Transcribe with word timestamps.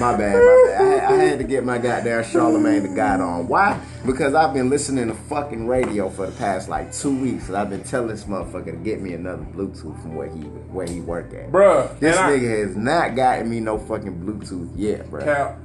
My 0.00 0.16
bad, 0.16 0.34
my 0.34 0.64
bad. 0.68 0.80
I 0.80 0.84
had, 0.84 1.04
I 1.04 1.16
had 1.24 1.38
to 1.38 1.44
get 1.44 1.62
my 1.64 1.76
goddamn 1.78 2.24
Charlemagne 2.24 2.82
the 2.82 2.88
God 2.88 3.20
on. 3.20 3.46
Why? 3.48 3.78
Because 4.06 4.34
I've 4.34 4.54
been 4.54 4.70
listening 4.70 5.08
to 5.08 5.14
fucking 5.14 5.66
radio 5.66 6.08
for 6.08 6.24
the 6.26 6.32
past 6.32 6.68
like 6.70 6.90
two 6.92 7.14
weeks, 7.20 7.48
and 7.48 7.56
I've 7.56 7.68
been 7.68 7.84
telling 7.84 8.08
this 8.08 8.24
motherfucker 8.24 8.64
to 8.72 8.76
get 8.82 9.02
me 9.02 9.12
another 9.12 9.42
Bluetooth 9.54 10.00
from 10.00 10.14
where 10.14 10.28
he 10.28 10.40
where 10.72 10.86
he 10.86 11.00
work 11.02 11.34
at. 11.34 11.52
Bruh, 11.52 11.98
This 12.00 12.16
and 12.16 12.24
I- 12.26 12.30
nigga 12.38 12.66
has 12.66 12.76
not 12.76 13.14
gotten 13.14 13.50
me 13.50 13.60
no 13.60 13.76
fucking 13.78 14.20
Bluetooth 14.20 14.70
yet, 14.74 15.10
bro. 15.10 15.22
Cap. 15.22 15.58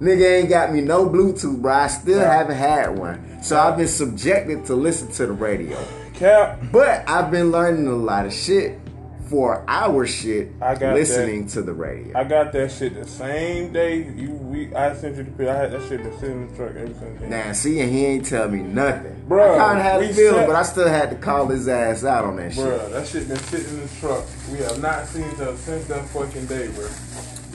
Nigga 0.00 0.40
ain't 0.40 0.48
got 0.48 0.72
me 0.72 0.80
no 0.80 1.08
Bluetooth, 1.08 1.60
bro. 1.62 1.72
I 1.72 1.86
still 1.88 2.18
Yeah. 2.20 2.32
haven't 2.36 2.56
had 2.56 2.98
one. 2.98 3.42
So 3.42 3.58
I've 3.58 3.76
been 3.76 3.88
subjected 3.88 4.64
to 4.66 4.74
listen 4.74 5.08
to 5.12 5.26
the 5.26 5.32
radio. 5.32 5.76
Cap. 6.14 6.58
But 6.72 7.08
I've 7.08 7.30
been 7.30 7.52
learning 7.52 7.86
a 7.86 7.94
lot 7.94 8.26
of 8.26 8.32
shit 8.32 8.78
for 9.28 9.64
our 9.68 10.06
shit 10.06 10.48
I 10.60 10.74
got 10.74 10.94
listening 10.94 11.46
to 11.48 11.62
the 11.62 11.72
radio. 11.72 12.18
I 12.18 12.24
got 12.24 12.52
that 12.52 12.72
shit 12.72 12.94
the 12.94 13.06
same 13.06 13.72
day 13.72 13.96
you 14.16 14.30
we 14.30 14.74
I 14.74 14.94
sent 14.94 15.16
you 15.16 15.24
the 15.24 15.30
pill. 15.30 15.50
I 15.50 15.54
had 15.56 15.72
that 15.72 15.82
shit 15.88 16.02
been 16.02 16.18
sitting 16.18 16.42
in 16.42 16.50
the 16.50 16.56
truck 16.56 16.70
ever 16.76 16.94
since 16.94 17.20
then. 17.20 17.30
Now, 17.30 17.52
see, 17.52 17.80
and 17.80 17.90
he 17.92 18.06
ain't 18.06 18.26
tell 18.26 18.48
me 18.48 18.60
nothing. 18.62 19.24
Bruh, 19.28 19.54
I 19.54 19.58
kind 19.58 19.78
of 19.78 19.84
had 19.84 20.02
a 20.02 20.14
feeling, 20.14 20.46
but 20.46 20.56
I 20.56 20.62
still 20.62 20.88
had 20.88 21.10
to 21.10 21.16
call 21.16 21.46
his 21.48 21.68
ass 21.68 22.04
out 22.04 22.24
on 22.24 22.36
that 22.36 22.54
shit. 22.54 22.64
Bruh, 22.64 22.90
that 22.90 23.06
shit 23.06 23.28
been 23.28 23.36
sitting 23.36 23.68
in 23.68 23.80
the 23.82 23.94
truck. 24.00 24.24
We 24.50 24.58
have 24.58 24.80
not 24.80 25.06
seen 25.06 25.28
each 25.28 25.40
other 25.40 25.56
since 25.56 25.84
that 25.86 26.06
fucking 26.08 26.46
day, 26.46 26.68
bro. 26.68 26.88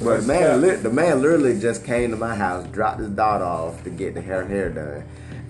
But 0.03 0.25
man, 0.25 0.61
li- 0.61 0.75
the 0.75 0.89
man 0.89 1.21
literally 1.21 1.59
just 1.59 1.85
came 1.85 2.11
to 2.11 2.17
my 2.17 2.35
house, 2.35 2.67
dropped 2.67 2.99
his 2.99 3.09
daughter 3.09 3.45
off 3.45 3.83
to 3.83 3.89
get 3.89 4.13
the 4.13 4.21
hair 4.21 4.45
hair 4.45 4.69
done. 4.69 5.03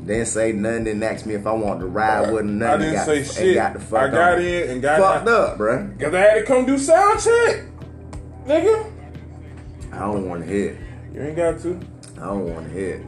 Didn't 0.06 0.26
say 0.26 0.52
nothing. 0.52 0.84
Didn't 0.84 1.04
ask 1.04 1.26
me 1.26 1.34
if 1.36 1.48
I 1.48 1.54
wanted 1.54 1.82
to 1.82 1.86
ride 1.88 2.32
with 2.32 2.42
him. 2.42 2.62
I 2.62 2.78
didn't 2.78 2.94
got, 2.94 3.06
say 3.06 3.24
shit. 3.24 3.56
Got 3.56 3.74
the 3.74 3.80
fuck 3.80 4.02
I 4.02 4.08
got 4.10 4.34
on. 4.36 4.42
in 4.42 4.70
and 4.70 4.82
got 4.82 5.00
fucked 5.00 5.28
out. 5.28 5.52
up, 5.52 5.58
bruh. 5.58 6.00
Cause 6.00 6.14
I 6.14 6.20
had 6.20 6.34
to 6.36 6.44
come 6.44 6.66
do 6.66 6.78
sound 6.78 7.22
check, 7.22 7.64
nigga. 8.46 8.92
I 9.94 10.00
don't 10.00 10.28
want 10.28 10.42
to 10.42 10.48
hit. 10.48 10.76
You 11.14 11.22
ain't 11.22 11.36
got 11.36 11.60
to. 11.62 11.80
I 12.18 12.26
don't 12.26 12.54
want 12.54 12.68
to 12.68 12.74
hit. 12.74 13.02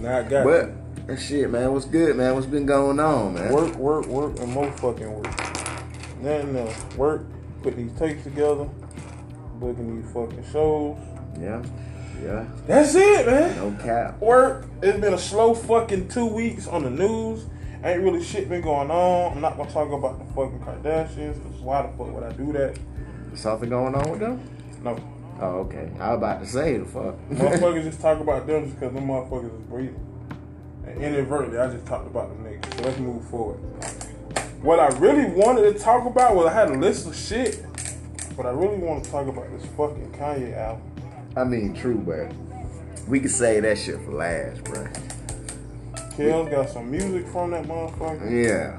Not 0.00 0.28
got 0.28 0.44
But 0.44 1.06
that 1.06 1.20
shit, 1.20 1.50
man, 1.50 1.72
what's 1.72 1.86
good, 1.86 2.16
man? 2.16 2.34
What's 2.34 2.46
been 2.46 2.66
going 2.66 3.00
on, 3.00 3.34
man? 3.34 3.52
Work, 3.52 3.76
work, 3.76 4.06
work, 4.06 4.38
and 4.38 4.52
more 4.52 4.70
fucking 4.72 5.10
work. 5.12 5.26
Nothing 6.20 6.56
else. 6.56 6.84
Work, 6.96 7.24
put 7.62 7.76
these 7.76 7.92
tapes 7.92 8.24
together, 8.24 8.68
booking 9.54 10.02
these 10.02 10.12
fucking 10.12 10.44
shows. 10.52 10.98
Yeah, 11.40 11.62
yeah. 12.22 12.46
That's 12.66 12.94
it, 12.94 13.26
man. 13.26 13.56
No 13.56 13.82
cap. 13.82 14.20
Work. 14.20 14.66
It's 14.82 14.98
been 14.98 15.14
a 15.14 15.18
slow 15.18 15.54
fucking 15.54 16.08
two 16.08 16.26
weeks 16.26 16.66
on 16.66 16.84
the 16.84 16.90
news. 16.90 17.44
Ain't 17.84 18.02
really 18.02 18.22
shit 18.22 18.48
been 18.48 18.62
going 18.62 18.90
on. 18.90 19.32
I'm 19.32 19.40
not 19.40 19.56
gonna 19.56 19.70
talk 19.70 19.90
about 19.90 20.18
the 20.18 20.32
fucking 20.34 20.60
Kardashians. 20.60 21.42
Cause 21.42 21.60
why 21.60 21.82
the 21.82 21.88
fuck 21.88 22.12
would 22.12 22.22
I 22.22 22.32
do 22.32 22.52
that? 22.52 22.78
Something 23.34 23.70
going 23.70 23.94
on 23.94 24.10
with 24.10 24.20
them? 24.20 24.40
No. 24.84 24.98
Oh, 25.40 25.60
okay. 25.60 25.90
I 25.98 26.10
was 26.10 26.18
about 26.18 26.40
to 26.40 26.46
say 26.46 26.78
the 26.78 26.84
fuck. 26.84 27.16
motherfuckers 27.30 27.82
just 27.82 28.00
talk 28.00 28.20
about 28.20 28.46
them 28.46 28.66
just 28.66 28.78
because 28.78 28.94
them 28.94 29.08
motherfuckers 29.08 29.52
is 29.52 29.66
breathing. 29.66 30.06
And 30.86 31.02
inadvertently, 31.02 31.58
I 31.58 31.72
just 31.72 31.86
talked 31.86 32.06
about 32.06 32.28
them 32.28 32.44
niggas. 32.44 32.76
So 32.76 32.82
let's 32.82 32.98
move 32.98 33.24
forward. 33.28 33.58
What 34.62 34.78
I 34.78 34.88
really 34.98 35.28
wanted 35.34 35.72
to 35.72 35.78
talk 35.78 36.06
about 36.06 36.36
was 36.36 36.46
I 36.46 36.52
had 36.52 36.70
a 36.70 36.74
list 36.74 37.08
of 37.08 37.16
shit, 37.16 37.64
but 38.36 38.46
I 38.46 38.50
really 38.50 38.76
want 38.76 39.02
to 39.02 39.10
talk 39.10 39.26
about 39.26 39.50
this 39.50 39.68
fucking 39.76 40.12
Kanye 40.12 40.56
album. 40.56 40.91
I 41.36 41.44
mean, 41.44 41.74
true, 41.74 41.96
but 41.98 42.32
we 43.08 43.20
could 43.20 43.30
say 43.30 43.60
that 43.60 43.78
shit 43.78 43.96
for 44.02 44.12
last, 44.12 44.64
bro. 44.64 44.86
Kel's 46.16 46.50
got 46.50 46.68
some 46.68 46.90
music 46.90 47.26
from 47.28 47.52
that 47.52 47.64
motherfucker. 47.64 48.30
Yeah. 48.30 48.78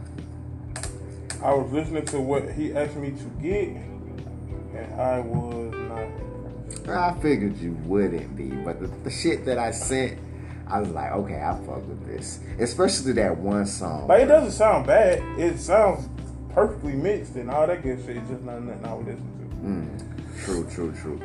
I 1.43 1.53
was 1.53 1.71
listening 1.71 2.05
to 2.05 2.19
what 2.19 2.51
he 2.51 2.73
asked 2.73 2.95
me 2.95 3.11
to 3.11 3.23
get, 3.41 3.69
and 3.69 5.01
I 5.01 5.19
was 5.19 5.73
not. 5.73 6.87
I 6.89 7.19
figured 7.21 7.57
you 7.57 7.71
wouldn't 7.85 8.35
be, 8.35 8.49
but 8.49 8.79
the, 8.79 8.87
the 8.87 9.09
shit 9.09 9.45
that 9.45 9.57
I 9.57 9.71
sent, 9.71 10.19
I 10.67 10.79
was 10.79 10.89
like, 10.89 11.11
okay, 11.11 11.41
I 11.41 11.57
fuck 11.65 11.87
with 11.87 12.05
this. 12.05 12.39
Especially 12.59 13.13
that 13.13 13.37
one 13.37 13.65
song. 13.65 14.07
Like 14.07 14.21
it 14.21 14.27
doesn't 14.27 14.51
sound 14.51 14.85
bad. 14.85 15.19
It 15.39 15.57
sounds 15.59 16.07
perfectly 16.53 16.93
mixed 16.93 17.35
and 17.35 17.49
all 17.49 17.65
that 17.67 17.81
good 17.81 17.99
shit. 18.05 18.17
It's 18.17 18.29
just 18.29 18.43
not 18.43 18.61
nothing 18.61 18.85
I 18.85 18.93
would 18.93 19.05
listen 19.07 19.49
to. 19.49 19.67
Mm, 19.67 20.45
True, 20.45 20.67
true, 20.69 20.93
true. 21.01 21.19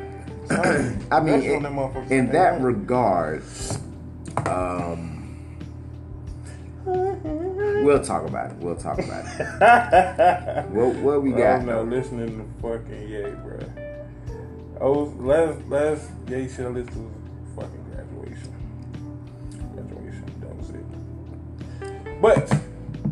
I 1.11 1.19
mean, 1.19 1.41
in, 1.43 1.65
on 1.65 1.75
them 1.75 2.11
in 2.11 2.31
that 2.31 2.59
regard, 2.59 3.43
um, 4.47 5.37
we'll 6.85 8.03
talk 8.03 8.27
about 8.27 8.51
it. 8.51 8.57
We'll 8.57 8.75
talk 8.75 8.97
about 8.97 9.25
it. 9.25 10.69
what, 10.69 10.95
what 10.95 11.21
we 11.21 11.31
got? 11.33 11.59
I'm 11.59 11.67
not 11.67 11.87
listening 11.87 12.39
to 12.39 12.61
fucking 12.61 13.09
Ye, 13.09 13.21
bro. 13.43 13.59
Oh, 14.81 15.13
last 15.19 15.59
last 15.67 16.09
Ye 16.27 16.47
shit 16.47 16.65
I 16.65 16.69
listened 16.69 16.95
to 16.95 16.99
was 16.99 17.13
fucking 17.55 17.85
graduation. 17.93 18.53
Graduation, 19.75 20.25
that 20.41 20.55
was 20.55 20.69
it. 20.71 22.21
But 22.21 22.59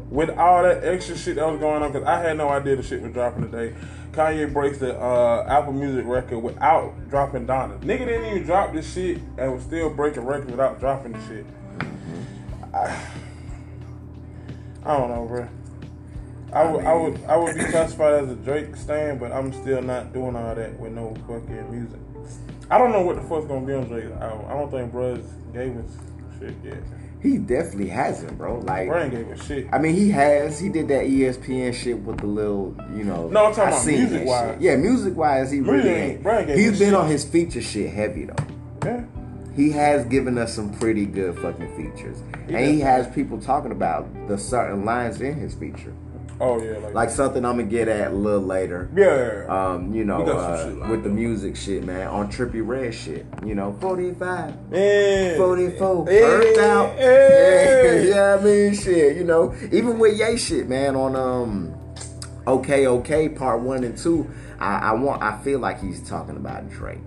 with 0.10 0.32
all 0.32 0.64
that 0.64 0.84
extra 0.84 1.16
shit 1.16 1.36
that 1.36 1.48
was 1.48 1.60
going 1.60 1.84
on, 1.84 1.92
because 1.92 2.08
I 2.08 2.20
had 2.20 2.38
no 2.38 2.50
idea 2.50 2.78
the 2.78 2.84
shit 2.84 3.04
was 3.04 3.14
dropping 3.14 3.52
today. 3.52 3.76
Kanye 4.18 4.52
breaks 4.52 4.80
the 4.80 5.00
uh, 5.00 5.46
Apple 5.48 5.74
Music 5.74 6.04
record 6.08 6.40
without 6.40 7.08
dropping 7.08 7.46
Donda. 7.46 7.80
Nigga 7.82 8.00
didn't 8.00 8.26
even 8.26 8.44
drop 8.44 8.74
this 8.74 8.92
shit 8.92 9.20
and 9.38 9.54
was 9.54 9.62
still 9.62 9.92
breaking 9.92 10.26
records 10.26 10.50
without 10.50 10.80
dropping 10.80 11.12
the 11.12 11.20
shit. 11.28 11.46
I, 12.74 13.00
I 14.84 14.98
don't 14.98 15.10
know, 15.10 15.26
bro. 15.26 15.48
I 16.52 16.64
would, 16.64 16.86
I 16.86 16.94
would, 16.96 17.24
I 17.26 17.38
would 17.38 17.56
be 17.56 17.64
classified 17.66 18.24
as 18.24 18.32
a 18.32 18.36
Drake 18.36 18.76
stan, 18.76 19.20
but 19.20 19.32
I'm 19.32 19.54
still 19.54 19.84
not 19.84 20.14
doing 20.14 20.36
all 20.36 20.56
that 20.56 20.80
with 20.80 20.94
no 20.94 21.14
fucking 21.28 21.70
music. 21.70 22.00
I 22.72 22.80
don't 22.80 22.92
know 22.92 23.02
what 23.02 23.18
the 23.18 23.22
fuck's 23.22 23.46
gonna 23.46 23.68
be 23.68 23.74
on 23.74 23.88
Drake. 23.88 24.06
album. 24.20 24.48
I 24.48 24.54
don't 24.54 24.72
think 24.72 24.92
Bruh 24.92 25.24
gave 25.54 25.78
us 25.78 25.92
shit 26.40 26.56
yet. 26.64 26.80
He 27.22 27.38
definitely 27.40 27.88
hasn't, 27.90 28.38
bro. 28.38 28.60
Like, 28.60 28.88
gave 29.12 29.28
us 29.32 29.46
shit. 29.46 29.68
I 29.72 29.80
mean, 29.80 29.96
he 29.96 30.12
has. 30.12 30.60
He 30.60 30.70
did 30.70 30.88
that 30.90 31.06
ESPN 31.06 31.74
shit 31.74 32.00
with 32.00 32.20
the 32.20 32.28
little, 32.28 32.76
you 32.96 33.04
know. 33.04 33.28
No, 33.30 33.46
I'm 33.48 33.54
talking 33.56 33.64
I 33.64 33.68
about 33.70 33.82
seen 33.82 34.00
music-wise. 34.02 34.52
shit. 34.54 34.62
Yeah, 34.62 34.76
music 34.76 35.16
wise, 35.18 35.52
he 35.52 35.60
Music 35.60 35.74
really 35.86 35.90
ain't-. 35.90 36.24
Brian 36.24 36.46
gave 36.48 36.58
He's 36.58 36.78
been 36.80 36.90
shit. 36.90 36.94
on 36.94 37.08
his 37.10 37.26
feature 37.26 37.62
shit 37.62 37.92
heavy 37.92 38.26
though. 38.26 38.36
Yeah. 38.86 39.04
He 39.56 39.72
has 39.72 40.06
given 40.06 40.38
us 40.38 40.54
some 40.54 40.72
pretty 40.78 41.08
good 41.08 41.36
fucking 41.40 41.76
features, 41.76 42.22
He 42.48 42.54
and 42.54 42.66
he 42.68 42.80
has 42.82 43.08
people 43.16 43.42
talking 43.42 43.72
about 43.72 44.08
the 44.28 44.38
certain 44.38 44.86
lines 44.86 45.20
in 45.20 45.34
his 45.34 45.56
feature, 45.56 45.94
Oh 46.40 46.62
yeah, 46.62 46.78
like, 46.78 46.94
like 46.94 47.10
something 47.10 47.44
I'm 47.44 47.58
gonna 47.58 47.64
get 47.70 47.88
at 47.88 48.12
a 48.12 48.16
little 48.16 48.42
later. 48.42 48.90
yeah. 48.96 49.46
Um, 49.74 49.94
you 49.94 50.06
know, 50.06 50.20
He 50.20 50.26
got 50.26 50.60
some 50.60 50.74
uh, 50.74 50.76
lined 50.82 50.92
with 50.92 51.04
the 51.04 51.10
music 51.10 51.56
shit, 51.56 51.84
man, 51.84 52.08
on 52.08 52.32
Trippie 52.32 52.66
Redd 52.66 52.94
shit. 52.94 53.26
You 53.44 53.56
know, 53.56 53.76
45, 53.82 54.54
yeah. 54.72 55.36
44, 55.38 56.06
Yeah, 56.12 56.20
burnt 56.22 56.58
out. 56.60 56.96
yeah. 57.00 57.94
yeah, 58.02 58.38
I 58.40 58.44
mean, 58.44 58.74
shit. 58.76 59.18
You 59.18 59.24
know, 59.24 59.56
even 59.72 59.98
with 59.98 60.20
Ye 60.20 60.38
shit, 60.38 60.70
man, 60.70 60.96
on 60.96 61.16
um, 61.16 61.74
okay, 62.46 62.86
okay, 62.86 63.30
part 63.30 63.62
one 63.62 63.84
and 63.84 63.98
two. 63.98 64.30
I, 64.60 64.78
I 64.78 64.94
want. 64.94 65.24
I 65.24 65.40
feel 65.44 65.60
like 65.60 65.80
he's 65.82 66.08
talking 66.08 66.36
about 66.36 66.70
Drake. 66.70 67.00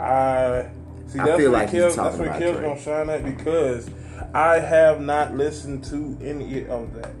I 0.00 0.68
see. 1.06 1.20
I 1.20 1.36
feel 1.36 1.50
like 1.52 1.70
he's 1.70 1.80
Kells, 1.80 1.96
talking 1.96 2.18
that's 2.18 2.18
where 2.18 2.28
about 2.28 2.38
Kills 2.40 2.56
Drake. 2.56 2.68
gonna 2.68 2.80
shine 2.80 3.10
at 3.10 3.24
because 3.24 3.90
I 4.34 4.58
have 4.58 5.00
not 5.00 5.34
listened 5.36 5.84
to 5.84 6.18
any 6.22 6.66
of 6.66 6.94
that. 6.94 7.12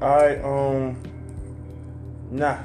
I 0.00 0.36
um, 0.36 0.96
nah. 2.30 2.58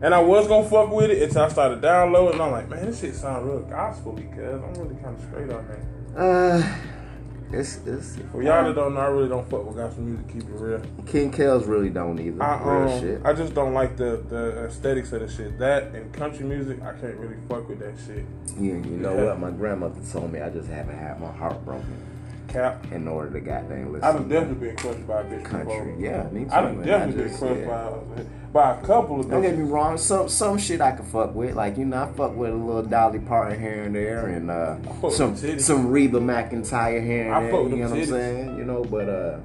And 0.00 0.12
I 0.12 0.20
was 0.20 0.48
gonna 0.48 0.68
fuck 0.68 0.90
with 0.90 1.10
it 1.10 1.22
until 1.22 1.42
I 1.42 1.48
started 1.48 1.80
downloading. 1.80 2.34
And 2.34 2.42
I'm 2.42 2.50
like, 2.50 2.68
man, 2.68 2.86
this 2.86 3.00
shit 3.00 3.14
sound 3.14 3.46
real 3.46 3.60
gospel 3.60 4.12
because 4.12 4.60
I'm 4.62 4.74
really 4.74 5.00
kind 5.00 5.16
of 5.16 5.22
straight 5.24 5.50
on 5.50 5.68
that. 5.68 6.20
Uh, 6.20 6.76
it's 7.52 7.76
it's. 7.86 8.16
For 8.32 8.42
y'all 8.42 8.64
that 8.64 8.74
don't 8.74 8.94
know, 8.94 9.00
I 9.00 9.06
really 9.06 9.28
don't 9.28 9.48
fuck 9.48 9.64
with 9.64 9.76
gospel 9.76 10.02
music. 10.02 10.26
Keep 10.28 10.42
it 10.42 10.48
real. 10.54 10.82
King 11.06 11.30
Kells 11.30 11.66
really 11.66 11.90
don't 11.90 12.18
either. 12.18 12.42
I 12.42 12.62
Real 12.62 12.92
um, 12.92 13.00
shit. 13.00 13.20
I 13.24 13.32
just 13.32 13.54
don't 13.54 13.74
like 13.74 13.96
the 13.96 14.24
the 14.28 14.64
aesthetics 14.64 15.12
of 15.12 15.20
the 15.20 15.28
shit. 15.28 15.56
That 15.60 15.94
and 15.94 16.12
country 16.12 16.44
music, 16.46 16.82
I 16.82 16.92
can't 16.94 17.16
really 17.16 17.36
fuck 17.48 17.68
with 17.68 17.78
that 17.78 17.94
shit. 18.04 18.24
you, 18.58 18.72
you 18.72 18.80
know 18.96 19.14
Yeah. 19.14 19.24
what? 19.26 19.38
My 19.38 19.50
grandmother 19.52 20.00
told 20.10 20.32
me 20.32 20.40
I 20.40 20.50
just 20.50 20.68
haven't 20.68 20.98
had 20.98 21.20
my 21.20 21.30
heart 21.30 21.64
broken 21.64 21.96
Cap. 22.52 22.86
in 22.92 23.08
order 23.08 23.30
to 23.32 23.40
goddamn 23.40 23.92
listen. 23.92 24.04
I 24.08 24.12
done 24.12 24.28
definitely 24.28 24.68
been 24.68 24.76
crushed 24.76 25.06
by 25.06 25.20
a 25.20 25.24
bitch 25.24 25.44
country. 25.44 25.78
before. 25.92 25.96
Yeah, 25.98 26.22
me 26.30 26.44
too. 26.44 26.50
I've 26.50 26.84
definitely 26.84 27.22
just- 27.28 27.40
been 27.40 27.48
crushed 27.48 27.60
yeah. 27.60 27.90
by. 28.16 28.22
by 28.52 28.78
a 28.78 28.82
couple 28.84 29.20
of 29.20 29.30
Don't 29.30 29.40
get 29.42 29.56
me 29.56 29.64
wrong, 29.64 29.96
some 29.96 30.28
some 30.28 30.58
shit 30.58 30.80
I 30.82 30.92
can 30.92 31.06
fuck 31.06 31.34
with. 31.34 31.54
Like 31.56 31.78
you 31.78 31.86
know, 31.86 32.02
I 32.02 32.06
fuck 32.12 32.36
with 32.36 32.50
a 32.50 32.54
little 32.54 32.82
Dolly 32.82 33.18
Parton 33.20 33.58
here 33.58 33.84
and 33.84 33.94
there, 33.94 34.26
and 34.26 34.50
uh, 34.50 34.76
some 35.10 35.34
titties. 35.34 35.62
some 35.62 35.88
Reba 35.88 36.20
McEntire 36.20 37.02
here 37.04 37.24
and 37.24 37.34
I 37.34 37.40
there. 37.40 37.50
You 37.50 37.68
know 37.68 37.68
them 37.68 37.80
what 37.90 37.98
I'm 37.98 38.06
saying? 38.06 38.58
You 38.58 38.64
know, 38.64 38.84
but 38.84 39.08
uh, 39.08 39.38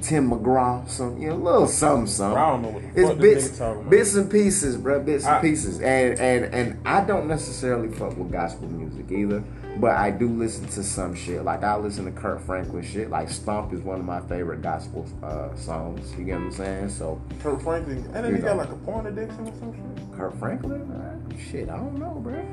Tim 0.00 0.30
McGraw, 0.30 0.88
some 0.88 1.20
you 1.20 1.28
know, 1.28 1.36
little 1.36 1.66
something, 1.66 2.06
something. 2.06 2.38
I 2.38 2.50
don't 2.50 2.62
know 2.62 2.68
what 2.70 2.82
the 2.94 3.00
It's 3.00 3.08
fuck 3.10 3.18
this 3.18 3.44
bits, 3.48 3.58
talking 3.58 3.80
about. 3.80 3.90
bits 3.90 4.14
and 4.14 4.30
pieces, 4.30 4.76
bro. 4.78 5.00
Bits 5.00 5.24
and 5.26 5.34
I- 5.34 5.40
pieces, 5.40 5.80
and 5.80 6.18
and 6.18 6.44
and 6.54 6.86
I 6.86 7.04
don't 7.04 7.28
necessarily 7.28 7.88
fuck 7.88 8.16
with 8.16 8.32
gospel 8.32 8.68
music 8.68 9.12
either. 9.12 9.44
But 9.78 9.92
I 9.92 10.10
do 10.10 10.28
listen 10.28 10.66
to 10.68 10.82
some 10.82 11.14
shit. 11.14 11.42
Like 11.44 11.64
I 11.64 11.76
listen 11.76 12.04
to 12.04 12.10
Kirk 12.12 12.40
Franklin 12.44 12.84
shit. 12.84 13.10
Like 13.10 13.28
Stomp 13.30 13.72
is 13.72 13.80
one 13.80 13.98
of 13.98 14.04
my 14.04 14.20
favorite 14.20 14.62
gospel 14.62 15.06
uh, 15.22 15.54
songs. 15.56 16.14
You 16.18 16.24
get 16.24 16.34
what 16.38 16.42
I'm 16.44 16.52
saying? 16.52 16.88
So 16.90 17.20
Kirk 17.42 17.62
Franklin, 17.62 17.98
and 18.14 18.14
then 18.24 18.26
You 18.30 18.36
he 18.36 18.42
got 18.42 18.56
like 18.58 18.68
a 18.70 18.76
porn 18.76 19.06
addiction 19.06 19.40
or 19.48 19.52
some 19.58 19.72
shit. 19.74 20.16
Kirk 20.18 20.38
Franklin, 20.38 20.82
uh, 20.92 21.36
shit, 21.50 21.68
I 21.70 21.76
don't 21.76 21.98
know, 21.98 22.20
bro. 22.22 22.44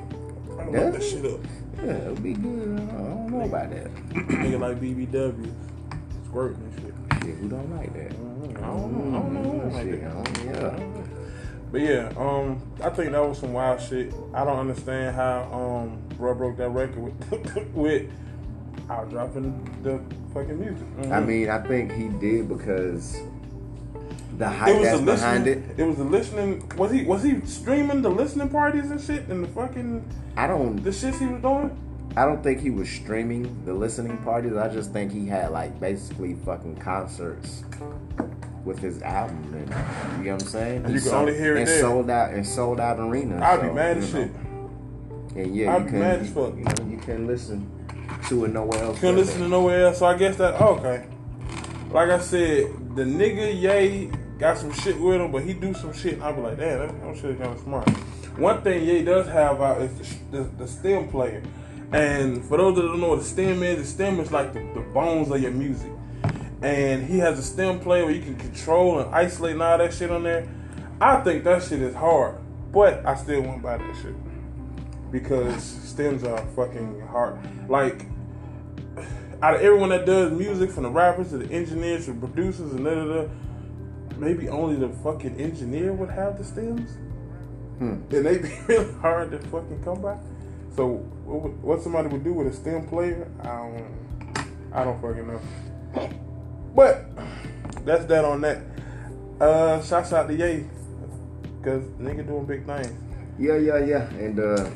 Look 0.71 0.93
that 0.93 1.03
shit 1.03 1.25
up. 1.25 1.39
Yeah, 1.77 1.91
it'll 1.97 2.15
be 2.15 2.33
good. 2.33 2.79
I 2.79 2.85
don't 2.93 3.29
know 3.29 3.41
about 3.41 3.69
that. 3.71 3.93
Nigga 4.13 4.59
like 4.59 4.79
BBW, 4.81 5.53
squirting 6.25 6.63
and 6.63 6.73
shit. 6.81 6.93
Shit, 7.23 7.35
who 7.37 7.49
don't 7.49 7.75
like 7.77 7.93
that? 7.93 8.11
I 8.11 8.15
don't 8.15 8.53
know. 8.53 8.59
I 8.59 9.21
don't 9.21 9.33
know. 9.33 9.39
I 9.39 9.43
don't 9.43 9.73
like 9.73 9.83
Shit, 9.83 10.01
that. 10.01 10.11
I 10.11 10.13
don't- 10.23 10.45
yeah. 10.45 11.03
But 11.71 11.81
yeah, 11.81 12.11
um, 12.17 12.61
I 12.83 12.89
think 12.89 13.11
that 13.11 13.19
was 13.19 13.37
some 13.37 13.53
wild 13.53 13.79
shit. 13.81 14.13
I 14.33 14.43
don't 14.43 14.57
understand 14.59 15.15
how 15.15 15.43
um 15.53 16.01
Bro 16.17 16.35
broke 16.35 16.57
that 16.57 16.69
record 16.69 16.97
with 16.99 17.67
with 17.73 18.09
out 18.89 19.09
dropping 19.09 19.53
the 19.83 20.01
fucking 20.33 20.59
music. 20.59 20.87
Mhm. 20.97 21.11
I 21.11 21.19
mean, 21.19 21.49
I 21.49 21.59
think 21.59 21.91
he 21.91 22.07
did 22.07 22.49
because 22.49 23.17
the 24.37 24.49
hype 24.49 24.81
that's 24.81 25.01
behind 25.01 25.47
it. 25.47 25.63
It 25.77 25.83
was 25.83 25.97
the 25.97 26.03
listening. 26.05 26.67
Was 26.75 26.91
he 26.91 27.03
was 27.03 27.21
he 27.23 27.39
streaming 27.45 28.01
the 28.01 28.09
listening 28.09 28.49
parties 28.49 28.89
and 28.89 28.99
shit 28.99 29.27
and 29.27 29.43
the 29.43 29.47
fucking 29.49 30.03
I 30.35 30.47
don't. 30.47 30.83
the 30.83 30.91
shit 30.91 31.15
he 31.15 31.27
was 31.27 31.41
doing? 31.41 31.77
I 32.17 32.25
don't 32.25 32.43
think 32.43 32.59
he 32.59 32.69
was 32.69 32.89
streaming 32.89 33.63
the 33.65 33.73
listening 33.73 34.17
parties. 34.19 34.55
I 34.55 34.67
just 34.67 34.91
think 34.91 35.11
he 35.11 35.27
had 35.27 35.51
like 35.51 35.79
basically 35.79 36.33
fucking 36.45 36.77
concerts 36.77 37.63
with 38.65 38.79
his 38.79 39.01
album, 39.03 39.37
and 39.53 40.19
you 40.19 40.31
know 40.31 40.33
what 40.35 40.43
I'm 40.43 40.47
saying. 40.49 40.77
And 40.77 40.87
He 40.87 40.93
you 40.95 40.99
can 40.99 41.09
sold- 41.09 41.29
only 41.29 41.37
hear 41.39 41.55
it 41.55 41.59
and 41.59 41.67
there. 41.67 41.79
sold 41.81 42.09
out 42.09 42.31
and 42.33 42.45
sold 42.45 42.79
out 42.79 42.99
arenas. 42.99 43.41
I'd 43.41 43.61
be 43.61 43.69
mad 43.69 43.97
as 43.97 44.09
shit. 44.09 44.31
And 45.35 45.55
yeah, 45.55 45.75
I'd 45.75 45.79
you 45.79 45.85
be 45.85 45.89
can, 45.91 45.99
mad 45.99 46.19
as 46.21 46.29
fuck. 46.31 46.55
You, 46.55 46.63
know, 46.63 46.91
you 46.91 46.97
can 46.97 47.27
listen 47.27 47.69
to 48.27 48.45
it 48.45 48.49
nowhere 48.51 48.83
else. 48.83 48.99
Couldn't 48.99 49.15
but 49.15 49.21
listen 49.21 49.41
to 49.43 49.47
nowhere 49.47 49.85
else, 49.85 49.99
so 49.99 50.07
I 50.07 50.17
guess 50.17 50.35
that 50.37 50.59
okay. 50.61 51.05
Like 51.91 52.09
I 52.09 52.19
said, 52.19 52.95
the 52.95 53.03
nigga 53.03 53.53
Ye 53.59 54.11
got 54.37 54.57
some 54.57 54.71
shit 54.73 54.99
with 54.99 55.21
him, 55.21 55.31
but 55.31 55.43
he 55.43 55.53
do 55.53 55.73
some 55.73 55.93
shit, 55.93 56.13
and 56.15 56.23
I 56.23 56.31
be 56.31 56.41
like, 56.41 56.57
damn, 56.57 56.79
that, 56.79 57.01
that 57.01 57.17
shit 57.17 57.39
kind 57.39 57.51
of 57.53 57.59
smart. 57.59 57.87
One 58.37 58.61
thing 58.61 58.83
Ye 58.85 59.03
does 59.03 59.27
have 59.27 59.61
out 59.61 59.81
is 59.81 60.17
the, 60.31 60.37
the, 60.37 60.43
the 60.59 60.67
stem 60.67 61.07
player, 61.09 61.41
and 61.91 62.43
for 62.45 62.57
those 62.57 62.75
that 62.75 62.81
don't 62.83 62.99
know 62.99 63.09
what 63.09 63.19
a 63.19 63.23
stem 63.23 63.63
is, 63.63 63.77
the 63.77 63.85
stem 63.85 64.19
is 64.19 64.31
like 64.31 64.53
the, 64.53 64.59
the 64.73 64.81
bones 64.93 65.31
of 65.31 65.41
your 65.41 65.51
music, 65.51 65.91
and 66.61 67.05
he 67.05 67.17
has 67.19 67.39
a 67.39 67.43
stem 67.43 67.79
player 67.79 68.05
where 68.05 68.13
you 68.13 68.21
can 68.21 68.35
control 68.35 68.99
and 68.99 69.13
isolate 69.13 69.53
and 69.53 69.61
all 69.61 69.77
that 69.77 69.93
shit 69.93 70.11
on 70.11 70.23
there. 70.23 70.47
I 71.01 71.21
think 71.21 71.43
that 71.45 71.63
shit 71.63 71.81
is 71.81 71.95
hard, 71.95 72.37
but 72.71 73.05
I 73.05 73.15
still 73.15 73.41
won't 73.41 73.61
buy 73.61 73.77
that 73.77 73.95
shit 74.01 74.15
because 75.11 75.63
stems 75.63 76.23
are 76.23 76.45
fucking 76.55 77.01
hard. 77.07 77.39
Like 77.69 78.05
out 79.41 79.55
of 79.55 79.61
everyone 79.61 79.89
that 79.89 80.05
does 80.05 80.31
music, 80.31 80.71
from 80.71 80.83
the 80.83 80.89
rappers 80.89 81.29
to 81.29 81.37
the 81.37 81.51
engineers 81.53 82.05
to 82.05 82.13
the 82.13 82.27
producers 82.27 82.73
and 82.73 82.83
da 82.83 82.93
da 82.93 83.03
da, 83.05 83.29
maybe 84.17 84.49
only 84.49 84.75
the 84.75 84.89
fucking 85.01 85.39
engineer 85.39 85.93
would 85.93 86.09
have 86.09 86.37
the 86.37 86.43
stems. 86.43 86.91
Hmm. 87.77 88.01
And 88.11 88.25
they 88.25 88.37
be 88.37 88.49
really 88.67 88.93
hard 88.95 89.31
to 89.31 89.39
fucking 89.39 89.83
come 89.83 90.01
by. 90.01 90.17
So 90.79 90.87
what, 91.25 91.51
what 91.55 91.81
somebody 91.81 92.07
would 92.07 92.23
do 92.23 92.31
with 92.31 92.47
a 92.47 92.53
stem 92.53 92.87
player, 92.87 93.27
I 93.41 93.47
don't, 93.47 94.47
I 94.71 94.83
don't 94.85 95.01
fucking 95.01 95.27
know. 95.27 95.41
But 96.73 97.05
that's 97.83 98.05
that 98.05 98.23
on 98.23 98.39
that. 98.39 98.61
Uh, 99.41 99.83
shouts 99.83 100.13
out 100.13 100.29
to 100.29 100.33
Ye, 100.33 100.63
cause 101.61 101.83
nigga 101.99 102.25
doing 102.25 102.45
big 102.45 102.65
things. 102.65 102.93
Yeah, 103.37 103.57
yeah, 103.57 103.83
yeah. 103.83 104.09
And 104.11 104.39
uh, 104.39 104.69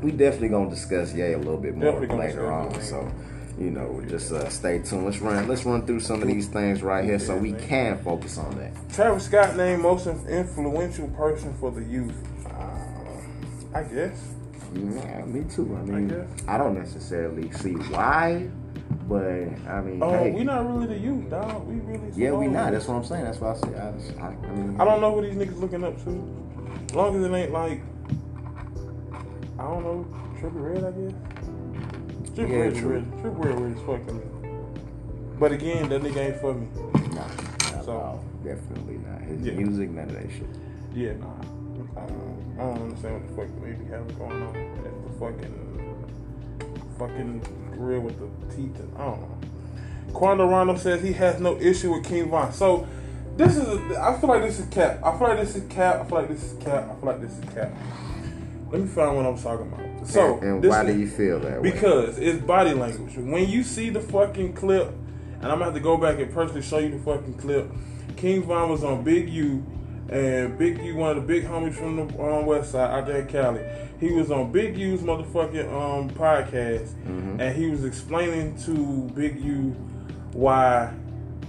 we 0.00 0.12
definitely 0.12 0.48
gonna 0.48 0.70
discuss 0.70 1.12
Ye 1.12 1.34
a 1.34 1.36
little 1.36 1.58
bit 1.58 1.76
more 1.76 2.00
later 2.00 2.50
on. 2.50 2.80
So, 2.80 3.06
you 3.58 3.70
know, 3.70 4.02
just 4.08 4.32
uh, 4.32 4.48
stay 4.48 4.78
tuned. 4.78 5.04
Let's 5.04 5.18
run. 5.18 5.46
Let's 5.46 5.66
run 5.66 5.84
through 5.84 6.00
some 6.00 6.22
of 6.22 6.28
these 6.28 6.48
things 6.48 6.82
right 6.82 7.04
here, 7.04 7.18
so 7.18 7.36
we 7.36 7.52
can 7.52 8.02
focus 8.02 8.38
on 8.38 8.56
that. 8.56 8.72
Travis 8.94 9.26
Scott 9.26 9.58
named 9.58 9.82
most 9.82 10.06
influential 10.06 11.08
person 11.08 11.52
for 11.60 11.70
the 11.70 11.84
youth. 11.84 12.16
Uh, 12.46 13.78
I 13.78 13.82
guess. 13.82 14.30
Yeah, 14.74 15.24
me 15.24 15.44
too. 15.44 15.76
I 15.80 15.82
mean, 15.84 16.08
guess. 16.08 16.26
I, 16.48 16.58
don't 16.58 16.74
necessarily 16.78 17.50
see 17.52 17.72
why, 17.74 18.48
but 19.08 19.22
I 19.68 19.80
mean, 19.80 20.02
Oh, 20.02 20.10
hey, 20.18 20.32
we 20.32 20.42
not 20.44 20.66
really 20.68 20.86
the 20.86 20.98
youth, 20.98 21.30
dog. 21.30 21.66
We 21.66 21.76
really. 21.76 22.10
yeah, 22.16 22.32
we 22.32 22.48
not. 22.48 22.72
That's 22.72 22.88
what 22.88 22.96
I'm 22.96 23.04
saying. 23.04 23.24
That's 23.24 23.38
why 23.40 23.52
I 23.52 23.56
say. 23.56 23.74
I, 23.76 24.26
I, 24.26 24.26
I 24.28 24.50
mean, 24.54 24.80
I 24.80 24.84
don't 24.84 25.00
know 25.00 25.14
who 25.14 25.22
these 25.22 25.34
niggas 25.36 25.60
looking 25.60 25.84
up 25.84 25.96
to. 26.04 26.44
As 26.88 26.94
long 26.94 27.16
as 27.16 27.24
it 27.30 27.34
ain't 27.34 27.52
like, 27.52 27.80
I 29.58 29.62
don't 29.62 29.84
know, 29.84 30.06
Trippie 30.40 30.74
Redd, 30.74 30.84
I 30.84 30.90
guess. 30.90 31.14
Trippie 32.34 32.50
Yeah, 32.50 32.56
Red, 32.58 32.74
true. 32.76 32.88
Red, 32.94 33.04
Trippie 33.22 33.44
Redd 33.44 33.60
weird 33.60 33.76
as 33.78 33.84
fuck 33.84 34.06
to 34.08 34.14
me. 34.14 34.22
But 35.38 35.52
again, 35.52 35.88
that 35.88 36.02
nigga 36.02 36.16
ain't 36.16 36.40
for 36.40 36.54
me. 36.54 36.66
Nah, 37.14 37.80
So-. 37.82 38.20
Definitely 38.44 38.98
not. 38.98 39.22
His 39.22 39.40
Yeah. 39.40 39.52
music, 39.54 39.90
none 39.90 40.10
of 40.10 40.14
that 40.14 40.30
shit. 40.30 40.46
Yeah, 40.92 41.12
nah. 41.14 41.32
I 41.96 42.00
don't, 42.06 42.56
I 42.58 42.62
don't 42.64 42.82
understand 42.82 43.14
what 43.14 43.28
the 43.28 43.34
fuck 43.54 43.62
they 43.64 43.72
be 43.72 43.84
having 43.90 44.16
going 44.18 44.42
on. 44.42 44.56
At 44.56 45.04
the 45.04 45.18
fucking, 45.18 46.06
fucking 46.98 47.40
grill 47.76 48.00
with 48.00 48.18
the 48.18 48.54
teeth 48.54 48.78
and 48.80 48.92
I 48.96 49.04
don't 49.04 49.20
know. 49.20 49.38
Quando 50.12 50.46
Rondo 50.46 50.76
says 50.76 51.02
he 51.02 51.12
has 51.14 51.40
no 51.40 51.58
issue 51.60 51.92
with 51.92 52.04
King 52.04 52.30
Von. 52.30 52.52
So 52.52 52.86
this 53.36 53.56
is, 53.56 53.66
a, 53.66 54.00
I 54.00 54.18
feel 54.20 54.28
like 54.28 54.42
this 54.42 54.60
is 54.60 54.66
cap. 54.68 55.00
I 55.04 55.16
feel 55.18 55.28
like 55.28 55.38
this 55.40 55.56
is 55.56 55.64
cap. 55.72 56.00
I 56.00 56.04
feel 56.04 56.18
like 56.18 56.28
this 56.28 56.44
is 56.44 56.62
cap. 56.62 56.84
I 56.90 56.94
feel 56.94 57.06
like 57.06 57.20
this 57.20 57.32
is 57.38 57.44
cap. 57.54 57.72
Let 58.70 58.80
me 58.82 58.86
find 58.88 59.16
what 59.16 59.26
I'm 59.26 59.38
talking 59.38 59.66
about. 59.72 60.08
So 60.08 60.34
and, 60.38 60.62
and 60.62 60.64
why 60.64 60.82
is- 60.84 60.94
do 60.94 61.00
you 61.00 61.08
feel 61.08 61.40
that 61.40 61.62
way? 61.62 61.70
because 61.70 62.18
it's 62.18 62.40
body 62.42 62.74
language. 62.74 63.16
When 63.16 63.48
you 63.48 63.62
see 63.62 63.90
the 63.90 64.00
fucking 64.00 64.52
clip, 64.52 64.88
and 64.88 65.44
I'm 65.46 65.58
gonna 65.58 65.64
have 65.66 65.74
to 65.74 65.80
go 65.80 65.96
back 65.96 66.18
and 66.18 66.32
personally 66.32 66.62
show 66.62 66.78
you 66.78 66.90
the 66.90 66.98
fucking 66.98 67.34
clip. 67.34 67.70
King 68.16 68.42
Von 68.44 68.70
was 68.70 68.84
on 68.84 69.02
Big 69.02 69.28
U, 69.30 69.64
and 70.10 70.58
Big 70.58 70.78
U, 70.82 70.96
one 70.96 71.16
of 71.16 71.16
the 71.16 71.22
big 71.26 71.44
homies 71.44 71.74
from 71.74 71.96
the 71.96 72.02
um, 72.22 72.44
West 72.46 72.72
Side 72.72 72.90
out 72.90 73.06
there 73.06 73.20
in 73.22 73.26
Cali. 73.26 73.62
He 74.00 74.12
was 74.12 74.30
on 74.30 74.52
Big 74.52 74.76
U's 74.76 75.00
motherfucking 75.00 75.66
um, 75.72 76.10
podcast, 76.10 76.88
Mm-hmm. 77.04 77.40
and 77.40 77.56
he 77.56 77.70
was 77.70 77.84
explaining 77.84 78.56
to 78.64 79.10
Big 79.14 79.40
U 79.40 79.74
why, 80.32 80.92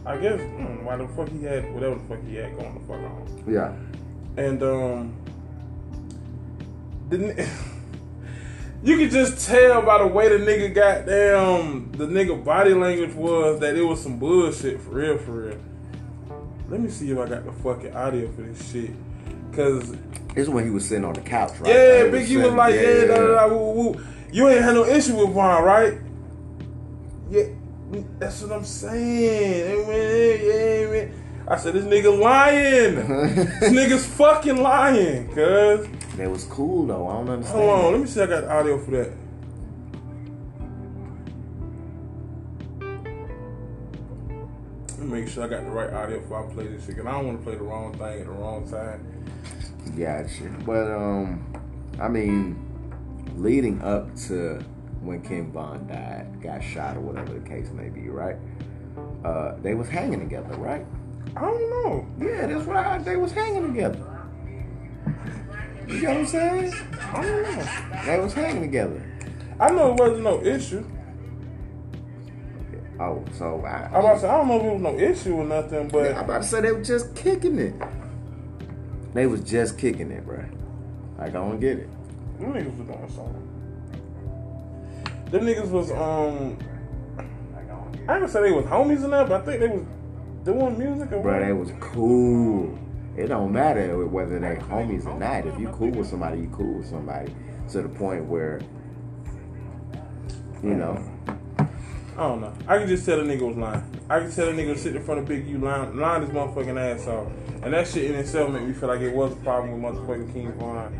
I 0.05 0.17
guess, 0.17 0.39
mm, 0.39 0.83
why 0.83 0.95
the 0.97 1.07
fuck 1.09 1.27
he 1.29 1.43
had 1.43 1.73
whatever 1.73 1.95
the 1.95 2.01
fuck 2.07 2.23
he 2.27 2.35
had 2.35 2.55
going 2.57 2.73
the 2.75 2.79
fuck 2.81 2.97
on. 2.97 3.43
yeah, 3.47 3.73
And 4.37 4.61
um 4.63 5.15
the 7.09 7.17
you 8.83 8.97
could 8.97 9.11
just 9.11 9.47
tell 9.47 9.81
by 9.81 9.97
the 9.99 10.07
way 10.07 10.29
the 10.29 10.35
nigga 10.43 10.73
got 10.73 11.05
down 11.05 11.91
the 11.93 12.05
nigga 12.05 12.43
body 12.43 12.73
language 12.73 13.13
was 13.13 13.59
that 13.59 13.75
it 13.75 13.81
was 13.83 14.01
some 14.01 14.17
bullshit 14.19 14.79
for 14.81 14.91
real 14.91 15.17
for 15.17 15.31
real. 15.31 15.57
Let 16.69 16.79
me 16.79 16.89
see 16.89 17.11
if 17.11 17.17
I 17.17 17.27
got 17.27 17.45
the 17.45 17.51
fucking 17.51 17.95
audio 17.95 18.31
for 18.31 18.41
this 18.41 18.71
shit. 18.71 18.91
Cause 19.53 19.91
this 20.33 20.43
is 20.43 20.49
when 20.49 20.65
he 20.65 20.69
was 20.71 20.87
sitting 20.87 21.05
on 21.05 21.13
the 21.13 21.21
couch, 21.21 21.59
right? 21.59 21.73
yeah, 21.73 22.01
Like, 22.03 22.11
Big 22.11 22.27
U 22.29 22.41
was 22.41 22.53
like, 22.53 22.75
yeah, 22.75 23.05
da, 23.05 23.15
da, 23.15 23.47
da, 23.47 23.47
woo, 23.47 23.71
woo. 23.71 24.05
You 24.31 24.49
ain't 24.49 24.61
had 24.61 24.73
no 24.73 24.85
issue 24.85 25.15
with 25.15 25.33
Von, 25.33 25.63
right? 25.63 25.99
Yeah, 27.29 27.43
that's 28.19 28.41
what 28.41 28.51
I'm 28.51 28.65
saying. 28.65 29.87
Man, 29.87 30.39
yeah, 30.43 30.91
man. 30.91 31.21
I 31.47 31.57
said, 31.57 31.73
this 31.73 31.85
nigga 31.85 32.19
lying. 32.19 32.95
this 33.35 33.71
nigga's 33.71 34.05
fucking 34.05 34.57
lying, 34.57 35.27
cuz. 35.27 35.87
That 36.17 36.29
was 36.29 36.45
cool 36.45 36.87
though. 36.87 37.07
I 37.07 37.13
don't 37.13 37.29
understand. 37.29 37.61
Hold 37.61 37.85
on, 37.85 37.91
let 37.91 38.01
me 38.01 38.07
see. 38.07 38.21
I 38.21 38.25
got 38.25 38.43
audio 38.45 38.79
for 38.79 38.91
that. 38.91 39.11
Make 45.15 45.29
sure 45.29 45.45
I 45.45 45.47
got 45.47 45.63
the 45.63 45.69
right 45.69 45.93
audio 45.93 46.19
before 46.19 46.45
I 46.45 46.53
play 46.53 46.67
this 46.67 46.85
shit. 46.85 46.97
Cause 46.97 47.05
I 47.05 47.11
don't 47.13 47.27
want 47.27 47.39
to 47.39 47.43
play 47.45 47.55
the 47.55 47.63
wrong 47.63 47.93
thing 47.93 48.19
at 48.19 48.25
the 48.25 48.31
wrong 48.33 48.69
time. 48.69 49.23
Gotcha. 49.97 50.53
But 50.65 50.91
um, 50.91 51.41
I 52.01 52.09
mean, 52.09 52.59
leading 53.37 53.81
up 53.81 54.13
to 54.27 54.59
when 54.99 55.21
King 55.21 55.53
Von 55.53 55.87
died, 55.87 56.41
got 56.43 56.61
shot 56.61 56.97
or 56.97 56.99
whatever 56.99 57.31
the 57.31 57.47
case 57.47 57.69
may 57.71 57.87
be, 57.87 58.09
right? 58.09 58.35
Uh, 59.23 59.55
they 59.61 59.73
was 59.73 59.87
hanging 59.87 60.19
together, 60.19 60.53
right? 60.57 60.85
I 61.37 61.39
don't 61.39 61.69
know. 61.69 62.05
Yeah, 62.19 62.47
that's 62.47 62.65
right. 62.65 62.99
They 63.05 63.15
was 63.15 63.31
hanging 63.31 63.73
together. 63.73 64.05
You 65.87 66.01
know 66.01 66.09
what 66.09 66.17
I'm 66.17 66.25
saying? 66.25 66.73
I 66.99 67.21
don't 67.21 67.41
know. 67.41 68.01
They 68.05 68.19
was 68.19 68.33
hanging 68.33 68.63
together. 68.63 69.01
I 69.61 69.69
know 69.69 69.93
it 69.93 69.97
wasn't 69.97 70.23
no 70.23 70.43
issue. 70.43 70.85
Oh, 73.05 73.23
so 73.33 73.63
I, 73.63 73.85
I'm 73.85 73.95
about 73.95 74.13
to 74.15 74.19
say 74.21 74.27
I 74.27 74.37
don't 74.37 74.47
know 74.47 74.59
if 74.59 74.63
it 74.63 74.73
was 74.73 74.81
no 74.81 74.97
issue 74.97 75.35
or 75.35 75.45
nothing, 75.45 75.89
but 75.89 76.15
I'm 76.15 76.23
about 76.25 76.41
to 76.41 76.47
say 76.47 76.61
they 76.61 76.71
were 76.71 76.83
just 76.83 77.15
kicking 77.15 77.59
it. 77.59 77.75
They 79.13 79.27
was 79.27 79.41
just 79.41 79.77
kicking 79.77 80.09
it, 80.09 80.25
bro. 80.25 80.43
Like 81.19 81.29
I 81.29 81.33
don't 81.33 81.59
get 81.59 81.77
it. 81.77 81.89
Them 82.39 82.53
niggas 82.53 82.77
was 82.77 82.87
doing 82.87 83.09
something. 83.09 83.45
Them 85.29 85.45
niggas 85.45 85.69
was 85.69 85.91
um. 85.91 86.57
I 87.17 87.21
ain't 87.99 88.07
gonna 88.07 88.27
say 88.27 88.41
they 88.41 88.51
was 88.51 88.65
homies 88.65 89.03
and 89.03 89.13
that, 89.13 89.29
but 89.29 89.41
I 89.41 89.45
think 89.45 89.59
they 89.59 89.67
was 89.67 89.85
doing 90.43 90.77
music 90.77 91.11
or 91.11 91.21
Bro, 91.21 91.45
they 91.45 91.53
was 91.53 91.71
cool. 91.79 92.77
It 93.15 93.27
don't 93.27 93.51
matter 93.51 94.05
whether 94.07 94.39
they 94.39 94.55
homies 94.55 95.05
or 95.05 95.17
not. 95.17 95.45
If 95.45 95.59
you 95.59 95.69
cool 95.69 95.91
with 95.91 96.07
somebody, 96.07 96.41
you 96.41 96.49
cool 96.55 96.79
with 96.79 96.87
somebody. 96.87 97.33
To 97.69 97.81
the 97.81 97.89
point 97.89 98.25
where, 98.25 98.61
you 100.61 100.75
know, 100.75 101.03
I 102.17 102.19
don't 102.29 102.39
know. 102.41 102.53
I 102.67 102.77
can 102.77 102.87
just 102.87 103.05
tell 103.05 103.17
the 103.17 103.23
nigga 103.23 103.41
was 103.41 103.57
lying. 103.57 103.83
I 104.09 104.19
can 104.19 104.31
tell 104.31 104.45
the 104.45 104.53
nigga 104.53 104.69
was 104.69 104.81
sitting 104.81 104.99
in 104.99 105.05
front 105.05 105.19
of 105.19 105.27
Big 105.27 105.45
U 105.47 105.57
lying, 105.57 105.97
lying 105.97 106.21
his 106.21 106.31
motherfucking 106.31 106.79
ass 106.79 107.07
off. 107.07 107.27
And 107.61 107.73
that 107.73 107.87
shit 107.87 108.05
in 108.09 108.15
itself 108.15 108.51
made 108.51 108.63
me 108.63 108.73
feel 108.73 108.87
like 108.87 109.01
it 109.01 109.13
was 109.13 109.33
a 109.33 109.35
problem 109.37 109.81
with 109.81 109.95
motherfucking 109.95 110.31
King 110.31 110.53
Von 110.53 110.97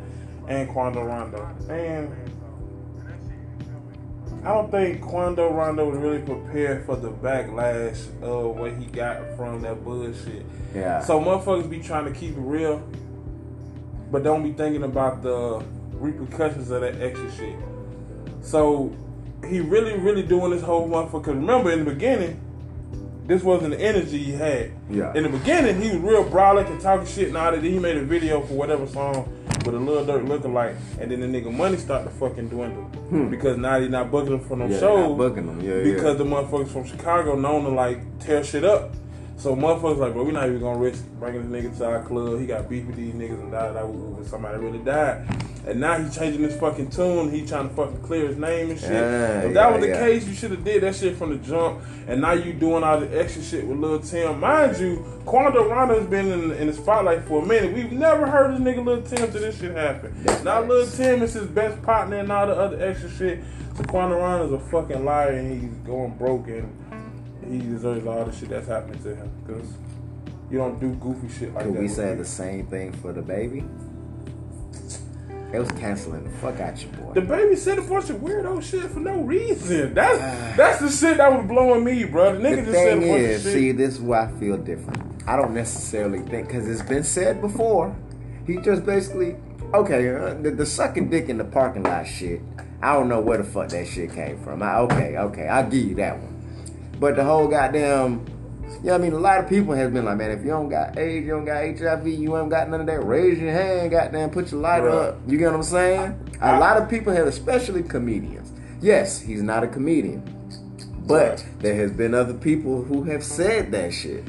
and 0.50 0.70
Quando 0.70 1.04
Rondo. 1.04 1.48
And 1.70 2.14
I 4.44 4.50
don't 4.50 4.70
think 4.70 5.02
Quando 5.02 5.50
Rondo 5.52 5.90
was 5.90 5.98
really 5.98 6.22
prepared 6.22 6.86
for 6.86 6.98
the 6.98 7.12
backlash 7.12 8.08
of 8.22 8.58
what 8.58 8.74
he 8.74 8.86
got 8.86 9.38
from 9.38 9.62
that 9.62 9.84
bullshit. 9.84 10.46
yeah. 10.74 11.02
So 11.02 11.20
motherfuckers 11.20 11.70
be 11.70 11.80
trying 11.80 12.06
to 12.06 12.20
keep 12.20 12.32
it 12.32 12.42
real, 12.42 12.84
but 14.12 14.24
don't 14.24 14.44
be 14.44 14.52
thinking 14.52 14.84
about 14.84 15.24
the 15.24 15.64
repercussions 15.94 16.70
of 16.72 16.82
that 16.82 17.02
extra 17.02 17.32
shit. 17.32 17.56
So 18.42 18.94
he 19.48 19.60
really, 19.60 19.98
really 19.98 20.24
doing 20.24 20.52
this 20.52 20.62
whole 20.62 20.88
motherfucker. 20.88 21.24
'cause 21.24 21.36
remember 21.36 21.72
in 21.72 21.86
the 21.86 21.92
beginning, 21.92 22.40
this 23.28 23.44
wasn't 23.44 23.72
the 23.72 23.82
energy 23.82 24.20
he 24.20 24.32
had. 24.34 24.72
Yeah. 24.90 25.14
In 25.16 25.24
the 25.24 25.30
beginning, 25.30 25.82
he 25.82 25.90
was 25.90 25.98
real 25.98 26.24
brolic 26.26 26.70
and 26.70 26.80
talking 26.80 27.08
shit 27.08 27.30
and 27.30 27.38
all 27.38 27.52
that. 27.52 27.62
Then 27.62 27.72
he 27.72 27.80
made 27.80 27.98
a 27.98 28.04
video 28.04 28.42
for 28.42 28.54
whatever 28.54 28.86
song 28.86 29.28
with 29.66 29.74
a 29.74 29.80
little 29.80 30.06
dirt 30.06 30.26
looking 30.26 30.54
like, 30.54 30.76
and 31.00 31.12
then 31.12 31.22
the 31.22 31.28
nigga 31.28 31.52
money 31.52 31.78
started 31.78 32.06
to 32.06 32.10
fucking 32.12 32.50
dwindle 32.50 32.84
hmm. 32.84 33.30
because 33.30 33.58
now 33.58 33.80
he's 33.80 33.90
not 33.90 34.12
booking 34.12 34.34
him 34.34 34.40
for 34.40 34.56
no 34.56 34.68
yeah, 34.68 34.80
shows 34.80 35.10
not 35.10 35.18
booking 35.18 35.48
them. 35.48 35.62
Yeah, 35.62 35.84
because 35.84 36.20
yeah. 36.20 36.24
the 36.24 36.26
motherfuckers 36.26 36.68
from 36.68 36.86
Chicago 36.86 37.36
known 37.36 37.64
to 37.64 37.70
like 37.70 38.00
tear 38.20 38.44
shit 38.44 38.64
up. 38.64 38.92
So 39.38 39.56
motherfuckers 39.56 39.98
like, 39.98 40.14
bro, 40.14 40.24
we 40.24 40.32
not 40.32 40.48
even 40.48 40.62
gonna 40.62 40.80
risk 40.80 41.06
bringing 41.20 41.52
this 41.52 41.64
nigga 41.64 41.78
to 41.78 41.86
our 41.86 42.04
club. 42.04 42.40
He 42.40 42.46
got 42.46 42.70
beef 42.70 42.86
with 42.86 42.96
these 42.96 43.14
niggas 43.14 43.40
and 43.40 43.52
died 43.52 43.76
with 43.84 44.30
somebody 44.30 44.58
really 44.58 44.80
died. 44.80 45.28
And 45.68 45.80
now 45.80 45.98
he 45.98 46.10
changing 46.10 46.42
his 46.42 46.56
fucking 46.58 46.92
tune. 46.92 47.32
He 47.32 47.46
trying 47.46 47.70
to 47.70 47.76
fucking 47.76 48.02
clear 48.02 48.28
his 48.28 48.38
name 48.38 48.70
and 48.70 48.80
shit. 48.80 48.92
Yeah, 48.92 49.42
if 49.42 49.54
that 49.54 49.70
yeah, 49.70 49.72
was 49.72 49.82
the 49.82 49.88
yeah. 49.90 50.00
case, 50.00 50.28
you 50.28 50.34
should 50.34 50.52
have 50.52 50.64
did 50.64 50.84
that 50.84 50.96
shit 50.96 51.18
from 51.18 51.32
the 51.32 51.38
jump. 51.38 51.82
And 52.08 52.22
now 52.22 52.34
you 52.34 52.54
doing 52.54 52.84
all 52.84 53.00
the 53.00 53.20
extra 53.20 53.44
shit 53.44 53.66
with 53.66 53.78
Lil 53.78 54.00
Tim. 54.00 54.40
Mind 54.40 54.78
you, 54.78 55.04
Quando 55.26 55.68
Rondo 55.68 56.00
has 56.00 56.08
been 56.08 56.32
in, 56.32 56.52
in 56.52 56.68
the 56.68 56.74
spotlight 56.74 57.24
for 57.24 57.44
a 57.44 57.46
minute. 57.46 57.74
We've 57.74 57.92
never 57.92 58.28
heard 58.28 58.54
this 58.54 58.62
nigga 58.62 58.86
Lil 58.86 59.02
Tim 59.02 59.32
till 59.32 59.42
this 59.42 59.60
shit 59.60 59.76
happened. 59.76 60.16
That's 60.24 60.44
now 60.44 60.62
facts. 60.62 60.70
Lil 60.70 60.88
Tim 60.88 61.24
is 61.24 61.34
his 61.34 61.48
best 61.48 61.82
partner 61.82 62.20
and 62.20 62.32
all 62.32 62.46
the 62.46 62.56
other 62.56 62.82
extra 62.84 63.10
shit. 63.10 63.44
So 63.76 63.84
Quando 63.84 64.46
is 64.46 64.52
a 64.52 64.60
fucking 64.60 65.04
liar 65.04 65.32
and 65.32 65.62
he's 65.62 65.72
going 65.80 66.12
broke 66.12 66.48
and 66.48 66.72
he 67.50 67.60
deserves 67.60 68.06
all 68.06 68.26
the 68.26 68.32
shit 68.32 68.50
that's 68.50 68.68
happening 68.68 69.02
to 69.04 69.16
him. 69.16 69.32
Because 69.46 69.68
you 70.50 70.58
don't 70.58 70.80
do 70.80 70.94
goofy 70.96 71.28
shit 71.30 71.54
like 71.54 71.66
Could 71.66 71.76
that. 71.76 71.82
we 71.82 71.88
say 71.88 72.16
the 72.16 72.26
same 72.26 72.68
thing 72.68 72.92
for 72.94 73.14
the 73.14 73.22
baby? 73.22 73.64
They 75.52 75.60
was 75.60 75.72
canceling 75.72 76.24
the 76.24 76.30
fuck 76.40 76.60
out 76.60 76.82
you, 76.82 76.90
boy. 76.90 77.14
The 77.14 77.22
baby 77.22 77.56
said 77.56 77.80
a 77.80 77.82
bunch 77.82 78.10
of 78.10 78.18
weirdo 78.18 78.62
shit 78.62 78.92
for 78.92 79.00
no 79.00 79.22
reason. 79.22 79.94
That's 79.94 80.18
that's 80.58 80.80
the 80.80 80.90
shit 80.90 81.18
that 81.18 81.32
was 81.32 81.48
blowing 81.48 81.84
me, 81.84 82.04
bro. 82.04 82.36
The 82.36 82.40
nigga 82.40 82.56
the 82.58 82.72
just 82.72 82.74
said 82.74 82.98
a 82.98 83.02
bunch 83.02 83.12
is, 83.12 83.46
of 83.46 83.52
shit. 83.52 83.60
see, 83.62 83.72
this 83.72 83.94
is 83.96 84.02
why 84.02 84.26
I 84.26 84.32
feel 84.40 84.58
different. 84.58 85.24
I 85.28 85.36
don't 85.36 85.54
necessarily 85.54 86.20
think 86.20 86.48
because 86.48 86.68
it's 86.68 86.82
been 86.82 87.04
said 87.04 87.42
before. 87.42 87.96
He 88.46 88.58
just 88.58 88.86
basically, 88.86 89.38
okay, 89.74 90.16
uh, 90.16 90.34
the, 90.36 90.52
the 90.52 90.66
sucking 90.66 91.10
dick 91.10 91.30
in 91.30 91.38
the 91.38 91.46
parking 91.46 91.84
lot 91.84 92.06
shit. 92.06 92.42
I 92.82 92.94
don't 92.94 93.10
know 93.10 93.22
where 93.22 93.38
the 93.38 93.44
fuck 93.44 93.70
that 93.70 93.88
shit 93.88 94.14
came 94.14 94.38
from. 94.44 94.62
I, 94.62 94.78
okay, 94.80 95.18
okay, 95.18 95.48
I'll 95.48 95.68
give 95.70 95.86
you 95.86 95.96
that 95.96 96.20
one. 96.20 96.35
But 97.00 97.16
the 97.16 97.24
whole 97.24 97.48
goddamn, 97.48 98.26
you 98.64 98.80
yeah, 98.84 98.96
I 98.96 98.98
mean, 98.98 99.14
a 99.14 99.20
lot 99.20 99.40
of 99.40 99.50
people 99.50 99.74
has 99.74 99.92
been 99.92 100.06
like, 100.06 100.18
man, 100.18 100.32
if 100.32 100.44
you 100.44 100.50
don't 100.52 100.70
got 100.70 100.98
AIDS, 100.98 101.26
you 101.26 101.32
don't 101.32 101.46
got 101.46 101.64
HIV, 101.64 102.08
you 102.08 102.38
ain't 102.38 102.50
got 102.50 102.70
none 102.70 102.82
of 102.82 102.88
that. 102.88 103.04
Raise 103.06 103.40
your 103.40 103.52
hand, 103.52 103.92
goddamn, 103.92 104.30
put 104.30 104.52
your 104.52 104.62
light 104.62 104.84
Right. 104.84 104.94
up. 104.94 105.18
You 105.28 105.38
get 105.38 105.48
what 105.48 105.56
I'm 105.56 105.64
saying? 105.64 106.20
A 106.42 106.60
lot 106.60 106.78
of 106.78 106.90
people 106.90 107.14
have, 107.14 107.28
especially 107.28 107.84
comedians. 107.84 108.52
Yes, 108.82 109.20
he's 109.20 109.42
not 109.42 109.64
a 109.64 109.68
comedian. 109.68 110.24
But 111.08 111.30
Right. 111.30 111.46
there 111.60 111.76
has 111.76 111.92
been 111.92 112.14
other 112.14 112.34
people 112.34 112.84
who 112.84 113.04
have 113.04 113.24
said 113.24 113.72
that 113.72 113.94
shit. 113.94 114.24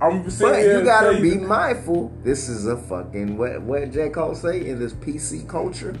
I'm 0.00 0.22
But 0.40 0.62
you 0.62 0.84
gotta 0.84 1.20
be 1.20 1.38
mindful. 1.38 2.12
This 2.22 2.48
is 2.50 2.66
a 2.66 2.76
fucking 2.76 3.38
what 3.38 3.62
what 3.62 3.90
J. 3.90 4.10
Cole 4.10 4.34
say 4.34 4.66
in 4.66 4.78
this 4.78 4.92
PC 4.92 5.48
culture. 5.48 5.94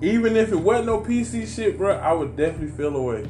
Even 0.00 0.36
if 0.36 0.52
it 0.52 0.56
wasn't 0.60 0.86
no 0.86 1.00
PC 1.00 1.44
shit, 1.46 1.76
bro, 1.76 1.96
I 1.96 2.12
would 2.12 2.36
definitely 2.36 2.68
feel 2.76 2.94
away. 2.94 3.24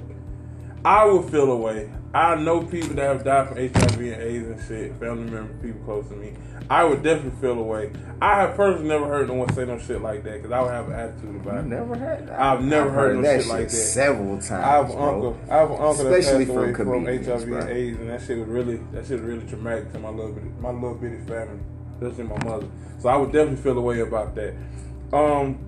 I 0.86 1.04
would 1.04 1.28
feel 1.32 1.50
away. 1.50 1.90
I 2.14 2.36
know 2.36 2.62
people 2.62 2.90
that 2.90 3.02
have 3.02 3.24
died 3.24 3.48
from 3.48 3.56
HIV 3.56 3.98
and 3.98 4.22
AIDS 4.22 4.46
and 4.46 4.68
shit, 4.68 4.94
family 5.00 5.28
members, 5.28 5.60
people 5.60 5.80
close 5.84 6.06
to 6.10 6.14
me. 6.14 6.34
I 6.70 6.84
would 6.84 7.02
definitely 7.02 7.40
feel 7.40 7.58
away. 7.58 7.90
I 8.22 8.42
have 8.42 8.54
personally 8.54 8.88
never 8.88 9.08
heard 9.08 9.26
no 9.26 9.34
one 9.34 9.52
say 9.52 9.64
no 9.64 9.80
shit 9.80 10.00
like 10.00 10.22
that 10.22 10.34
because 10.34 10.52
I 10.52 10.60
would 10.62 10.70
have 10.70 10.88
an 10.88 10.94
attitude 10.94 11.34
about 11.34 11.54
it. 11.54 11.56
I 11.56 11.60
it. 11.60 11.64
never 11.66 11.96
heard 11.96 12.28
that. 12.28 12.40
I've 12.40 12.62
never 12.62 12.90
heard 12.90 13.16
no 13.16 13.22
that 13.22 13.40
shit 13.40 13.48
like 13.50 13.64
that. 13.64 13.70
several 13.70 14.36
times. 14.36 14.50
I 14.52 14.56
have 14.58 14.90
an 14.90 14.96
bro. 14.96 15.14
uncle. 15.14 15.40
I 15.50 15.56
have 15.56 15.70
an 15.72 15.76
uncle 15.76 15.90
Especially 15.90 16.44
that 16.44 16.54
passed 16.54 16.76
from 16.76 16.88
away 16.88 17.18
from 17.18 17.34
HIV 17.34 17.48
bro. 17.48 17.58
and 17.58 17.68
AIDS, 17.68 17.98
and 17.98 18.10
that 18.10 18.20
shit 18.22 18.38
was 18.38 18.48
really 18.48 18.76
that 18.92 19.06
shit 19.06 19.20
was 19.20 19.22
really 19.22 19.46
traumatic 19.48 19.92
to 19.92 19.98
my 19.98 20.10
little 20.10 20.32
bitty, 20.32 20.48
my 20.60 20.70
little 20.70 20.94
bitty 20.94 21.18
family, 21.26 21.60
especially 22.00 22.24
my 22.24 22.44
mother. 22.44 22.68
So 23.00 23.08
I 23.08 23.16
would 23.16 23.32
definitely 23.32 23.60
feel 23.60 23.76
a 23.76 23.82
way 23.82 24.00
about 24.00 24.36
that. 24.36 24.54
Um, 25.12 25.58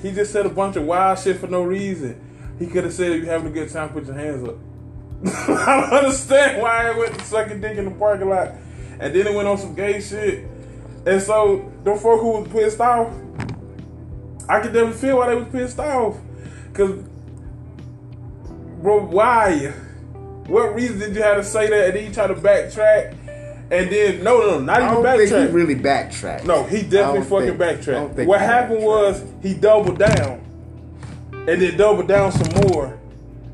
he 0.00 0.12
just 0.12 0.32
said 0.32 0.46
a 0.46 0.50
bunch 0.50 0.76
of 0.76 0.84
wild 0.84 1.18
shit 1.18 1.38
for 1.38 1.48
no 1.48 1.64
reason. 1.64 2.29
He 2.60 2.66
could 2.66 2.84
have 2.84 2.92
said, 2.92 3.10
"If 3.10 3.24
you're 3.24 3.32
having 3.32 3.48
a 3.48 3.50
good 3.50 3.70
time, 3.70 3.88
put 3.88 4.06
your 4.06 4.14
hands 4.14 4.46
up." 4.46 4.56
I 5.66 5.80
don't 5.80 5.92
understand 6.04 6.62
why 6.62 6.88
I 6.90 6.96
went 6.96 7.18
to 7.18 7.24
sucking 7.24 7.60
dick 7.60 7.76
in 7.76 7.86
the 7.86 7.90
parking 7.90 8.28
lot, 8.28 8.52
and 9.00 9.12
then 9.14 9.26
it 9.26 9.34
went 9.34 9.48
on 9.48 9.58
some 9.58 9.74
gay 9.74 10.00
shit. 10.00 10.46
And 11.06 11.20
so 11.20 11.72
the 11.84 11.96
folk 11.96 12.20
who 12.20 12.40
was 12.40 12.48
pissed 12.48 12.80
off, 12.80 13.12
I 14.48 14.60
could 14.60 14.72
definitely 14.72 14.92
feel 14.98 15.16
why 15.18 15.28
they 15.30 15.34
was 15.36 15.48
pissed 15.50 15.78
off, 15.78 16.18
cause 16.74 17.02
bro, 18.82 19.06
why? 19.06 19.72
What 20.46 20.74
reason 20.74 20.98
did 20.98 21.14
you 21.14 21.22
have 21.22 21.36
to 21.38 21.44
say 21.44 21.68
that? 21.70 21.86
And 21.86 21.96
then 21.96 22.04
you 22.06 22.12
try 22.12 22.26
to 22.26 22.34
backtrack, 22.34 23.12
and 23.70 23.90
then 23.90 24.22
no, 24.24 24.38
no, 24.40 24.58
not 24.58 24.82
I 24.82 24.90
even 24.90 25.02
don't 25.02 25.18
think 25.18 25.48
he 25.48 25.54
really 25.54 25.76
backtracked. 25.76 26.44
No, 26.44 26.64
he 26.64 26.82
definitely 26.82 27.22
fucking 27.22 27.46
think- 27.46 27.58
backtracked. 27.58 28.16
What 28.26 28.40
happened 28.40 28.82
was 28.84 29.24
he 29.42 29.54
doubled 29.54 29.98
down, 29.98 30.42
and 31.50 31.60
then 31.60 31.76
doubled 31.76 32.06
down 32.06 32.30
some 32.30 32.68
more, 32.68 32.96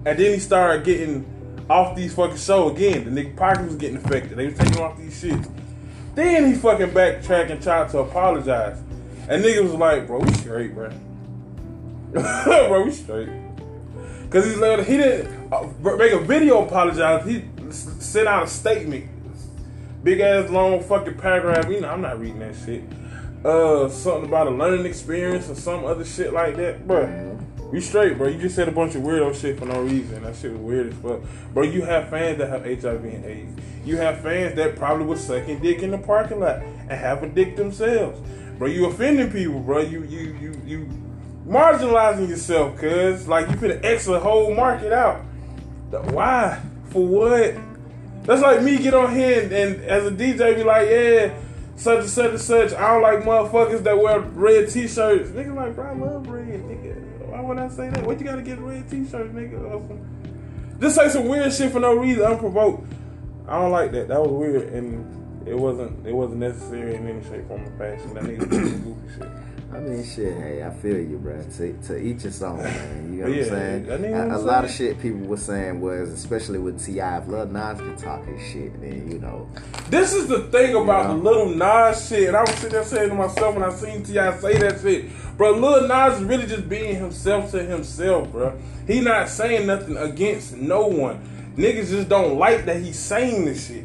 and 0.05 0.19
then 0.19 0.35
he 0.35 0.39
started 0.39 0.85
getting 0.85 1.25
off 1.71 1.97
these 1.97 2.15
fucking 2.15 2.37
show 2.37 2.71
again. 2.71 3.07
The 3.07 3.23
nigga 3.23 3.35
pocket 3.35 3.65
was 3.65 3.77
getting 3.77 3.97
affected. 3.97 4.37
They 4.37 4.49
was 4.49 4.59
taking 4.59 4.79
off 4.83 4.99
these 4.99 5.23
shits. 5.23 5.51
Then 6.15 6.47
he 6.47 6.59
fucking 6.59 6.93
backtracked 6.93 7.51
and 7.51 7.63
tried 7.63 7.89
to 7.91 8.01
apologize, 8.01 8.79
and 9.31 9.43
niggas 9.43 9.63
was 9.63 9.73
like, 9.73 10.07
"Bro, 10.07 10.21
we 10.21 10.33
straight, 10.35 10.75
bro. 10.75 10.91
bro, 12.13 12.83
we 12.85 12.91
straight." 12.93 13.31
Cause 14.29 14.45
he's 14.45 14.59
like, 14.59 14.85
he 14.85 14.99
didn't 14.99 15.51
uh, 15.51 15.67
make 15.97 16.13
a 16.13 16.19
video 16.19 16.67
apologize. 16.67 17.25
He 17.25 17.45
sent 17.71 18.29
out 18.29 18.43
a 18.43 18.47
statement 18.47 19.09
big 20.03 20.21
ass 20.21 20.51
long 20.51 20.83
fucking 20.83 21.17
paragraph. 21.17 21.71
You 21.71 21.81
know, 21.81 21.89
I'm 21.89 22.03
not 22.03 22.21
reading 22.21 22.41
that 22.41 22.57
shit. 22.63 22.83
Uh, 23.43 23.89
something 23.89 24.29
about 24.29 24.49
a 24.49 24.51
learning 24.51 24.85
experience 24.85 25.49
or 25.49 25.55
some 25.55 25.87
other 25.87 26.05
shit 26.05 26.35
like 26.35 26.57
that, 26.57 26.87
bro. 26.87 27.36
You 27.77 27.83
straight, 27.83 28.17
bro. 28.17 28.29
You 28.29 28.39
just 28.39 28.57
said 28.57 28.69
a 28.69 28.73
bunch 28.73 28.95
of 28.95 29.03
weirdo 29.03 29.39
shit 29.39 29.59
for 29.59 29.67
no 29.67 29.83
reason. 29.83 30.23
That 30.23 30.35
shit 30.35 30.51
was 30.51 30.61
weird 30.63 30.95
as 30.95 30.95
fuck, 30.95 31.21
bro. 31.53 31.63
You 31.63 31.83
have 31.83 32.09
fans 32.09 32.39
that 32.39 32.49
have 32.49 32.65
HIV 32.65 33.05
and 33.05 33.25
AIDS. 33.27 33.61
You 33.85 33.99
have 33.99 34.23
fans 34.23 34.57
that 34.57 34.77
probably 34.77 35.05
was 35.05 35.23
sucking 35.23 35.59
dick 35.59 35.83
in 35.83 35.91
the 35.91 35.99
parking 35.99 36.41
lot 36.41 36.63
and 36.63 36.93
have 36.93 37.23
a 37.23 37.29
dick 37.29 37.55
themselves, 37.55 38.19
bro. 38.57 38.69
You 38.69 38.87
offending 38.87 39.31
people, 39.31 39.61
bro. 39.61 39.81
You 39.81 40.05
you 40.05 40.35
you 40.41 40.61
you 40.65 40.89
marginalizing 41.47 42.31
yourself, 42.31 42.79
cuz 42.79 43.29
like 43.29 43.47
you 43.51 43.57
finna 43.57 43.85
X 43.85 44.07
the 44.07 44.21
whole 44.21 44.55
market 44.55 44.95
out. 44.95 45.21
Why? 45.91 46.59
For 46.89 47.07
what? 47.07 47.57
That's 48.23 48.41
like 48.41 48.63
me 48.63 48.79
get 48.79 48.95
on 48.95 49.15
here 49.15 49.43
and, 49.43 49.53
and 49.53 49.85
as 49.85 50.07
a 50.07 50.11
DJ 50.11 50.57
be 50.57 50.65
like, 50.65 50.89
yeah, 50.89 51.35
such 51.77 52.01
and 52.01 52.09
such 52.09 52.31
and 52.31 52.41
such. 52.41 52.73
I 52.73 52.95
don't 52.95 53.03
like 53.03 53.19
motherfuckers 53.19 53.83
that 53.83 53.99
wear 53.99 54.21
red 54.21 54.71
t-shirts. 54.71 55.29
Nigga 55.29 55.55
like, 55.55 55.75
bro, 55.75 55.91
I 55.91 55.93
love 55.93 56.27
red, 56.27 56.47
nigga. 56.47 56.96
Why 57.37 57.43
would 57.43 57.59
I 57.59 57.69
say 57.69 57.91
that? 57.91 58.03
What 58.07 58.19
you 58.19 58.25
gotta 58.25 58.41
get 58.41 58.59
red 58.59 58.89
t-shirts, 58.89 59.35
nigga? 59.35 60.81
Just 60.81 60.97
say 60.97 61.11
some 61.11 61.29
weird 61.29 61.53
shit 61.53 61.71
for 61.71 61.81
no 61.81 61.93
reason, 61.95 62.25
unprovoked. 62.25 62.91
I 63.47 63.59
don't 63.59 63.71
like 63.71 63.93
that. 63.93 64.09
That 64.09 64.23
was 64.23 64.31
weird 64.31 64.73
and 64.73 65.47
it 65.47 65.55
wasn't 65.55 66.07
it 66.07 66.15
wasn't 66.15 66.41
necessary 66.41 66.95
in 66.95 67.07
any 67.07 67.23
shape, 67.25 67.47
form, 67.47 67.63
or 67.63 67.77
fashion. 67.77 68.15
That 68.15 68.25
nigga 68.25 68.49
goofy 68.49 69.19
shit. 69.19 69.29
I 69.77 69.81
mean, 69.81 70.03
shit. 70.05 70.35
Hey, 70.39 70.63
I 70.65 70.71
feel 70.71 70.97
you, 70.97 71.19
bro. 71.19 71.43
To, 71.59 71.73
to 71.89 71.99
each 71.99 72.23
his 72.23 72.43
own, 72.43 72.63
man. 72.63 73.13
You 73.13 73.21
know 73.25 73.27
Yeah, 73.29 73.43
what 73.43 73.53
I'm 73.53 73.59
saying? 73.59 73.93
I 73.93 73.97
mean, 73.99 74.15
a, 74.15 74.37
a 74.37 74.39
lot 74.39 74.65
of 74.65 74.71
shit 74.71 74.99
people 75.03 75.21
were 75.21 75.37
saying 75.37 75.81
was, 75.83 76.09
especially 76.11 76.59
with 76.59 76.83
T.I., 76.83 77.19
if 77.19 77.29
Lil 77.29 77.47
Nas 77.49 77.79
could 77.79 77.99
talk 77.99 78.25
his 78.25 78.41
shit, 78.51 78.81
then 78.81 79.11
you 79.11 79.19
know, 79.19 79.47
This 79.91 80.15
is 80.15 80.29
the 80.29 80.45
thing 80.45 80.75
about 80.75 81.03
Yeah. 81.03 81.09
the 81.09 81.15
little 81.23 81.51
Nas 81.55 82.09
shit. 82.09 82.29
And 82.29 82.37
I 82.37 82.41
was 82.41 82.51
sitting 82.55 82.71
there 82.71 82.85
saying 82.85 83.11
to 83.11 83.15
myself 83.15 83.55
when 83.55 83.65
I 83.65 83.71
seen 83.75 84.03
T.I. 84.03 84.39
say 84.39 84.57
that 84.59 84.81
shit. 84.81 85.05
Bro, 85.37 85.59
Lil 85.59 85.87
Nas 85.87 86.19
is 86.21 86.25
really 86.25 86.47
just 86.47 86.69
being 86.71 86.95
himself 86.97 87.51
to 87.51 87.63
himself, 87.63 88.33
bro. 88.33 88.59
He 88.87 89.01
not 89.01 89.29
saying 89.29 89.67
nothing 89.67 89.99
against 89.99 90.57
no 90.57 90.87
one. 90.87 91.21
Niggas 91.57 91.91
just 91.91 92.09
don't 92.09 92.39
like 92.39 92.65
that 92.65 92.81
he's 92.81 92.99
saying 92.99 93.45
this 93.45 93.67
shit. 93.69 93.85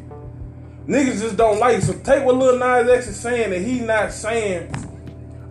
Niggas 0.86 1.20
just 1.20 1.36
don't 1.36 1.60
like 1.60 1.78
it. 1.78 1.82
So 1.82 1.92
take 1.92 2.24
what 2.24 2.36
Lil 2.36 2.58
Nas 2.58 2.88
X 2.90 3.08
is 3.08 3.20
saying 3.20 3.52
and 3.52 3.64
he 3.66 3.80
not 3.80 4.10
saying, 4.12 4.72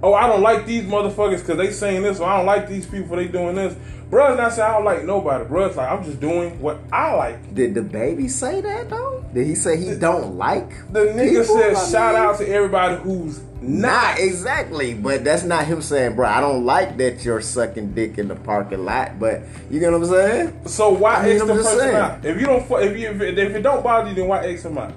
oh, 0.04 0.14
I 0.14 0.28
don't 0.28 0.42
like 0.42 0.66
these 0.66 0.84
motherfuckers 0.84 1.40
because 1.40 1.58
they 1.58 1.72
saying 1.72 2.04
this 2.04 2.20
or 2.20 2.28
I 2.28 2.38
don't 2.38 2.46
like 2.46 2.68
these 2.68 2.86
people 2.86 3.16
they 3.16 3.28
doing 3.28 3.56
this. 3.56 3.76
Bruh's 4.10 4.38
not 4.38 4.52
saying 4.52 4.70
I 4.70 4.74
don't 4.74 4.84
like 4.84 5.06
nobody. 5.06 5.46
Bruh's 5.46 5.78
like, 5.78 5.90
I'm 5.90 6.04
just 6.04 6.20
doing 6.20 6.60
what 6.60 6.80
I 6.92 7.14
like. 7.14 7.56
did 7.56 7.74
the 7.74 7.82
baby 7.82 8.28
say 8.28 8.60
that 8.60 8.90
though? 8.90 9.24
Did 9.34 9.48
he 9.48 9.56
say 9.56 9.78
he 9.78 9.96
don't 9.96 10.36
like 10.38 10.70
The 10.92 11.00
nigga 11.00 11.42
people? 11.42 11.58
said, 11.58 11.76
I 11.76 11.90
shout 11.90 12.16
mean, 12.16 12.24
out 12.24 12.38
to 12.40 12.48
everybody 12.50 13.02
who's 13.02 13.40
Not 13.62 14.20
exactly, 14.20 14.94
but 14.96 15.24
that's 15.24 15.44
not 15.44 15.66
him 15.66 15.82
saying, 15.82 16.18
bro. 16.18 16.28
I 16.28 16.42
don't 16.42 16.66
like 16.66 16.98
that 16.98 17.24
you're 17.24 17.40
sucking 17.40 17.94
dick 17.94 18.18
in 18.18 18.28
the 18.28 18.36
parking 18.36 18.84
lot. 18.84 19.18
But 19.18 19.44
you 19.70 19.80
get 19.80 19.94
what 19.94 20.02
I'm 20.02 20.08
saying? 20.10 20.68
So 20.68 20.90
why 20.90 21.16
I 21.16 21.26
mean, 21.28 21.38
the 21.38 21.46
person 21.46 21.80
saying. 21.80 21.96
out? 21.96 22.26
If 22.26 22.38
you 22.42 22.48
don't, 22.48 22.70
if 22.84 22.98
you 22.98 23.10
if 23.12 23.22
if 23.22 23.56
it 23.56 23.62
don't 23.62 23.82
bother 23.82 24.10
you, 24.10 24.16
then 24.16 24.28
why 24.28 24.46
X 24.46 24.66
him 24.66 24.78
out, 24.78 24.94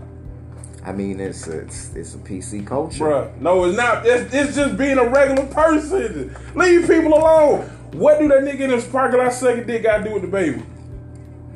I 0.84 0.92
mean, 0.92 1.18
it's 1.18 1.46
it's, 1.46 1.94
it's 1.94 2.14
a 2.14 2.18
PC 2.18 2.66
culture. 2.66 3.04
Bruh, 3.04 3.40
No, 3.40 3.64
it's 3.64 3.76
not. 3.76 4.06
It's, 4.06 4.32
it's 4.34 4.54
just 4.54 4.76
being 4.76 4.98
a 4.98 5.08
regular 5.08 5.46
person. 5.46 6.36
Leave 6.54 6.86
people 6.86 7.14
alone. 7.14 7.62
What 7.92 8.18
do 8.18 8.28
that 8.28 8.42
nigga 8.42 8.60
in 8.60 8.70
this 8.70 8.86
parking 8.86 9.18
lot 9.18 9.32
sucking 9.32 9.66
dick 9.66 9.84
got 9.84 9.98
to 9.98 10.04
do 10.04 10.12
with 10.12 10.22
the 10.22 10.28
baby? 10.28 10.62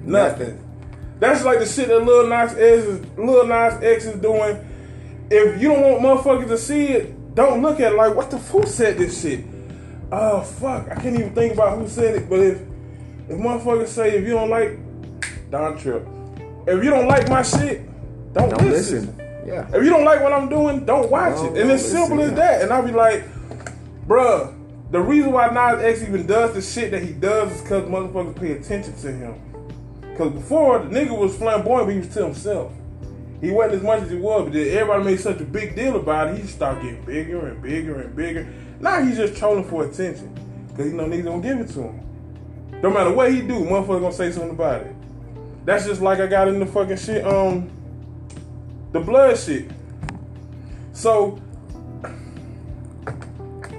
Nothing. 0.03 0.65
That's 1.21 1.45
like 1.45 1.59
the 1.59 1.67
shit 1.67 1.89
that 1.89 2.05
Lil 2.05 2.29
Nas 2.29 2.53
X 2.53 2.61
is, 2.61 3.19
Lil 3.19 3.47
Nas 3.47 3.83
X 3.83 4.05
is 4.07 4.21
doing. 4.21 4.65
If 5.31 5.61
you 5.61 5.69
don't 5.69 6.03
want 6.03 6.25
motherfuckers 6.25 6.49
to 6.49 6.59
see 6.59 6.87
it, 6.87 7.35
don't 7.35 7.61
look 7.61 7.81
at 7.81 7.93
it 7.93 7.97
like 7.97 8.15
what 8.15 8.31
the 8.31 8.39
who 8.39 8.65
said 8.67 8.97
this 8.97 9.21
shit. 9.21 9.45
Oh 10.11 10.41
fuck, 10.41 10.89
I 10.91 10.95
can't 10.95 11.19
even 11.19 11.35
think 11.35 11.55
about 11.55 11.79
who 11.79 11.87
said 11.89 12.15
it. 12.15 12.31
But 12.31 12.39
if 12.41 12.61
if 13.29 13.37
motherfuckers 13.37 13.89
say 13.89 14.17
if 14.17 14.25
you 14.25 14.31
don't 14.31 14.49
like 14.49 14.79
Don 15.51 15.77
Trip, 15.77 16.07
if 16.67 16.83
you 16.83 16.91
don't 16.91 17.09
like 17.09 17.29
my 17.29 17.43
shit, 17.43 17.83
don't, 18.33 18.51
Don't 18.51 18.71
listen. 18.71 19.07
listen. 19.07 19.47
Yeah. 19.47 19.67
If 19.73 19.83
you 19.83 19.91
don't 19.91 20.05
like 20.05 20.21
what 20.21 20.33
I'm 20.33 20.49
doing, 20.49 20.85
don't 20.85 21.11
watch 21.11 21.37
Don't- 21.37 21.57
it. 21.57 21.63
And 21.63 21.71
it's 21.71 21.85
simple 21.85 22.21
as 22.21 22.33
that. 22.35 22.63
And 22.63 22.73
I'll 22.73 22.85
be 22.85 22.93
like, 22.93 23.25
bruh, 24.07 24.55
the 24.91 25.01
reason 25.01 25.33
why 25.33 25.47
Nas 25.49 25.83
X 25.83 26.03
even 26.03 26.27
does 26.27 26.55
the 26.55 26.63
shit 26.63 26.91
that 26.91 27.03
he 27.03 27.13
does 27.13 27.53
is 27.53 27.61
because 27.63 27.85
motherfuckers 27.85 28.37
pay 28.39 28.53
attention 28.53 28.95
to 28.97 29.13
him. 29.13 29.35
Because 30.01 30.33
before, 30.33 30.81
the 30.81 30.87
nigga 30.89 31.17
was 31.17 31.37
flamboyant, 31.37 31.87
but 31.87 31.93
he 31.93 31.99
was 32.01 32.09
to 32.09 32.25
himself. 32.25 32.73
He 33.41 33.51
wasn't 33.51 33.75
as 33.77 33.83
much 33.83 34.03
as 34.03 34.11
he 34.11 34.17
was, 34.17 34.45
but 34.45 34.53
then 34.53 34.67
everybody 34.77 35.05
made 35.05 35.21
such 35.21 35.41
a 35.41 35.45
big 35.45 35.77
deal 35.77 35.97
about 35.97 36.29
it, 36.29 36.37
he 36.37 36.43
just 36.43 36.57
started 36.57 36.83
getting 36.83 37.05
bigger 37.05 37.47
and 37.49 37.63
bigger 37.63 38.01
and 38.01 38.17
bigger. 38.17 38.49
Now 38.81 39.01
he's 39.03 39.17
just 39.17 39.37
trolling 39.37 39.65
for 39.65 39.85
attention. 39.85 40.35
Because 40.69 40.87
he 40.91 40.97
know 40.97 41.05
niggas 41.05 41.25
don't 41.25 41.41
give 41.41 41.59
it 41.61 41.69
to 41.71 41.83
him. 41.83 42.01
No 42.83 42.91
matter 42.91 43.13
what 43.13 43.33
he 43.33 43.41
do, 43.41 43.61
motherfucker 43.65 44.01
gonna 44.01 44.13
say 44.13 44.31
something 44.33 44.51
about 44.51 44.83
it. 44.83 44.95
That's 45.65 45.87
just 45.87 46.01
like 46.01 46.19
I 46.21 46.27
got 46.27 46.49
in 46.49 46.59
the 46.59 46.67
fucking 46.67 46.97
shit, 46.97 47.25
um, 47.27 47.71
the 48.93 49.01
blood 49.01 49.39
shit. 49.39 49.71
So, 50.93 51.41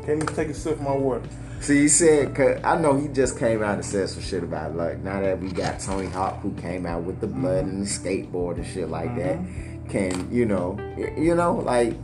can 0.05 0.21
you 0.21 0.27
take 0.27 0.49
a 0.49 0.53
sip 0.53 0.73
of 0.73 0.81
my 0.81 0.95
water? 0.95 1.27
See, 1.61 1.81
he 1.81 1.87
said, 1.89 2.33
cause 2.33 2.61
I 2.63 2.79
know 2.79 2.97
he 2.97 3.09
just 3.09 3.37
came 3.37 3.61
out 3.61 3.75
and 3.75 3.85
said 3.85 4.09
some 4.09 4.23
shit 4.23 4.43
about. 4.43 4.75
Like 4.75 4.99
now 4.99 5.19
that 5.19 5.39
we 5.39 5.51
got 5.51 5.79
Tony 5.79 6.07
Hawk 6.07 6.39
who 6.39 6.53
came 6.53 6.85
out 6.85 7.03
with 7.03 7.19
the 7.19 7.27
blood 7.27 7.65
and 7.65 7.83
the 7.83 7.85
skateboard 7.85 8.55
and 8.55 8.65
shit 8.65 8.89
like 8.89 9.13
that, 9.17 9.37
mm-hmm. 9.37 9.87
can 9.89 10.33
you 10.33 10.45
know, 10.45 10.79
you 11.17 11.35
know, 11.35 11.55
like 11.55 11.95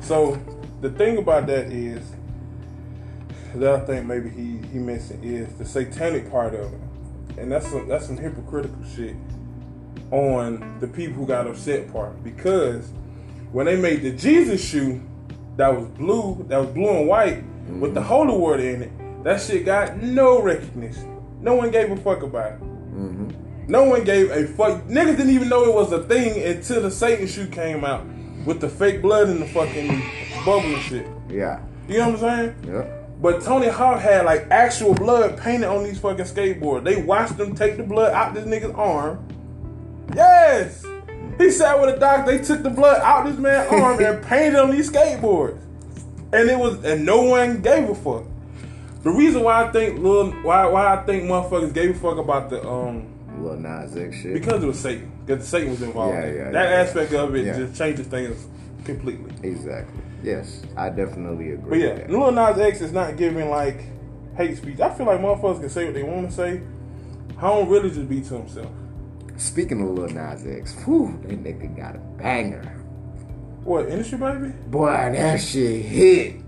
So, 0.00 0.40
the 0.80 0.90
thing 0.90 1.18
about 1.18 1.46
that 1.46 1.66
is, 1.66 2.02
that 3.54 3.74
I 3.74 3.80
think 3.80 4.06
maybe 4.06 4.30
he 4.30 4.58
he 4.72 4.78
mentioned 4.78 5.24
is 5.24 5.54
the 5.54 5.64
satanic 5.64 6.30
part 6.30 6.54
of 6.54 6.72
it, 6.72 6.80
and 7.38 7.52
that's 7.52 7.68
some, 7.68 7.88
that's 7.88 8.06
some 8.06 8.16
hypocritical 8.16 8.84
shit 8.84 9.14
on 10.10 10.78
the 10.80 10.86
people 10.86 11.14
who 11.14 11.26
got 11.26 11.46
upset 11.46 11.92
part 11.92 12.22
because 12.24 12.90
when 13.52 13.66
they 13.66 13.76
made 13.76 14.02
the 14.02 14.12
Jesus 14.12 14.64
shoe 14.64 15.00
that 15.56 15.68
was 15.68 15.86
blue, 15.88 16.44
that 16.48 16.58
was 16.58 16.68
blue 16.68 16.88
and 16.88 17.08
white 17.08 17.44
with 17.80 17.94
the 17.94 18.00
mm-hmm. 18.00 18.08
holy 18.08 18.36
word 18.36 18.60
in 18.60 18.82
it, 18.82 19.24
that 19.24 19.40
shit 19.40 19.64
got 19.64 19.98
no 20.02 20.40
recognition. 20.40 21.16
No 21.40 21.54
one 21.54 21.70
gave 21.70 21.90
a 21.90 21.96
fuck 21.96 22.22
about 22.22 22.52
it. 22.52 22.60
Mm-hmm. 22.60 23.30
No 23.68 23.84
one 23.84 24.04
gave 24.04 24.30
a 24.30 24.46
fuck. 24.46 24.82
Niggas 24.84 25.16
didn't 25.16 25.30
even 25.30 25.48
know 25.48 25.64
it 25.64 25.74
was 25.74 25.92
a 25.92 26.02
thing 26.04 26.42
until 26.42 26.82
the 26.82 26.90
Satan 26.90 27.26
shoe 27.26 27.46
came 27.46 27.84
out 27.84 28.06
with 28.46 28.60
the 28.60 28.68
fake 28.68 29.02
blood 29.02 29.28
and 29.28 29.42
the 29.42 29.46
fucking 29.46 30.02
bubble 30.44 30.74
and 30.74 30.82
shit. 30.82 31.06
yeah, 31.28 31.60
You 31.86 31.98
know 31.98 32.10
what 32.10 32.22
I'm 32.22 32.54
saying? 32.54 32.64
yeah. 32.66 32.94
But 33.20 33.42
Tony 33.42 33.66
Hawk 33.66 34.00
had 34.00 34.24
like 34.24 34.46
actual 34.50 34.94
blood 34.94 35.36
painted 35.38 35.66
on 35.66 35.82
these 35.82 35.98
fucking 35.98 36.24
skateboards. 36.24 36.84
They 36.84 37.02
watched 37.02 37.36
them 37.36 37.54
take 37.54 37.76
the 37.76 37.82
blood 37.82 38.12
out 38.12 38.32
this 38.32 38.44
nigga's 38.44 38.74
arm. 38.74 39.26
Yes! 40.14 40.84
He 41.38 41.50
sat 41.50 41.80
with 41.80 41.96
a 41.96 41.98
doctor, 41.98 42.36
they 42.36 42.44
took 42.44 42.62
the 42.62 42.70
blood 42.70 43.00
out 43.00 43.26
this 43.26 43.38
man's 43.38 43.70
arm 43.72 44.02
and 44.02 44.24
painted 44.24 44.56
on 44.56 44.70
these 44.70 44.90
skateboards. 44.90 45.60
And 46.32 46.50
it 46.50 46.58
was 46.58 46.84
and 46.84 47.06
no 47.06 47.22
one 47.22 47.62
gave 47.62 47.88
a 47.88 47.94
fuck. 47.94 48.24
The 49.02 49.10
reason 49.10 49.42
why 49.42 49.64
I 49.64 49.72
think 49.72 49.98
little 49.98 50.32
why 50.42 50.66
why 50.66 50.94
I 50.94 51.04
think 51.06 51.24
motherfuckers 51.24 51.72
gave 51.72 51.90
a 51.90 51.98
fuck 51.98 52.18
about 52.18 52.50
the 52.50 52.66
um 52.68 53.06
Lil 53.42 53.56
Nas 53.56 53.96
X 53.96 54.16
shit. 54.16 54.34
because 54.34 54.62
it 54.62 54.66
was 54.66 54.78
Satan. 54.78 55.10
Because 55.24 55.46
Satan 55.46 55.70
was 55.70 55.80
involved. 55.82 56.14
Yeah, 56.14 56.26
yeah, 56.26 56.50
that 56.50 56.70
yeah, 56.70 56.76
aspect 56.80 57.12
of 57.14 57.34
it 57.34 57.44
just 57.56 57.78
changes 57.78 58.06
things 58.08 58.46
completely. 58.84 59.32
exactly. 59.48 60.02
Yes, 60.22 60.62
I 60.76 60.88
definitely 60.90 61.52
agree. 61.52 61.70
But 61.70 61.78
yeah, 61.78 61.92
with 61.94 61.98
that. 62.08 62.10
Lil 62.10 62.32
Nas 62.32 62.58
X 62.58 62.80
is 62.80 62.92
not 62.92 63.16
giving 63.16 63.48
like 63.48 63.84
hate 64.36 64.56
speech. 64.56 64.80
I 64.80 64.92
feel 64.92 65.06
like 65.06 65.20
motherfuckers 65.20 65.60
can 65.60 65.70
say 65.70 65.84
what 65.84 65.94
they 65.94 66.02
want 66.02 66.28
to 66.30 66.34
say. 66.34 66.60
Home 67.38 67.68
really 67.68 67.90
just 67.90 68.08
be 68.08 68.20
to 68.22 68.34
himself. 68.34 68.72
Speaking 69.38 69.80
of 69.82 69.90
Lil 69.90 70.08
Nas 70.08 70.44
X, 70.44 70.74
whew, 70.84 71.16
that 71.22 71.42
nigga 71.42 71.76
got 71.76 71.94
a 71.94 71.98
banger. 71.98 72.64
What 73.62 73.88
industry 73.88 74.18
baby? 74.18 74.48
Boy, 74.66 74.86
that 74.86 75.40
shit 75.40 75.84
hit. 75.84 76.40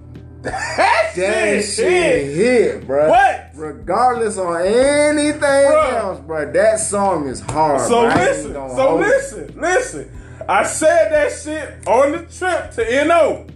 that 0.43 1.13
That 1.15 1.63
shit 1.63 2.35
hit, 2.35 2.87
bro. 2.87 3.09
What? 3.09 3.51
Regardless 3.55 4.39
on 4.39 4.63
anything 4.63 5.41
Bruh. 5.41 5.93
else, 5.93 6.21
bro, 6.21 6.51
that 6.53 6.81
song 6.81 7.29
is 7.29 7.41
hard. 7.41 7.81
So 7.83 8.09
bro. 8.11 8.15
Listen, 8.17 8.53
so 8.55 8.97
listen, 8.97 9.61
listen. 9.61 10.21
I 10.49 10.65
said 10.65 11.13
that 11.13 11.31
shit 11.31 11.87
on 11.87 12.13
the 12.13 12.19
trip 12.27 12.73
to 12.73 13.05
NO. 13.05 13.47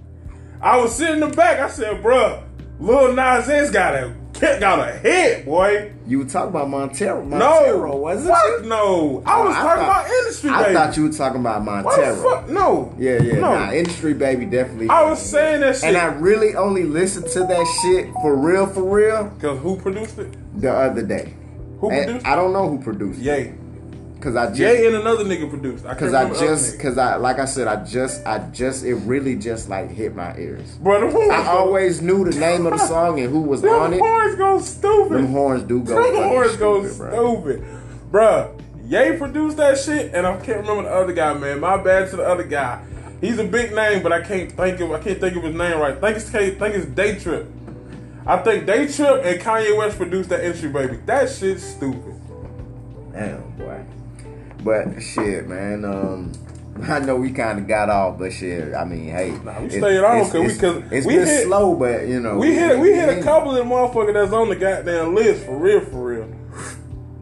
I 0.61 0.77
was 0.77 0.95
sitting 0.95 1.23
in 1.23 1.29
the 1.29 1.35
back. 1.35 1.59
I 1.59 1.69
said, 1.69 2.03
bruh, 2.05 2.41
Lil 2.79 3.15
Nas 3.15 3.49
X 3.49 3.71
got 3.71 3.95
a 3.95 4.15
got 4.41 4.89
a 4.89 4.93
hit, 4.99 5.45
boy. 5.45 5.93
You 6.07 6.19
were 6.19 6.25
talking 6.25 6.51
about 6.51 6.69
Montero, 6.69 7.25
No, 7.25 7.97
wasn't 7.97 8.35
fuck 8.35 8.63
you? 8.63 8.69
no. 8.69 9.23
I 9.25 9.41
oh, 9.41 9.45
was 9.47 9.57
I 9.57 9.63
talking 9.63 9.85
thought- 9.85 10.05
about 10.05 10.11
industry, 10.11 10.51
I 10.51 10.63
baby. 10.63 10.75
thought 10.75 10.97
you 10.97 11.03
were 11.05 11.13
talking 11.13 11.41
about 11.41 11.65
Montero. 11.65 12.17
fuck? 12.17 12.49
No. 12.49 12.95
Yeah, 12.99 13.23
yeah, 13.23 13.35
No. 13.37 13.41
nah, 13.55 13.73
industry 13.73 14.15
baby 14.15 14.45
definitely. 14.45 14.89
I 14.91 15.03
was 15.09 15.19
saying 15.21 15.61
that 15.61 15.77
shit. 15.77 15.85
and 15.85 15.97
I 15.97 16.07
really 16.07 16.55
only 16.57 16.83
listened 16.85 17.27
to 17.29 17.41
that 17.41 17.67
shit 17.83 18.13
for 18.23 18.37
real, 18.37 18.67
for 18.67 18.83
real, 18.83 19.33
Cause 19.41 19.59
who 19.61 19.77
produced 19.77 20.19
it? 20.19 20.35
the 20.61 20.73
other 20.73 21.03
day. 21.03 21.33
Who 21.81 21.91
And 21.91 22.05
produced 22.05 22.27
I 22.27 22.37
don't 22.37 22.53
know 22.53 22.69
who 22.69 22.79
produced 22.83 23.21
it 23.21 23.25
Ye. 23.25 23.53
Because 24.25 24.37
I 24.37 24.47
just 24.47 24.57
Jay 24.57 24.87
and 24.87 24.97
another 24.97 25.23
nigga 25.23 25.51
produced. 25.51 25.85
I 25.85 25.93
because 25.93 26.15
I 26.15 26.25
other 26.25 26.39
just 26.39 26.79
because 26.79 26.97
I 26.97 27.17
like 27.17 27.39
I 27.39 27.45
said 27.45 27.69
I 27.69 27.85
just 27.85 28.27
I 28.27 28.39
just 28.51 28.83
it 28.83 28.95
really 28.95 29.37
just 29.37 29.69
like 29.69 29.91
hit 29.91 30.15
my 30.15 30.35
ears. 30.39 30.77
Bro, 30.79 31.09
I 31.09 31.13
go- 31.13 31.31
always 31.51 32.01
knew 32.01 32.25
the 32.25 32.39
name 32.41 32.65
of 32.65 32.73
the 32.73 32.79
song 32.87 33.21
and 33.21 33.31
who 33.31 33.43
was 33.43 33.61
them 33.61 33.75
on 33.75 33.93
it. 33.93 33.99
horns 34.01 34.35
go 34.37 34.59
stupid. 34.61 35.13
Them 35.19 35.27
horns 35.27 35.63
do 35.65 35.83
go. 35.83 36.03
Them 36.03 36.29
horns 36.29 36.57
go 36.57 36.87
stupid, 36.87 36.99
bro. 36.99 37.43
stupid. 37.43 37.65
Bruh, 38.11 38.61
Ye 38.87 39.17
produced 39.19 39.59
that 39.59 39.79
shit, 39.79 40.15
and 40.15 40.27
I 40.27 40.37
can't 40.41 40.61
remember 40.67 40.85
the 40.85 40.95
other 40.95 41.13
guy, 41.13 41.35
man. 41.35 41.61
My 41.61 41.77
bad 41.77 42.09
to 42.11 42.17
the 42.17 42.27
other 42.27 42.45
guy. 42.45 42.83
He's 43.21 43.39
a 43.39 43.45
big 43.45 43.75
name, 43.75 44.03
but 44.03 44.13
I 44.13 44.23
can't 44.23 44.51
think 44.53 44.81
of 44.81 44.91
I 44.91 45.01
can't 45.01 45.21
think 45.21 45.37
of 45.37 45.43
his 45.43 45.55
name 45.55 45.79
right. 45.79 46.01
Think 46.01 46.17
it's 46.17 46.31
think 46.31 46.61
it's 46.63 46.87
Day 46.87 47.19
Trip. 47.19 47.47
I 48.27 48.39
think 48.39 48.65
Day 48.65 48.87
Trip 48.91 49.23
and 49.23 49.39
Kanye 49.39 49.77
West 49.77 49.99
produced 49.99 50.31
that 50.31 50.43
entry, 50.43 50.71
baby. 50.71 50.97
That 51.05 51.29
shit's 51.29 51.63
stupid. 51.63 52.15
Damn, 53.13 53.43
boy. 53.57 53.84
But 54.65 55.01
shit, 55.03 55.47
man. 55.49 55.85
Um, 55.85 56.33
I 56.83 56.99
know 57.01 57.17
we 57.17 57.31
kind 57.33 57.59
of 57.59 57.69
got 57.69 57.89
off, 57.91 58.19
but 58.19 58.33
shit. 58.33 58.75
I 58.75 58.85
mean, 58.85 59.09
hey, 59.09 59.33
Nah, 59.45 59.61
we 59.61 59.69
stayed 59.71 59.99
on 59.99 60.17
it's- 60.17 60.33
'cause 60.33 60.41
we- 60.41 60.47
it's- 60.47 60.59
'cause 60.61 60.83
it's 60.91 61.07
we 61.07 61.17
been 61.17 61.27
hit- 61.27 61.45
slow, 61.45 61.75
but 61.75 62.07
you 62.09 62.21
know, 62.21 62.37
We 62.39 62.55
hit 62.55 62.79
we 62.79 62.93
hit 62.93 63.19
a 63.19 63.23
couple 63.23 63.51
of 63.51 63.57
the 63.59 63.63
motherfuckers 63.63 64.15
that's 64.15 64.33
on 64.33 64.49
the 64.49 64.57
goddamn 64.57 65.15
list 65.15 65.45
for 65.45 65.57
real, 65.57 65.81
for 65.81 65.99
real. 65.99 66.27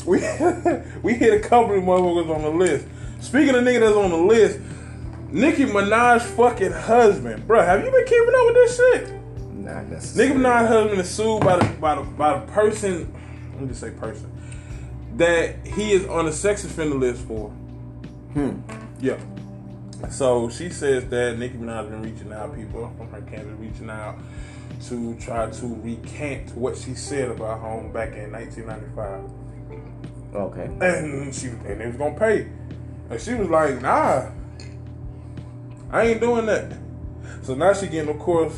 We 0.06 0.18
we 1.02 1.14
hit 1.14 1.34
a 1.34 1.40
couple 1.48 1.76
of 1.76 1.82
motherfuckers 1.82 2.34
on 2.34 2.42
the 2.42 2.48
list. 2.50 2.86
Speaking 3.20 3.54
of 3.54 3.62
nigga 3.62 3.80
that's 3.80 3.96
on 3.96 4.10
the 4.10 4.16
list, 4.16 4.58
Nicki 5.30 5.64
Minaj 5.66 6.20
fucking 6.22 6.72
husband, 6.72 7.46
bro. 7.46 7.62
Have 7.62 7.84
you 7.84 7.90
been 7.90 8.04
keeping 8.04 8.34
up 8.36 8.46
with 8.46 8.54
this 8.54 8.76
shit? 8.76 9.08
Nah, 9.54 9.72
not 9.74 9.90
Nicki. 10.16 10.34
Minaj 10.34 10.66
husband 10.68 11.00
is 11.00 11.08
sued 11.10 11.40
by 11.44 11.56
the 11.58 11.64
by 11.80 11.94
the 11.96 12.02
by 12.02 12.34
the 12.34 12.40
person. 12.52 13.08
Let 13.52 13.62
me 13.62 13.68
just 13.68 13.80
say 13.80 13.90
person 13.90 14.26
that 15.16 15.66
he 15.66 15.92
is 15.92 16.06
on 16.06 16.26
a 16.26 16.32
sex 16.32 16.64
offender 16.64 16.96
list 16.96 17.22
for. 17.26 17.48
Hmm. 18.34 18.60
Yeah. 19.00 19.18
So 20.10 20.48
she 20.48 20.70
says 20.70 21.06
that 21.10 21.38
Nicki 21.38 21.56
Minaj 21.56 21.82
has 21.82 21.86
been 21.88 22.02
reaching 22.02 22.32
out, 22.32 22.54
people 22.56 22.92
from 22.96 23.10
her 23.10 23.20
campus 23.22 23.54
reaching 23.58 23.88
out 23.90 24.16
to 24.88 25.14
try 25.20 25.48
to 25.48 25.66
recant 25.66 26.54
what 26.56 26.76
she 26.76 26.94
said 26.94 27.30
about 27.30 27.60
home 27.60 27.92
back 27.92 28.14
in 28.14 28.32
1995, 28.32 29.30
Okay. 30.34 30.64
and 30.80 31.32
she 31.34 31.48
and 31.48 31.80
they 31.80 31.86
was 31.86 31.96
gonna 31.96 32.18
pay, 32.18 32.48
and 33.10 33.20
she 33.20 33.34
was 33.34 33.48
like, 33.48 33.80
Nah, 33.80 34.30
I 35.90 36.02
ain't 36.06 36.20
doing 36.20 36.46
that. 36.46 36.72
So 37.42 37.54
now 37.54 37.72
she 37.74 37.86
getting, 37.86 38.08
of 38.12 38.18
course, 38.18 38.56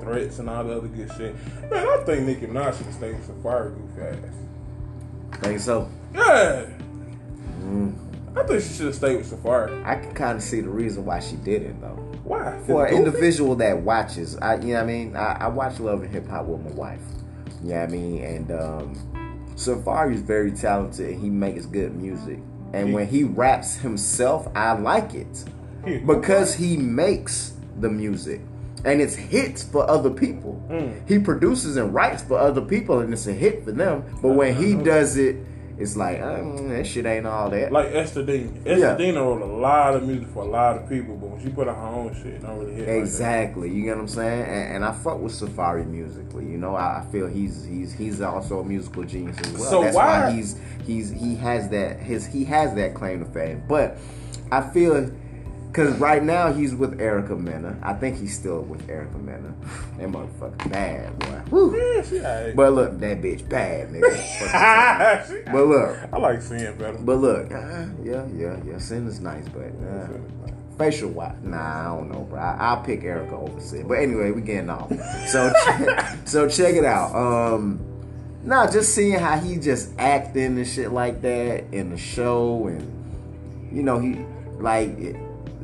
threats 0.00 0.38
and 0.38 0.48
all 0.48 0.62
the 0.64 0.76
other 0.76 0.88
good 0.88 1.10
shit. 1.16 1.34
Man, 1.70 1.86
I 1.88 2.04
think 2.04 2.26
Nicki 2.26 2.46
Minaj 2.46 2.76
should 2.76 2.86
have 2.86 2.94
stayed 2.94 3.14
with 3.14 3.28
Safaree 3.42 3.74
goofy 3.74 4.02
ass. 4.02 4.34
Think 5.40 5.60
so? 5.60 5.88
Yeah, 6.14 6.66
Mm. 7.62 7.92
I 8.36 8.42
think 8.44 8.62
she 8.62 8.72
should 8.74 8.86
have 8.86 8.94
stayed 8.94 9.16
with 9.16 9.30
Safaree. 9.30 9.84
I 9.84 9.96
can 9.96 10.12
kind 10.14 10.36
of 10.38 10.42
see 10.42 10.60
the 10.60 10.68
reason 10.68 11.04
why 11.04 11.18
she 11.20 11.36
didn't 11.36 11.80
though. 11.80 11.98
Why? 12.24 12.58
For 12.66 12.86
an 12.86 12.94
individual 12.94 13.54
that 13.56 13.80
watches, 13.82 14.36
I 14.38 14.56
you 14.56 14.68
know 14.68 14.74
what 14.74 14.82
I 14.82 14.86
mean. 14.86 15.16
I, 15.16 15.32
I 15.40 15.48
watch 15.48 15.80
Love 15.80 16.02
and 16.02 16.10
Hip 16.12 16.28
Hop 16.28 16.46
with 16.46 16.62
my 16.64 16.70
wife. 16.72 17.00
You 17.62 17.70
know 17.70 17.80
what 17.80 17.88
I 17.88 17.92
mean, 17.92 18.22
and 18.24 18.52
um, 18.52 18.94
Safaree 19.56 20.14
is 20.14 20.20
very 20.22 20.52
talented. 20.52 21.18
He 21.18 21.28
makes 21.30 21.66
good 21.66 21.94
music, 21.96 22.38
and 22.72 22.88
He- 22.88 22.94
when 22.94 23.06
he 23.08 23.24
raps 23.24 23.76
himself, 23.76 24.48
I 24.54 24.72
like 24.72 25.14
it 25.14 25.44
He- 25.84 25.98
because 25.98 26.54
he 26.54 26.76
makes 26.76 27.52
the 27.80 27.88
music. 27.88 28.40
And 28.84 29.00
it's 29.00 29.16
hits 29.16 29.64
for 29.64 29.88
other 29.90 30.10
people. 30.10 30.62
Mm. 30.70 31.08
He 31.08 31.18
produces 31.18 31.76
and 31.76 31.92
writes 31.92 32.22
for 32.22 32.38
other 32.38 32.60
people, 32.60 33.00
and 33.00 33.12
it's 33.12 33.26
a 33.26 33.32
hit 33.32 33.64
for 33.64 33.72
them. 33.72 34.04
But 34.22 34.34
when 34.34 34.54
he 34.54 34.74
does 34.76 35.16
it, 35.16 35.36
it's 35.78 35.96
like 35.96 36.20
um, 36.20 36.68
that 36.70 36.86
shit 36.86 37.06
ain't 37.06 37.26
all 37.26 37.50
that. 37.50 37.70
Like 37.72 37.86
Esther 37.94 38.24
Dean. 38.24 38.62
Esther 38.66 38.78
Yeah. 38.80 38.96
Dean 38.96 39.14
wrote 39.14 39.42
a 39.42 39.44
lot 39.46 39.94
of 39.94 40.02
music 40.06 40.28
for 40.28 40.42
a 40.42 40.46
lot 40.48 40.76
of 40.76 40.88
people, 40.88 41.16
but 41.16 41.30
when 41.30 41.40
she 41.42 41.48
put 41.50 41.68
out 41.68 41.76
her 41.76 41.82
own 41.86 42.14
shit, 42.14 42.34
it 42.34 42.42
don't 42.42 42.58
really 42.58 42.74
hit. 42.74 42.88
like. 42.88 42.96
Exactly, 42.98 43.70
you 43.70 43.84
get 43.84 43.94
what 43.96 44.02
I'm 44.02 44.08
saying, 44.08 44.42
and, 44.42 44.74
and 44.76 44.84
I 44.84 44.92
fuck 44.92 45.20
with 45.20 45.32
Safaree 45.32 45.86
musically. 45.86 46.46
You 46.46 46.58
know, 46.58 46.74
I, 46.74 47.00
I 47.00 47.06
feel 47.12 47.26
he's 47.28 47.64
he's 47.64 47.92
he's 47.92 48.20
also 48.20 48.60
a 48.60 48.64
musical 48.64 49.04
genius 49.04 49.38
as 49.38 49.52
well. 49.52 49.70
So 49.70 49.82
That's 49.82 49.94
why- 49.96 50.20
why 50.24 50.32
he's 50.32 50.56
he's 50.84 51.10
he 51.10 51.36
has 51.36 51.68
that 51.70 52.00
his 52.00 52.26
he 52.26 52.44
has 52.46 52.74
that 52.74 52.94
claim 52.94 53.24
to 53.24 53.30
fame. 53.30 53.62
But 53.68 53.98
I 54.50 54.62
feel 54.70 55.12
because 55.68 55.96
right 55.98 56.22
now 56.22 56.52
he's 56.52 56.74
with 56.74 57.00
Erica 57.00 57.36
Mena. 57.36 57.78
I 57.82 57.92
think 57.92 58.18
he's 58.18 58.36
still 58.36 58.62
with 58.62 58.88
Erica 58.88 59.18
Mena. 59.18 59.54
That 59.98 60.10
motherfucker 60.10 60.70
bad 60.70 61.18
boy. 61.18 61.42
Woo. 61.50 62.02
Yeah. 62.12 62.52
But 62.54 62.72
look, 62.72 63.00
that 63.00 63.20
bitch 63.20 63.48
bad, 63.48 63.90
nigga. 63.90 65.44
But 65.52 65.66
look, 65.66 65.98
I 66.12 66.18
like 66.18 66.40
seeing 66.40 66.76
better. 66.76 66.98
but 66.98 67.16
look, 67.16 67.52
uh, 67.52 67.86
yeah, 68.00 68.24
yeah, 68.32 68.56
yeah. 68.64 68.78
Sin 68.78 69.08
is 69.08 69.18
nice, 69.18 69.44
but. 69.48 69.72
Uh, 69.84 70.08
Facial 70.78 71.10
wash? 71.10 71.34
Nah, 71.42 71.80
I 71.80 71.84
don't 71.96 72.12
know, 72.12 72.20
bro. 72.20 72.38
I, 72.38 72.56
I'll 72.60 72.82
pick 72.82 73.02
Erica 73.02 73.34
over 73.34 73.60
Sid. 73.60 73.88
But 73.88 73.98
anyway, 73.98 74.30
we 74.30 74.40
getting 74.40 74.70
off. 74.70 74.92
So, 75.28 75.52
so 76.24 76.48
check 76.48 76.74
it 76.76 76.84
out. 76.84 77.14
Um, 77.14 77.80
nah, 78.44 78.70
just 78.70 78.94
seeing 78.94 79.18
how 79.18 79.38
he 79.38 79.56
just 79.56 79.90
acting 79.98 80.56
and 80.56 80.66
shit 80.66 80.92
like 80.92 81.20
that 81.22 81.64
in 81.72 81.90
the 81.90 81.98
show, 81.98 82.68
and 82.68 83.70
you 83.72 83.82
know 83.82 83.98
he 83.98 84.24
like 84.58 84.96
it, 84.98 85.16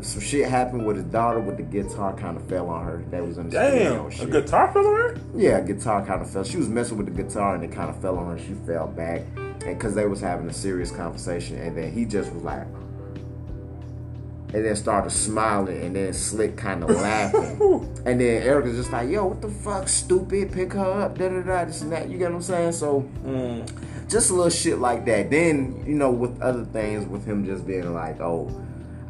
some 0.04 0.20
shit 0.20 0.48
happened 0.48 0.86
with 0.86 0.96
his 0.96 1.04
daughter 1.06 1.40
with 1.40 1.56
the 1.56 1.62
guitar 1.62 2.14
kind 2.14 2.36
of 2.36 2.46
fell 2.48 2.68
on 2.68 2.84
her. 2.84 3.02
That 3.10 3.26
was 3.26 3.38
in 3.38 3.48
the 3.48 3.52
Damn, 3.52 4.06
a 4.06 4.26
guitar 4.30 4.72
fell 4.72 4.86
on 4.86 4.94
her? 4.94 5.16
Yeah, 5.34 5.60
guitar 5.60 6.04
kind 6.04 6.20
of 6.22 6.30
fell. 6.30 6.44
She 6.44 6.56
was 6.56 6.68
messing 6.68 6.96
with 6.98 7.06
the 7.14 7.22
guitar 7.22 7.54
and 7.54 7.64
it 7.64 7.72
kind 7.72 7.90
of 7.90 8.00
fell 8.00 8.18
on 8.18 8.36
her. 8.36 8.44
She 8.44 8.54
fell 8.66 8.86
back, 8.86 9.22
and 9.36 9.60
because 9.78 9.94
they 9.94 10.06
was 10.06 10.20
having 10.20 10.48
a 10.48 10.52
serious 10.52 10.90
conversation, 10.90 11.56
and 11.58 11.76
then 11.76 11.90
he 11.92 12.04
just 12.04 12.32
was 12.32 12.42
like, 12.44 12.66
and 14.52 14.64
then 14.64 14.76
started 14.76 15.10
smiling, 15.10 15.82
and 15.82 15.96
then 15.96 16.12
Slick 16.12 16.56
kind 16.56 16.84
of 16.84 16.90
laughing, 17.02 17.58
and 18.06 18.20
then 18.20 18.42
Erica's 18.42 18.76
just 18.76 18.92
like, 18.92 19.08
"Yo, 19.10 19.26
what 19.26 19.40
the 19.42 19.48
fuck, 19.48 19.88
stupid? 19.88 20.52
Pick 20.52 20.74
her 20.74 21.02
up, 21.02 21.18
da 21.18 21.28
da 21.28 21.40
da, 21.42 21.64
this 21.64 21.80
and 21.82 21.90
that." 21.92 22.08
You 22.08 22.18
get 22.18 22.30
what 22.30 22.36
I'm 22.36 22.42
saying? 22.42 22.72
So 22.72 23.00
Mm. 23.24 24.08
just 24.08 24.30
a 24.30 24.34
little 24.34 24.50
shit 24.50 24.78
like 24.78 25.04
that. 25.06 25.30
Then 25.30 25.82
you 25.86 25.94
know, 25.94 26.10
with 26.12 26.40
other 26.40 26.64
things, 26.66 27.04
with 27.08 27.24
him 27.24 27.44
just 27.44 27.66
being 27.66 27.92
like, 27.94 28.20
"Oh, 28.20 28.48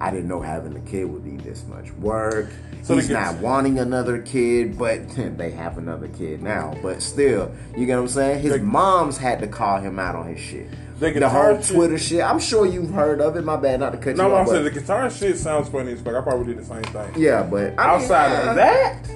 I 0.00 0.10
didn't 0.10 0.28
know 0.28 0.40
having 0.40 0.76
a 0.76 0.80
kid 0.80 1.04
would 1.04 1.24
be 1.24 1.36
this 1.36 1.64
much 1.66 1.92
work." 1.94 2.48
So 2.82 2.94
He's 2.96 3.08
not 3.08 3.36
wanting 3.38 3.78
another 3.78 4.18
kid, 4.20 4.76
but 4.78 5.08
they 5.38 5.50
have 5.52 5.78
another 5.78 6.08
kid 6.08 6.42
now. 6.42 6.74
But 6.82 7.00
still, 7.02 7.50
you 7.76 7.86
get 7.86 7.96
what 7.96 8.02
I'm 8.02 8.08
saying? 8.08 8.42
His 8.42 8.52
They- 8.52 8.58
mom's 8.60 9.16
had 9.18 9.40
to 9.40 9.46
call 9.46 9.78
him 9.80 9.98
out 9.98 10.14
on 10.16 10.26
his 10.28 10.38
shit. 10.40 10.68
The 11.00 11.10
The 11.12 11.28
whole 11.28 11.58
Twitter 11.58 11.98
shit. 11.98 12.22
I'm 12.22 12.38
sure 12.38 12.64
you've 12.66 12.90
heard 12.90 13.20
of 13.20 13.36
it. 13.36 13.44
My 13.44 13.56
bad, 13.56 13.80
not 13.80 13.90
to 13.92 13.98
cut 13.98 14.16
No, 14.16 14.28
you 14.28 14.34
I'm 14.34 14.42
off. 14.42 14.48
saying 14.48 14.64
the 14.64 14.70
guitar 14.70 15.10
shit 15.10 15.36
sounds 15.36 15.68
funny 15.68 15.92
as 15.92 16.00
fuck. 16.00 16.14
I 16.14 16.20
probably 16.20 16.54
did 16.54 16.58
the 16.58 16.64
same 16.64 16.82
thing. 16.84 17.10
yeah, 17.16 17.42
but 17.42 17.72
I 17.78 17.94
Outside 17.94 18.32
uh, 18.46 18.50
of 18.50 18.56
that, 18.56 19.08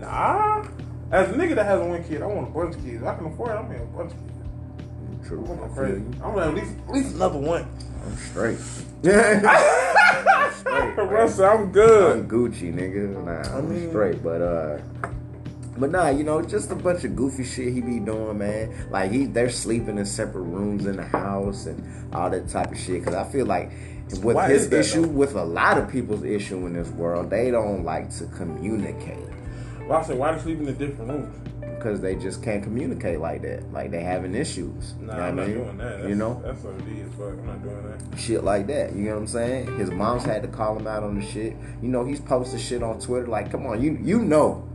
nah. 0.00 0.66
As 1.12 1.28
a 1.30 1.32
nigga 1.34 1.54
that 1.54 1.66
has 1.66 1.80
one 1.80 2.02
kid, 2.04 2.22
I 2.22 2.26
want 2.26 2.48
a 2.48 2.50
bunch 2.50 2.74
of 2.74 2.84
kids. 2.84 3.04
I 3.04 3.14
can 3.14 3.26
afford 3.26 3.50
it. 3.50 3.54
I'm 3.54 3.66
having 3.70 3.82
a 3.82 3.84
bunch 3.96 4.12
of 4.12 4.18
kids. 4.18 5.28
True, 5.28 5.46
I'm 5.62 5.72
crazy. 5.74 6.02
I'm 6.22 6.38
at 6.38 6.54
least 6.54 6.72
at 6.88 6.94
least 6.94 7.14
another 7.14 7.38
one. 7.38 7.66
I'm 8.04 8.16
straight. 8.16 8.58
Straight. 9.04 9.42
Russell, 10.96 11.44
I'm 11.44 11.72
good. 11.72 12.18
I'm. 12.20 12.28
Gucci, 12.28 12.72
nigga. 12.74 13.24
Nah, 13.24 13.56
I'm 13.58 13.70
mean- 13.70 13.88
straight. 13.90 14.22
But 14.22 14.42
uh, 14.42 14.78
but 15.76 15.90
nah, 15.90 16.08
you 16.08 16.24
know, 16.24 16.40
just 16.42 16.70
a 16.70 16.74
bunch 16.76 17.04
of 17.04 17.16
goofy 17.16 17.44
shit 17.44 17.72
he 17.72 17.80
be 17.80 17.98
doing, 17.98 18.38
man. 18.38 18.72
Like 18.90 19.10
he, 19.10 19.26
they're 19.26 19.50
sleeping 19.50 19.98
in 19.98 20.06
separate 20.06 20.42
rooms 20.42 20.86
in 20.86 20.96
the 20.96 21.04
house 21.04 21.66
and 21.66 22.14
all 22.14 22.30
that 22.30 22.48
type 22.48 22.72
of 22.72 22.78
shit. 22.78 23.04
Cause 23.04 23.14
I 23.14 23.24
feel 23.24 23.46
like 23.46 23.70
with 24.22 24.36
Why 24.36 24.48
his 24.48 24.70
issue, 24.72 25.02
though? 25.02 25.08
with 25.08 25.34
a 25.34 25.44
lot 25.44 25.78
of 25.78 25.90
people's 25.90 26.22
issue 26.24 26.66
in 26.66 26.74
this 26.74 26.88
world, 26.90 27.30
they 27.30 27.50
don't 27.50 27.84
like 27.84 28.10
to 28.18 28.26
communicate 28.26 29.18
Well, 29.88 29.98
I 29.98 30.02
said, 30.04 30.18
why 30.18 30.32
they 30.32 30.42
sleep 30.42 30.58
in 30.60 30.66
different 30.66 31.10
rooms? 31.10 31.48
Because 31.84 32.00
they 32.00 32.14
just 32.16 32.42
can't 32.42 32.62
communicate 32.62 33.20
like 33.20 33.42
that. 33.42 33.70
Like 33.70 33.90
they 33.90 34.00
having 34.02 34.34
issues. 34.34 34.94
Nah, 35.00 35.12
you 35.12 35.18
know 35.18 35.24
I'm 35.26 35.36
not 35.36 35.46
mean? 35.46 35.56
doing 35.56 35.76
that. 35.76 35.96
That's, 35.98 36.08
you 36.08 36.14
know. 36.14 36.42
that's 36.42 36.64
it 36.64 36.88
is. 36.88 37.12
Fuck, 37.12 37.28
I'm 37.28 37.46
not 37.46 37.62
doing 37.62 38.10
that. 38.10 38.18
shit 38.18 38.42
like 38.42 38.66
that. 38.68 38.94
You 38.96 39.04
know 39.04 39.10
what 39.16 39.20
I'm 39.20 39.26
saying? 39.26 39.78
His 39.78 39.90
mom's 39.90 40.24
had 40.24 40.40
to 40.42 40.48
call 40.48 40.78
him 40.78 40.86
out 40.86 41.02
on 41.02 41.20
the 41.20 41.26
shit. 41.26 41.54
You 41.82 41.88
know, 41.88 42.04
he's 42.06 42.20
posting 42.20 42.58
shit 42.58 42.82
on 42.82 43.00
Twitter. 43.00 43.26
Like, 43.26 43.50
come 43.50 43.66
on, 43.66 43.82
you 43.82 43.98
you 44.02 44.20
know, 44.22 44.66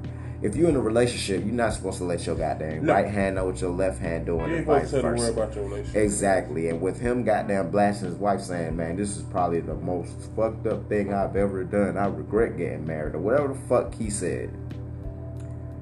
if 0.44 0.56
you're 0.56 0.70
in 0.70 0.76
a 0.76 0.80
relationship, 0.80 1.44
you're 1.44 1.54
not 1.56 1.74
supposed 1.74 1.98
to 1.98 2.04
let 2.04 2.26
your 2.28 2.36
goddamn 2.36 2.86
No. 2.86 2.94
right 2.94 3.08
hand 3.08 3.38
know 3.38 3.46
what 3.46 3.60
your 3.60 3.72
left 3.72 4.00
hand 4.00 4.28
doing, 4.28 4.52
You 4.52 4.58
and 4.58 4.66
vice 4.68 4.92
to 4.92 5.02
tell 5.02 5.12
the 5.12 5.18
versa. 5.18 5.32
about 5.34 5.56
your 5.56 5.64
relationship. 5.66 6.02
Exactly, 6.04 6.70
and 6.70 6.80
with 6.80 7.00
him 7.00 7.24
goddamn 7.24 7.72
blasting 7.72 8.10
his 8.10 8.18
wife, 8.18 8.42
saying, 8.42 8.76
"Man, 8.78 8.96
this 8.98 9.18
is 9.18 9.24
probably 9.24 9.62
the 9.62 9.74
most 9.76 10.12
fucked 10.36 10.68
up 10.68 10.88
thing 10.88 11.12
I've 11.12 11.36
ever 11.36 11.64
done. 11.64 11.98
I 11.98 12.06
regret 12.06 12.56
getting 12.56 12.86
married," 12.86 13.16
or 13.16 13.20
whatever 13.20 13.48
the 13.50 13.60
fuck 13.68 13.96
he 13.96 14.12
said. 14.12 14.52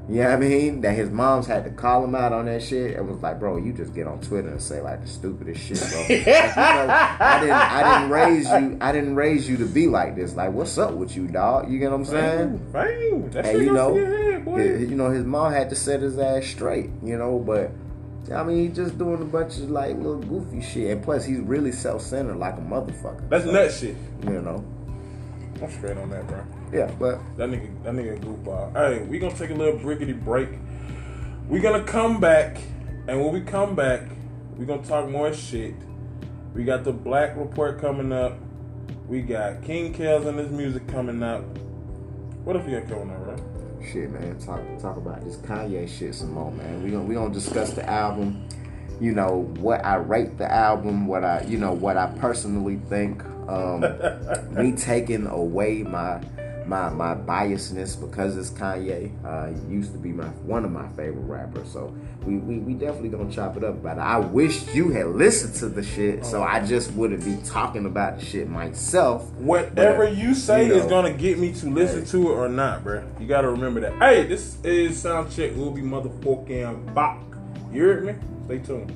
You 0.10 0.24
know 0.24 0.30
what 0.30 0.34
I 0.36 0.38
mean? 0.38 0.82
That 0.82 0.96
his 0.96 1.10
mom's 1.10 1.48
had 1.48 1.66
to 1.66 1.70
call 1.70 2.04
him 2.06 2.16
out 2.16 2.32
on 2.32 2.46
that 2.46 2.64
shit 2.64 2.96
and 2.96 3.10
was 3.10 3.20
like, 3.22 3.40
bro, 3.40 3.58
you 3.58 3.74
just 3.74 3.94
get 3.94 4.08
on 4.08 4.22
Twitter 4.22 4.48
and 4.48 4.62
say 4.62 4.80
like 4.80 5.02
the 5.02 5.08
stupidest 5.08 5.60
shit, 5.62 5.80
bro. 5.80 6.00
Like, 6.00 6.10
you 6.10 6.26
know, 6.26 6.94
I 7.20 7.38
didn't 7.42 7.52
I 7.52 8.00
didn't 8.00 8.10
raise 8.12 8.46
you 8.50 8.78
I 8.80 8.92
didn't 8.94 9.16
raise 9.16 9.50
you 9.50 9.58
to 9.58 9.66
be 9.66 9.88
like 9.88 10.16
this. 10.16 10.34
Like, 10.36 10.54
what's 10.54 10.78
up 10.78 10.94
with 10.94 11.16
you, 11.18 11.28
dog? 11.28 11.70
You 11.70 11.78
get 11.80 11.92
what 11.92 11.98
I'm 11.98 12.06
saying? 12.06 12.60
Fame, 12.72 13.30
fame. 13.32 13.46
And 13.46 13.62
you 13.66 13.74
know, 13.74 13.96
head, 13.96 14.46
boy. 14.46 14.58
his- 14.60 14.90
you 14.90 14.96
know, 14.96 15.10
his 15.10 15.26
mom 15.26 15.52
had 15.52 15.70
to 15.72 15.76
set 15.76 16.02
his 16.02 16.18
ass 16.18 16.46
straight, 16.46 16.90
you 17.04 17.18
know, 17.18 17.38
but 17.40 17.72
I 18.34 18.44
mean, 18.44 18.68
he's 18.68 18.76
just 18.76 18.98
doing 18.98 19.22
a 19.22 19.26
bunch 19.26 19.58
of 19.58 19.70
like 19.72 19.96
little 19.98 20.20
goofy 20.22 20.62
shit, 20.62 20.92
and 20.92 21.04
plus, 21.04 21.26
he's 21.26 21.40
really 21.40 21.72
self-centered 21.74 22.36
like 22.38 22.56
a 22.56 22.62
motherfucker. 22.62 23.28
That's 23.30 23.44
So, 23.46 23.52
nut 23.52 23.72
shit. 23.72 23.96
You 24.24 24.42
know, 24.42 24.64
I'm 25.62 25.72
straight 25.72 25.98
on 25.98 26.10
that, 26.12 26.28
bro. 26.28 26.44
yeah, 26.72 26.92
but 27.00 27.20
That 27.38 27.50
nigga, 27.50 27.84
that 27.84 27.94
nigga 27.94 28.18
a 28.18 28.20
goofball. 28.20 28.76
Uh, 28.76 28.90
hey, 28.92 29.04
we 29.04 29.20
gonna 29.20 29.36
take 29.36 29.50
a 29.50 29.54
little 29.56 29.80
brickety 29.80 30.20
break. 30.20 30.50
We 31.48 31.60
gonna 31.60 31.84
come 31.84 32.20
back, 32.20 32.58
and 33.08 33.22
when 33.22 33.34
we 33.34 33.42
come 33.42 33.76
back, 33.76 34.02
we 34.58 34.66
gonna 34.66 34.84
talk 34.84 35.10
more 35.10 35.34
shit. 35.34 35.76
We 36.54 36.64
got 36.64 36.84
the 36.84 36.94
Black 36.94 37.36
Report 37.38 37.80
coming 37.80 38.12
up. 38.12 38.38
We 39.08 39.22
got 39.22 39.64
King 39.64 39.94
Kells 39.94 40.26
and 40.26 40.38
his 40.38 40.50
music 40.52 40.88
coming 40.88 41.24
up. 41.24 41.44
What 42.44 42.56
if 42.56 42.66
we 42.66 42.74
got 42.74 42.88
coming 42.90 43.12
up, 43.12 43.24
bro? 43.24 43.36
shit, 43.92 44.12
man, 44.12 44.38
talk 44.40 44.62
talk 44.80 44.98
about 44.98 45.24
this 45.24 45.38
Kanye 45.38 45.88
shit 45.88 46.16
some 46.16 46.34
more, 46.34 46.52
man. 46.52 46.84
We 46.84 46.92
gonna 46.92 47.04
we 47.04 47.16
gonna 47.16 47.34
discuss 47.34 47.72
the 47.72 47.88
album. 47.90 48.48
You 49.00 49.14
know 49.14 49.52
what 49.60 49.86
I 49.86 49.96
rate 49.96 50.38
the 50.38 50.52
album, 50.52 51.08
what 51.08 51.24
I 51.24 51.44
you 51.48 51.58
know 51.58 51.74
what 51.74 51.98
I 51.98 52.08
personally 52.18 52.80
think. 52.90 53.24
Um, 53.48 53.82
me 54.54 54.72
taking 54.78 55.28
away 55.28 55.84
my 55.84 56.22
my 56.66 56.90
my 56.90 57.16
biasness 57.16 58.00
because 58.00 58.36
it's 58.38 58.50
Kanye. 58.50 59.12
Uh, 59.26 59.48
he 59.48 59.74
used 59.74 59.94
to 59.94 59.98
be 59.98 60.12
my 60.12 60.28
one 60.46 60.66
of 60.66 60.72
my 60.72 60.88
favorite 60.90 61.24
rappers, 61.24 61.72
so 61.72 61.96
we, 62.26 62.38
we, 62.40 62.58
we 62.58 62.74
definitely 62.74 63.08
gonna 63.08 63.32
chop 63.32 63.56
it 63.56 63.64
up 63.64 63.76
about 63.76 63.98
it. 63.98 64.02
I 64.02 64.20
wish 64.20 64.68
you 64.76 64.90
had 64.90 65.08
listened 65.08 65.56
to 65.56 65.70
the 65.70 65.82
shit, 65.82 66.26
so 66.26 66.44
I 66.44 66.66
just 66.66 66.92
wouldn't 66.92 67.24
be 67.24 67.38
talking 67.48 67.86
about 67.86 68.20
the 68.20 68.26
shit 68.26 68.50
myself. 68.50 69.32
Whatever 69.36 70.08
But, 70.08 70.18
you 70.18 70.36
say 70.36 70.68
you 70.68 70.76
is 70.76 70.86
gonna 70.88 71.14
get 71.14 71.40
me 71.40 71.54
to 71.54 71.70
listen 71.70 72.02
Hey. 72.02 72.12
to 72.12 72.32
it 72.34 72.36
or 72.36 72.50
not, 72.50 72.84
bruh. 72.84 73.06
You 73.22 73.28
gotta 73.28 73.50
remember 73.50 73.80
that. 73.82 73.94
Hey, 73.94 74.26
this 74.28 74.58
is 74.66 75.02
sound 75.02 75.32
check. 75.32 75.56
Will 75.56 75.72
be 75.72 75.82
motherfucking 75.82 76.94
back. 76.94 77.20
You 77.72 77.84
heard 77.84 78.06
me? 78.06 78.16
Stay 78.48 78.60
tuned. 78.60 78.94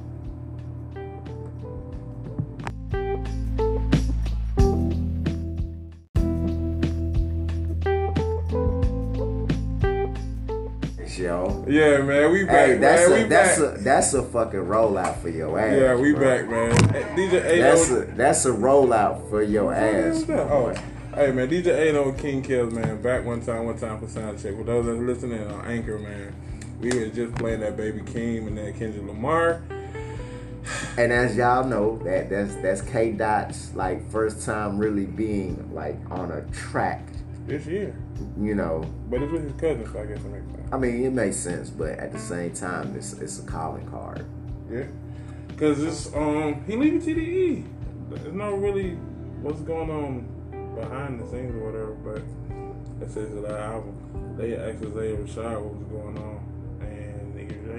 Yo. 11.32 11.66
Yeah, 11.68 12.02
man, 12.02 12.32
we 12.32 12.44
back, 12.44 12.68
Hey, 12.68 12.78
that's 12.78 13.10
man. 13.10 13.20
a 13.20 13.24
we 13.24 13.30
that's 13.30 13.60
back. 13.60 13.78
a 13.80 13.82
that's 13.84 14.14
a 14.14 14.24
fucking 14.24 14.60
rollout 14.60 15.22
for 15.22 15.30
your 15.30 15.58
ass. 15.58 15.78
yeah, 15.80 15.96
we 15.96 16.14
bro. 16.14 16.22
back, 16.22 16.50
man. 16.50 16.72
DJ 17.16 17.46
A 17.46 17.62
That's 17.62 17.90
a 17.90 17.96
that's 18.18 18.46
a 18.46 18.52
rollout 18.52 19.30
for 19.30 19.42
your 19.42 19.74
ass. 19.74 20.26
Oh, 20.30 20.74
hey 21.16 21.32
man, 21.32 21.48
DJ 21.50 21.90
Ado 21.90 22.14
King 22.18 22.42
Kells, 22.44 22.74
man. 22.74 23.02
Back 23.02 23.26
one 23.26 23.42
time, 23.42 23.66
one 23.66 23.78
time 23.78 24.00
for 24.00 24.08
sound 24.08 24.42
check. 24.42 24.58
For 24.58 24.64
those 24.64 24.86
that 24.86 24.92
are 24.92 24.96
listening 25.06 25.48
on 25.48 25.66
Anchor, 25.66 25.98
man, 26.00 26.34
we 26.82 26.90
were 26.90 27.08
just 27.08 27.34
playing 27.36 27.62
that 27.62 27.78
Baby 27.78 28.02
Keem 28.02 28.48
and 28.48 28.58
that 28.58 28.78
Kendrick 28.78 29.06
Lamar. 29.08 29.62
And 30.98 31.12
as 31.14 31.36
y'all 31.38 31.66
know, 31.66 31.98
that 32.04 32.30
that's 32.30 32.56
that's 32.56 32.82
K 32.82 33.14
Dot's 33.14 33.74
like 33.74 34.10
first 34.12 34.46
time 34.46 34.78
really 34.78 35.06
being 35.06 35.74
like 35.74 35.98
on 36.12 36.32
a 36.32 36.42
track. 36.52 37.04
This 37.48 37.66
year, 37.66 37.96
You 38.40 38.56
know, 38.56 38.86
but 39.10 39.22
it's 39.22 39.32
with 39.32 39.44
his 39.44 39.54
cousin, 39.54 39.92
so 39.92 40.00
I 40.00 40.06
guess 40.06 40.20
it 40.20 40.26
makes 40.26 40.46
sense. 40.56 40.70
I 40.72 40.78
mean 40.78 41.06
it 41.06 41.12
makes 41.12 41.38
sense, 41.38 41.70
but 41.70 41.90
at 42.00 42.12
the 42.12 42.20
same 42.20 42.52
time, 42.54 42.96
it's 42.96 43.14
it's 43.14 43.40
a 43.40 43.44
calling 43.44 43.88
card. 43.88 44.26
Yeah, 44.72 44.86
because 45.48 45.84
it's 45.84 46.14
um 46.16 46.64
he 46.68 46.76
leaving 46.76 47.02
TDE. 47.02 47.66
There's 48.10 48.34
no 48.34 48.56
really 48.56 48.92
what's 49.42 49.62
going 49.62 49.90
on 49.90 50.76
behind 50.76 51.20
the 51.20 51.26
scenes 51.30 51.56
or 51.56 51.72
whatever, 51.72 51.94
but 51.94 52.22
it 53.06 53.12
says 53.12 53.30
that 53.42 53.60
album. 53.60 53.98
They 54.38 54.56
asked 54.56 54.84
Isaiah 54.84 55.18
Rashad 55.18 55.62
what 55.62 55.76
was 55.76 55.88
going 55.88 56.18
on, 56.18 56.41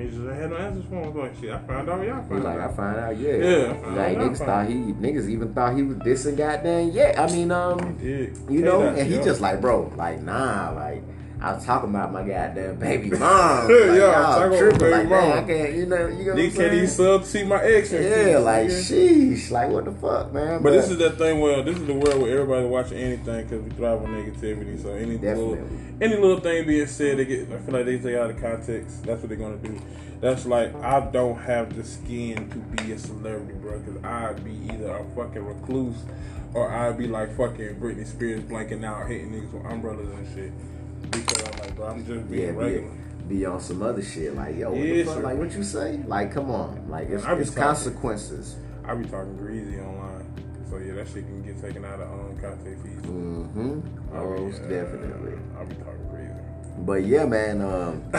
they 0.03 0.17
just 0.17 0.29
had 0.29 0.51
no 0.51 0.57
answers 0.57 0.85
for 0.85 0.95
him. 0.97 1.05
I 1.05 1.09
was 1.09 1.17
like, 1.17 1.41
shit, 1.41 1.51
I 1.51 1.59
found 1.67 1.89
out, 1.89 2.07
y'all 2.07 2.29
found 2.29 2.45
like 2.45 2.59
I 2.59 2.63
out. 2.63 2.77
find 2.77 2.99
out, 2.99 3.19
yeah. 3.19 3.37
Yeah, 3.37 3.71
I 3.71 3.83
found 3.83 3.97
like 3.97 4.17
out, 4.17 4.23
niggas 4.23 4.35
I 4.35 4.39
found 4.39 4.39
thought 4.39 4.67
he 4.69 4.75
niggas 4.75 5.29
even 5.29 5.55
thought 5.55 5.77
he 5.77 5.83
was 5.83 5.97
dissing 5.99 6.37
goddamn 6.37 6.91
yeah. 6.91 7.15
I 7.23 7.33
mean 7.33 7.51
um 7.51 7.99
you 8.01 8.63
know, 8.63 8.83
and 8.83 9.07
he 9.11 9.17
just 9.17 9.41
like 9.41 9.61
bro, 9.61 9.93
like 9.97 10.21
nah, 10.23 10.71
like. 10.73 11.03
I 11.43 11.55
was 11.55 11.65
talking 11.67 11.91
about 11.91 12.13
my 12.13 12.23
goddamn 12.23 12.77
baby 12.77 13.11
mom. 13.19 13.69
Yeah, 13.69 14.15
I'm 14.15 14.25
talking 14.25 14.47
about 14.47 14.59
tripping. 14.59 14.79
baby 14.79 14.93
like, 14.93 15.09
mom. 15.09 15.33
I 15.33 15.43
can't, 15.43 15.73
you 15.75 15.87
know, 15.87 16.07
you 16.07 16.25
know 16.27 16.35
what 16.35 16.61
I'm 16.61 16.71
These 16.71 16.97
sub 16.97 17.25
see 17.25 17.43
my 17.43 17.61
ex. 17.63 17.93
and 17.93 18.05
Yeah, 18.05 18.39
like 18.39 18.69
nigga. 18.69 19.33
sheesh, 19.35 19.51
like 19.51 19.71
what 19.71 19.85
the 19.85 19.93
fuck, 19.93 20.33
man? 20.33 20.63
But 20.63 20.71
this 20.71 20.89
is 20.89 20.99
that 20.99 21.19
thing 21.19 21.41
where 21.41 21.63
this 21.63 21.77
is 21.77 21.87
the 21.87 21.95
world 21.95 22.23
where 22.23 22.33
everybody 22.39 22.67
watching 22.67 22.99
anything 22.99 23.43
because 23.43 23.61
we 23.61 23.71
thrive 23.71 24.03
on 24.03 24.09
negativity. 24.09 24.81
So 24.81 24.91
any 24.93 25.19
little, 25.19 25.59
any 26.01 26.17
little 26.17 26.39
thing 26.39 26.65
being 26.65 26.87
said, 26.87 27.19
they 27.19 27.25
get. 27.25 27.51
I 27.53 27.59
feel 27.59 27.75
like 27.75 27.87
they 27.87 27.99
take 27.99 28.15
out 28.17 28.31
of 28.31 28.41
context. 28.41 29.03
That's 29.03 29.21
what 29.21 29.29
they're 29.29 29.37
gonna 29.37 29.57
do. 29.57 29.81
That's 30.21 30.47
like 30.47 30.73
I 30.77 31.01
don't 31.11 31.39
have 31.41 31.75
the 31.75 31.83
skin 31.83 32.49
to 32.51 32.59
be 32.85 32.93
a 32.93 32.99
celebrity, 33.01 33.59
bro. 33.59 33.81
Because 33.81 34.05
I'd 34.05 34.45
be 34.45 34.73
either 34.73 34.95
a 34.97 35.05
fucking 35.17 35.45
recluse 35.45 35.97
or 36.55 36.71
I'd 36.71 36.97
be 36.99 37.09
like 37.09 37.37
fucking 37.37 37.81
Britney 37.81 38.07
Spears 38.07 38.43
blanking 38.43 38.85
out, 38.85 39.09
hitting 39.09 39.33
niggas 39.33 39.53
with 39.53 39.65
umbrellas 39.67 40.09
and 40.09 40.35
shit. 40.35 40.53
Because 41.11 41.43
I'm 41.43 41.59
like, 41.61 41.77
bro, 41.77 41.87
I'm 41.89 42.07
just 42.07 42.31
being 42.31 42.43
yeah, 42.43 42.51
regular. 42.51 42.91
be, 43.29 43.35
be 43.37 43.47
on 43.47 43.61
some 43.61 43.83
other 43.83 44.03
shit. 44.03 44.35
Like 44.35 44.57
yo, 44.57 44.71
what 44.71 44.79
Yeah, 44.81 44.95
the 44.95 45.05
fuck? 45.05 45.15
sir. 45.17 45.21
Like 45.23 45.39
what 45.39 45.53
you 45.53 45.63
say? 45.65 46.01
Like 46.07 46.33
come 46.33 46.51
on, 46.51 46.89
like 46.89 47.09
it's, 47.11 47.25
I 47.25 47.35
it's 47.35 47.51
talking. 47.51 47.63
consequences. 47.63 48.57
I 48.85 48.95
be 48.95 49.05
talking 49.05 49.37
greasy 49.37 49.79
online. 49.79 50.27
So 50.71 50.79
yeah, 50.79 50.95
that 50.95 51.07
shit 51.09 51.27
can 51.27 51.43
get 51.43 51.61
taken 51.61 51.85
out 51.85 52.01
of 52.01 52.11
um, 52.11 52.39
context 52.41 52.85
easy. 52.87 52.97
Mm-hmm. 53.07 54.15
Most 54.15 54.63
definitely. 54.63 55.35
I'll 55.59 55.67
be 55.67 55.75
talking 55.77 56.09
crazy. 56.11 56.33
But 56.79 57.05
yeah, 57.05 57.27
man. 57.27 57.61
Um, 57.61 58.03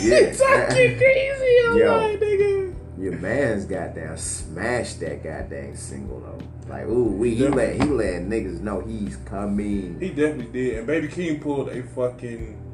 yeah, 0.00 0.32
talking 0.32 0.96
crazy, 0.96 1.58
I'm 1.66 1.78
like, 1.78 2.20
nigga. 2.20 2.74
Your 2.98 3.16
man's 3.18 3.64
goddamn 3.64 4.16
smashed 4.16 4.98
that 5.00 5.22
goddamn 5.22 5.76
single 5.76 6.18
though. 6.18 6.38
Like 6.68 6.86
ooh, 6.86 7.04
we 7.04 7.34
he 7.36 7.46
let 7.46 7.74
he 7.74 7.88
let 7.88 8.22
niggas 8.22 8.60
know 8.60 8.80
he's 8.80 9.16
coming. 9.18 9.98
He 10.00 10.08
definitely 10.08 10.46
did. 10.46 10.78
And 10.78 10.86
Baby 10.86 11.06
Keem 11.06 11.40
pulled 11.40 11.68
a 11.68 11.82
fucking. 11.82 12.64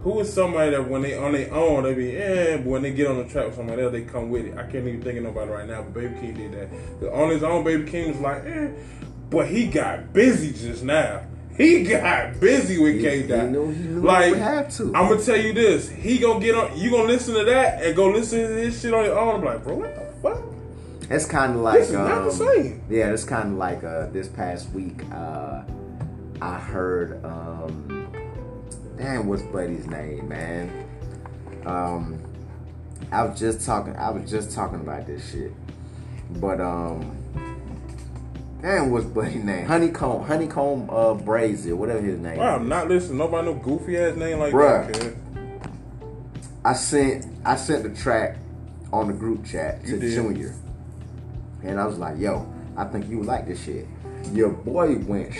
Who 0.00 0.20
is 0.20 0.32
somebody 0.32 0.70
that 0.70 0.88
when 0.88 1.02
they 1.02 1.14
on 1.14 1.32
their 1.32 1.52
own 1.52 1.82
they 1.82 1.92
be 1.92 2.16
eh, 2.16 2.56
but 2.56 2.64
when 2.64 2.80
they 2.80 2.92
get 2.92 3.08
on 3.08 3.18
the 3.18 3.24
track 3.24 3.48
with 3.48 3.56
somebody 3.56 3.82
else 3.82 3.92
they 3.92 4.02
come 4.02 4.30
with 4.30 4.46
it. 4.46 4.56
I 4.56 4.62
can't 4.62 4.88
even 4.88 5.02
think 5.02 5.18
of 5.18 5.24
nobody 5.24 5.50
right 5.50 5.68
now, 5.68 5.82
but 5.82 5.92
Baby 5.92 6.14
Keem 6.14 6.36
did 6.36 6.52
that. 7.00 7.12
On 7.12 7.28
his 7.28 7.42
own, 7.42 7.62
Baby 7.62 7.84
Keem 7.84 8.08
was 8.12 8.20
like, 8.20 8.44
eh, 8.46 8.68
but 9.28 9.46
he 9.46 9.66
got 9.66 10.14
busy 10.14 10.52
just 10.52 10.84
now. 10.84 11.26
He 11.56 11.82
got 11.84 12.40
busy 12.40 12.78
with 12.78 12.96
He- 12.96 13.02
K 13.02 13.22
Dot. 13.26 13.48
knew- 13.50 13.70
he 13.70 13.82
knew 13.82 14.00
he 14.00 14.06
like, 14.06 14.34
have 14.36 14.70
to. 14.76 14.84
I'm 14.94 15.08
gonna 15.08 15.20
tell 15.22 15.36
you 15.36 15.52
this. 15.52 15.88
He 15.88 16.18
gonna 16.18 16.40
get 16.40 16.54
on. 16.54 16.76
You 16.78 16.90
gonna 16.90 17.04
listen 17.04 17.34
to 17.34 17.44
that 17.44 17.82
and 17.82 17.94
go 17.94 18.08
listen 18.08 18.40
to 18.40 18.48
this 18.48 18.80
shit 18.80 18.94
on 18.94 19.04
your 19.04 19.18
own. 19.18 19.36
I'm 19.36 19.44
like, 19.44 19.62
bro, 19.64 19.74
what 19.74 19.94
the 19.94 20.06
fuck? 20.22 20.42
It's 21.10 21.26
kind 21.26 21.54
of 21.56 21.60
like 21.60 21.80
This 21.80 21.88
is 21.88 21.94
not 21.94 22.18
um, 22.18 22.24
the 22.26 22.30
same. 22.32 22.82
Yeah, 22.88 23.12
it's 23.12 23.24
kind 23.24 23.52
of 23.52 23.58
like 23.58 23.82
uh, 23.84 24.06
this 24.10 24.28
past 24.28 24.70
week. 24.70 25.02
Uh, 25.12 25.62
I 26.40 26.54
heard. 26.58 27.22
Um, 27.24 28.06
damn, 28.96 29.26
what's 29.26 29.42
Buddy's 29.42 29.86
name, 29.86 30.28
man? 30.28 30.86
Um, 31.66 32.18
I 33.12 33.24
was 33.24 33.38
just 33.38 33.66
talking. 33.66 33.94
I 33.96 34.10
was 34.10 34.30
just 34.30 34.52
talking 34.52 34.80
about 34.80 35.06
this 35.06 35.30
shit, 35.30 35.52
but 36.40 36.60
um, 36.60 37.16
damn, 38.62 38.90
what's 38.90 39.04
Buddy's 39.14 39.42
name? 39.44 39.66
Honeykomb, 39.66 40.26
Honeykomb, 40.26 40.88
uh, 40.88 41.22
Brazy, 41.22 41.74
whatever 41.74 42.00
his 42.00 42.18
name. 42.18 42.36
Bro, 42.36 42.46
I'm 42.46 42.68
not 42.68 42.88
listening. 42.88 43.18
Nobody 43.18 43.46
no 43.46 43.54
goofy 43.54 43.96
ass 43.98 44.16
name 44.16 44.38
like 44.38 44.52
Bruh. 44.52 44.86
that. 44.92 45.00
kid. 45.00 45.16
I 46.64 46.74
sent 46.74 47.26
I 47.44 47.56
sent 47.56 47.82
the 47.84 47.90
track 47.90 48.36
on 48.92 49.06
the 49.08 49.12
group 49.14 49.44
chat 49.46 49.84
to. 49.86 49.98
Junior, 49.98 50.54
and 51.62 51.80
I 51.80 51.86
was 51.86 51.96
like, 51.98 52.18
"Yo, 52.18 52.46
I 52.76 52.84
think 52.84 53.08
you 53.08 53.18
would 53.18 53.26
like 53.26 53.46
this 53.46 53.62
shit." 53.64 53.86
Your 54.32 54.50
boy 54.50 54.96
went 54.98 55.32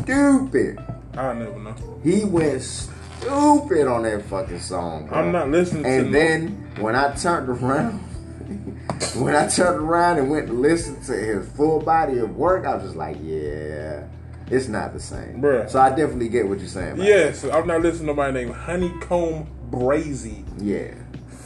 stupid. 0.00 0.78
I 1.14 1.34
never 1.34 1.58
know. 1.58 1.74
He 2.02 2.24
went 2.24 2.62
stupid 2.62 3.86
on 3.86 4.04
that 4.04 4.24
fucking 4.24 4.60
song. 4.60 5.06
bro. 5.08 5.18
I'm 5.18 5.30
not 5.32 5.50
listening 5.50 5.82
to 5.82 5.88
And 5.90 6.06
no- 6.10 6.18
then 6.18 6.68
when 6.80 6.96
I 6.96 7.12
turned 7.14 7.50
around, 7.50 8.02
when 9.16 9.34
I 9.34 9.48
turned 9.48 9.80
around 9.80 10.18
and 10.18 10.30
went 10.30 10.48
to 10.48 10.52
listen 10.52 11.00
to 11.04 11.12
his 11.12 11.48
full 11.52 11.80
body 11.80 12.18
of 12.18 12.36
work, 12.36 12.66
I 12.66 12.74
was 12.74 12.84
just 12.84 12.96
like, 12.96 13.16
"Yeah, 13.22 14.04
it's 14.50 14.68
not 14.68 14.92
the 14.92 15.00
same." 15.00 15.40
Bruh. 15.40 15.68
So 15.68 15.80
I 15.80 15.90
definitely 15.90 16.28
get 16.28 16.48
what 16.48 16.58
you're 16.58 16.68
saying. 16.68 17.00
Yes, 17.00 17.44
I'm 17.44 17.66
not 17.66 17.82
listening 17.82 18.08
to 18.08 18.14
my 18.14 18.30
name, 18.30 18.52
Honeykomb 18.52 19.46
Brazy. 19.70 20.44
Yeah. 20.58 20.94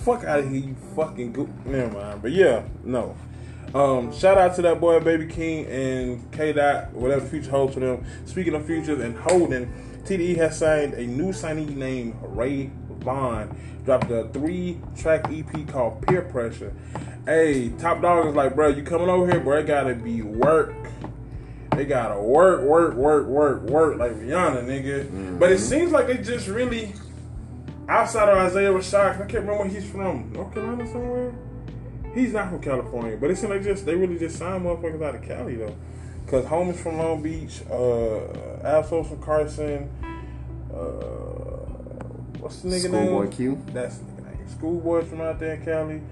Fuck 0.05 0.25
out 0.25 0.41
of 0.41 0.51
here, 0.51 0.61
you 0.61 0.77
fucking 0.95 1.33
goof. 1.33 1.49
Never 1.65 1.93
mind. 1.93 2.23
But 2.23 2.33
yeah, 2.33 2.65
no. 2.85 3.17
Um, 3.75 4.13
shout 4.17 4.39
out 4.39 4.55
to 4.57 4.63
that 4.63 4.81
boy 4.81 5.01
Baby 5.01 5.27
Keem 5.27 5.69
and 5.69 6.33
K 6.33 6.53
Dot, 6.53 6.93
whatever 6.93 7.21
the 7.21 7.29
future 7.29 7.51
holds 7.51 7.75
for 7.75 7.81
them. 7.81 8.07
Speaking 8.25 8.55
of 8.55 8.65
futures 8.65 9.01
and 9.01 9.17
holding, 9.19 9.67
TDE 10.05 10.37
has 10.37 10.59
signed 10.59 10.95
a 10.95 11.05
new 11.05 11.33
signee 11.33 11.75
named 11.75 12.17
Ray 12.23 12.71
Vaughn. 13.07 13.57
Dropped 13.85 14.11
a 14.11 14.29
three 14.29 14.81
track 14.97 15.31
EP 15.33 15.69
called 15.69 16.05
Peer 16.07 16.23
Pressure. 16.23 16.75
Hey, 17.25 17.71
Top 17.71 18.03
Dog 18.03 18.27
is 18.27 18.35
like, 18.35 18.55
bro, 18.55 18.69
you 18.69 18.83
coming 18.83 19.09
over 19.09 19.31
here, 19.31 19.40
bro? 19.40 19.59
It 19.61 19.66
gotta 19.66 19.95
be 19.95 20.23
work. 20.23 20.75
They 21.71 21.85
gotta 21.85 22.21
work, 22.21 22.62
work, 22.62 22.95
work, 22.95 23.27
work, 23.27 23.62
work 23.62 23.99
like 23.99 24.12
Rihanna, 24.12 24.64
nigga. 24.64 25.38
But 25.38 25.53
it 25.53 25.61
seems 25.61 25.92
like 25.92 26.09
they 26.09 26.19
just 26.19 26.49
really 26.49 26.95
outside 27.88 28.29
of 28.29 28.38
Isaiah 28.38 28.71
Rashad. 28.71 29.14
I 29.14 29.19
can't 29.19 29.33
remember 29.35 29.59
where 29.59 29.69
he's 29.69 29.88
from. 29.88 30.33
North 30.33 30.53
Carolina 30.53 30.87
somewhere. 30.90 31.33
He's 32.14 32.33
not 32.33 32.49
from 32.49 32.61
California, 32.61 33.16
but 33.21 33.31
it 33.31 33.37
seems 33.37 33.51
like 33.51 33.62
just 33.62 33.87
they 33.87 33.95
really 33.95 34.19
just 34.19 34.38
signed 34.38 34.64
motherfuckers 34.64 35.03
out 35.03 35.14
of 35.14 35.23
Cali 35.23 35.57
though. 35.57 35.77
Cause 36.27 36.45
home 36.47 36.71
is 36.71 36.81
from 36.81 36.99
Long 36.99 37.23
Beach, 37.23 37.62
uh, 37.71 38.19
Ab-Soul's 38.64 39.09
from 39.09 39.23
Carson. 39.23 39.88
Uh, 40.75 41.26
what's 42.47 42.61
the 42.63 42.69
nigga 42.69 42.81
Schoolboy 42.89 43.23
name? 43.25 43.33
Q. 43.33 43.63
That's 43.73 43.99
the 43.99 44.05
nigga 44.05 44.25
name. 44.39 44.49
Schoolboy's 44.49 45.09
from 45.09 45.21
out 45.21 45.39
there 45.39 45.55
in 45.55 45.65
Cali. 45.65 46.03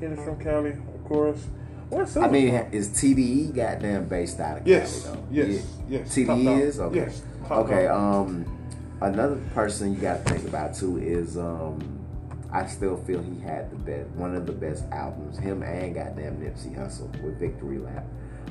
Kendrick's 0.00 0.24
from 0.24 0.38
Cali, 0.42 0.70
of 0.70 1.04
course. 1.04 1.46
What's 1.90 2.16
up? 2.16 2.24
I 2.24 2.28
mean, 2.28 2.48
is 2.72 2.88
TDE 2.88 3.54
goddamn 3.54 4.08
based 4.08 4.40
out 4.40 4.58
of 4.58 4.64
Cali 4.64 4.70
Yes, 4.76 5.02
though? 5.04 5.24
yes, 5.30 5.66
yes. 5.88 6.08
Top 6.08 6.14
TDE 6.38 6.60
is 6.60 6.80
okay. 6.80 6.96
Yes, 6.96 7.22
top 7.46 7.66
okay. 7.66 7.84
dog. 7.84 8.26
Um, 8.26 8.58
another 9.02 9.36
person 9.54 9.92
you 9.94 10.00
got 10.00 10.24
to 10.24 10.32
think 10.32 10.48
about 10.48 10.74
too 10.74 10.96
is 10.98 11.36
um, 11.36 11.78
I 12.50 12.66
still 12.66 12.96
feel 12.96 13.22
he 13.22 13.38
had 13.40 13.70
the 13.70 13.76
best, 13.76 14.08
one 14.10 14.34
of 14.34 14.46
the 14.46 14.52
best 14.52 14.84
albums. 14.90 15.38
Him 15.38 15.62
and 15.62 15.94
goddamn 15.94 16.38
Nipsey 16.38 16.74
Hussle 16.76 17.10
with 17.22 17.38
Victory 17.38 17.78
Lap. 17.78 18.04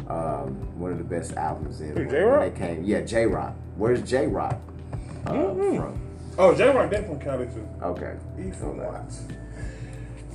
Um, 0.08 0.80
one 0.80 0.92
of 0.92 0.98
the 1.00 1.04
best 1.04 1.34
albums 1.34 1.82
in 1.82 1.90
Who, 1.90 1.96
when 1.96 2.10
Jay 2.10 2.22
Rock? 2.22 2.54
they 2.54 2.68
came. 2.68 2.84
Yeah, 2.84 3.02
Jay 3.02 3.26
Rock. 3.26 3.56
Where's 3.76 4.02
Jay 4.04 4.28
Rock? 4.28 4.58
uh, 5.26 5.32
Mhm. 5.32 5.78
from? 5.78 6.00
Oh, 6.38 6.56
Jay 6.56 6.70
Rock 6.74 6.92
from 6.92 7.20
Cali 7.20 7.46
too. 7.48 7.68
Okay. 7.82 8.16
He 8.38 8.52
from. 8.52 8.78
Watts. 8.78 9.24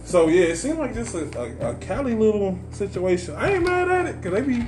So 0.04 0.28
yeah, 0.28 0.44
it 0.44 0.56
seemed 0.56 0.78
like 0.78 0.94
just 0.94 1.14
a, 1.14 1.38
a, 1.38 1.70
a 1.70 1.74
Cali 1.76 2.14
little 2.14 2.59
situation. 2.70 3.35
I 3.35 3.54
ain't 3.54 3.64
mad 3.64 3.88
at 3.90 4.06
it 4.06 4.20
because 4.22 4.32
they 4.38 4.46
be. 4.46 4.64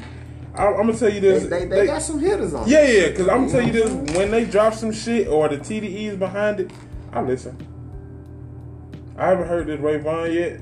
I, 0.55 0.67
I'm 0.67 0.87
gonna 0.87 0.97
tell 0.99 1.09
you 1.13 1.21
this. 1.21 1.45
they, 1.45 1.61
they 1.61 1.67
they- 1.67 1.87
got 1.87 2.03
some 2.03 2.19
hitters 2.19 2.55
on. 2.55 2.69
yeah, 2.69 2.83
yeah. 2.83 3.09
Because 3.09 3.29
I'm 3.29 3.47
gonna 3.47 3.53
tell 3.53 3.63
you 3.67 3.73
this: 3.73 4.17
when 4.17 4.31
they 4.31 4.45
drop 4.47 4.75
some 4.75 4.91
shit 4.93 5.29
or 5.29 5.49
the 5.49 5.59
TDEs 5.59 6.19
behind 6.19 6.61
it, 6.61 6.71
I 7.13 7.21
listen. 7.21 7.57
I 9.17 9.27
haven't 9.29 9.47
heard 9.49 9.67
this 9.67 9.81
Ray 9.81 9.99
Vaughn 9.99 10.33
yet 10.33 10.61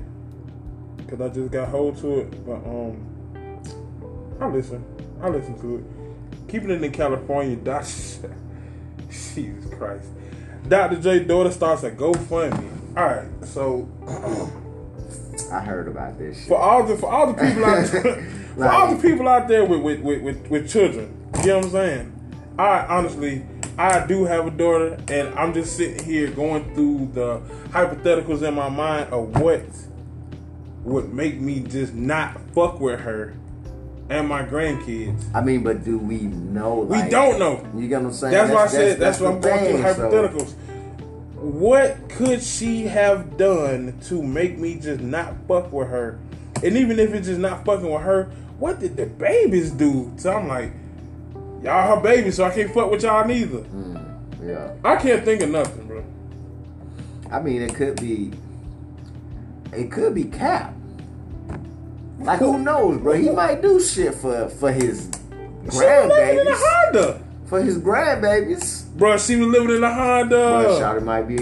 because 0.97 1.21
I 1.21 1.29
just 1.29 1.51
got 1.51 1.69
hold 1.69 1.97
to 1.99 2.19
it, 2.19 2.45
but 2.45 2.55
um, 2.57 3.07
I 4.39 4.47
listen. 4.47 4.83
I 5.21 5.29
listen 5.29 5.59
to 5.61 5.77
it. 5.77 6.47
Keeping 6.47 6.69
it 6.69 6.83
in 6.83 6.91
California, 6.91 7.55
Dr. 7.55 7.87
Jesus 9.09 9.73
Christ. 9.73 10.09
Dr. 10.67 11.01
J 11.01 11.23
daughter 11.23 11.51
starts 11.51 11.83
a 11.83 11.91
GoFundMe. 11.91 12.97
All 12.97 13.05
right, 13.05 13.27
so 13.43 13.87
I 15.51 15.59
heard 15.59 15.87
about 15.87 16.17
this 16.17 16.37
shit. 16.37 16.47
for 16.47 16.57
all 16.57 16.83
the 16.83 16.97
for 16.97 17.11
all 17.11 17.27
the 17.31 17.33
people 17.33 17.63
out 17.65 17.85
there, 17.91 18.23
for 18.55 18.67
all 18.67 18.95
the 18.95 19.01
people 19.01 19.27
out 19.27 19.47
there 19.47 19.65
with 19.65 19.81
with, 19.81 20.01
with, 20.01 20.21
with 20.21 20.47
with 20.49 20.69
children, 20.69 21.15
you 21.41 21.47
know 21.47 21.57
what 21.57 21.65
I'm 21.65 21.71
saying? 21.71 22.13
I 22.59 22.85
honestly, 22.87 23.45
I 23.77 24.05
do 24.07 24.25
have 24.25 24.47
a 24.47 24.51
daughter, 24.51 24.97
and 25.09 25.37
I'm 25.37 25.53
just 25.53 25.77
sitting 25.77 26.03
here 26.03 26.29
going 26.31 26.73
through 26.73 27.11
the 27.13 27.39
hypotheticals 27.69 28.41
in 28.41 28.55
my 28.55 28.69
mind 28.69 29.13
of 29.13 29.39
what 29.39 29.63
would 30.83 31.13
make 31.13 31.39
me 31.39 31.59
just 31.59 31.93
not 31.93 32.39
fuck 32.55 32.79
with 32.79 32.99
her 33.01 33.35
and 34.09 34.27
my 34.27 34.43
grandkids. 34.43 35.23
I 35.33 35.41
mean, 35.41 35.63
but 35.63 35.83
do 35.83 35.97
we 35.97 36.19
know? 36.21 36.79
We 36.79 37.01
don't 37.09 37.39
know. 37.39 37.65
You 37.75 37.87
get 37.87 38.01
what 38.01 38.07
I'm 38.07 38.13
saying? 38.13 38.33
That's, 38.33 38.51
why 38.51 38.63
I 38.63 38.67
said 38.67 38.99
that's, 38.99 39.19
what 39.19 39.33
I'm 39.33 39.41
going 39.41 39.59
through 39.59 39.83
thing, 39.83 39.95
so- 39.95 40.11
hypotheticals. 40.11 40.53
What 41.37 42.09
could 42.09 42.41
she 42.41 42.83
have 42.87 43.37
done 43.37 43.99
to 44.05 44.23
make 44.23 44.57
me 44.57 44.75
just 44.75 45.01
not 45.01 45.35
fuck 45.47 45.71
with 45.71 45.87
her? 45.87 46.19
And 46.63 46.75
even 46.75 46.99
if 46.99 47.13
it's 47.13 47.27
just 47.27 47.39
not 47.39 47.63
fucking 47.63 47.87
with 47.87 48.01
her, 48.01 48.31
what 48.57 48.79
did 48.79 48.97
the 48.97 49.05
babies 49.05 49.69
do? 49.69 50.11
So 50.17 50.33
I'm 50.33 50.47
like, 50.47 50.71
y'all 51.61 51.95
her 51.95 52.01
babies, 52.01 52.37
so 52.37 52.45
I 52.45 52.49
can't 52.49 52.73
fuck 52.73 52.89
with 52.89 53.03
y'all 53.03 53.27
neither. 53.27 53.59
Mm, 53.59 54.47
yeah. 54.47 54.73
I 54.83 54.95
can't 54.95 55.23
think 55.23 55.43
of 55.43 55.49
nothing, 55.49 55.85
bro. 55.85 56.03
I 57.31 57.39
mean, 57.39 57.61
it 57.61 57.75
could 57.75 58.01
be. 58.01 58.31
It 59.71 59.91
could 59.91 60.15
be 60.15 60.23
Cap. 60.23 60.73
Like 62.19 62.39
who 62.39 62.59
knows, 62.59 62.99
bro? 62.99 63.13
He 63.13 63.29
might 63.29 63.61
do 63.61 63.79
shit 63.79 64.15
for 64.15 64.47
for 64.49 64.71
his 64.71 65.09
She 65.61 65.65
was 65.65 65.77
living 65.79 66.11
in 66.39 66.47
a 66.47 66.51
grandbabies. 66.51 66.57
Honda, 66.59 67.21
For 67.45 67.61
his 67.61 67.77
grandbabies. 67.77 68.85
bro. 68.97 69.17
She 69.17 69.35
was 69.35 69.47
living 69.47 69.75
in 69.77 69.83
a 69.83 69.93
Honda. 69.93 70.35
But 70.35 70.79
Shawty 70.81 71.03
might 71.03 71.23
be 71.23 71.37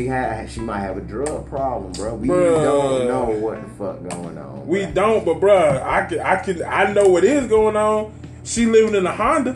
she 0.50 0.60
might 0.60 0.80
have 0.80 0.98
a 0.98 1.02
drug 1.02 1.48
problem, 1.48 1.94
bro. 1.94 2.16
We 2.16 2.28
Bruh. 2.28 2.64
don't 2.64 3.08
know 3.08 3.26
what 3.40 3.62
the 3.62 3.70
fuck 3.76 4.10
going 4.10 4.38
on. 4.38 4.68
we 4.68 4.86
don't, 4.86 5.24
but 5.26 5.40
bro, 5.40 5.82
I 5.84 6.06
can, 6.06 6.20
I 6.20 6.36
can, 6.38 6.64
I 6.64 6.92
know 6.92 7.08
what 7.08 7.24
is 7.24 7.48
going 7.48 7.76
on. 7.78 8.12
She 8.44 8.66
living 8.66 8.96
in 8.96 9.06
a 9.06 9.16
Honda. 9.16 9.56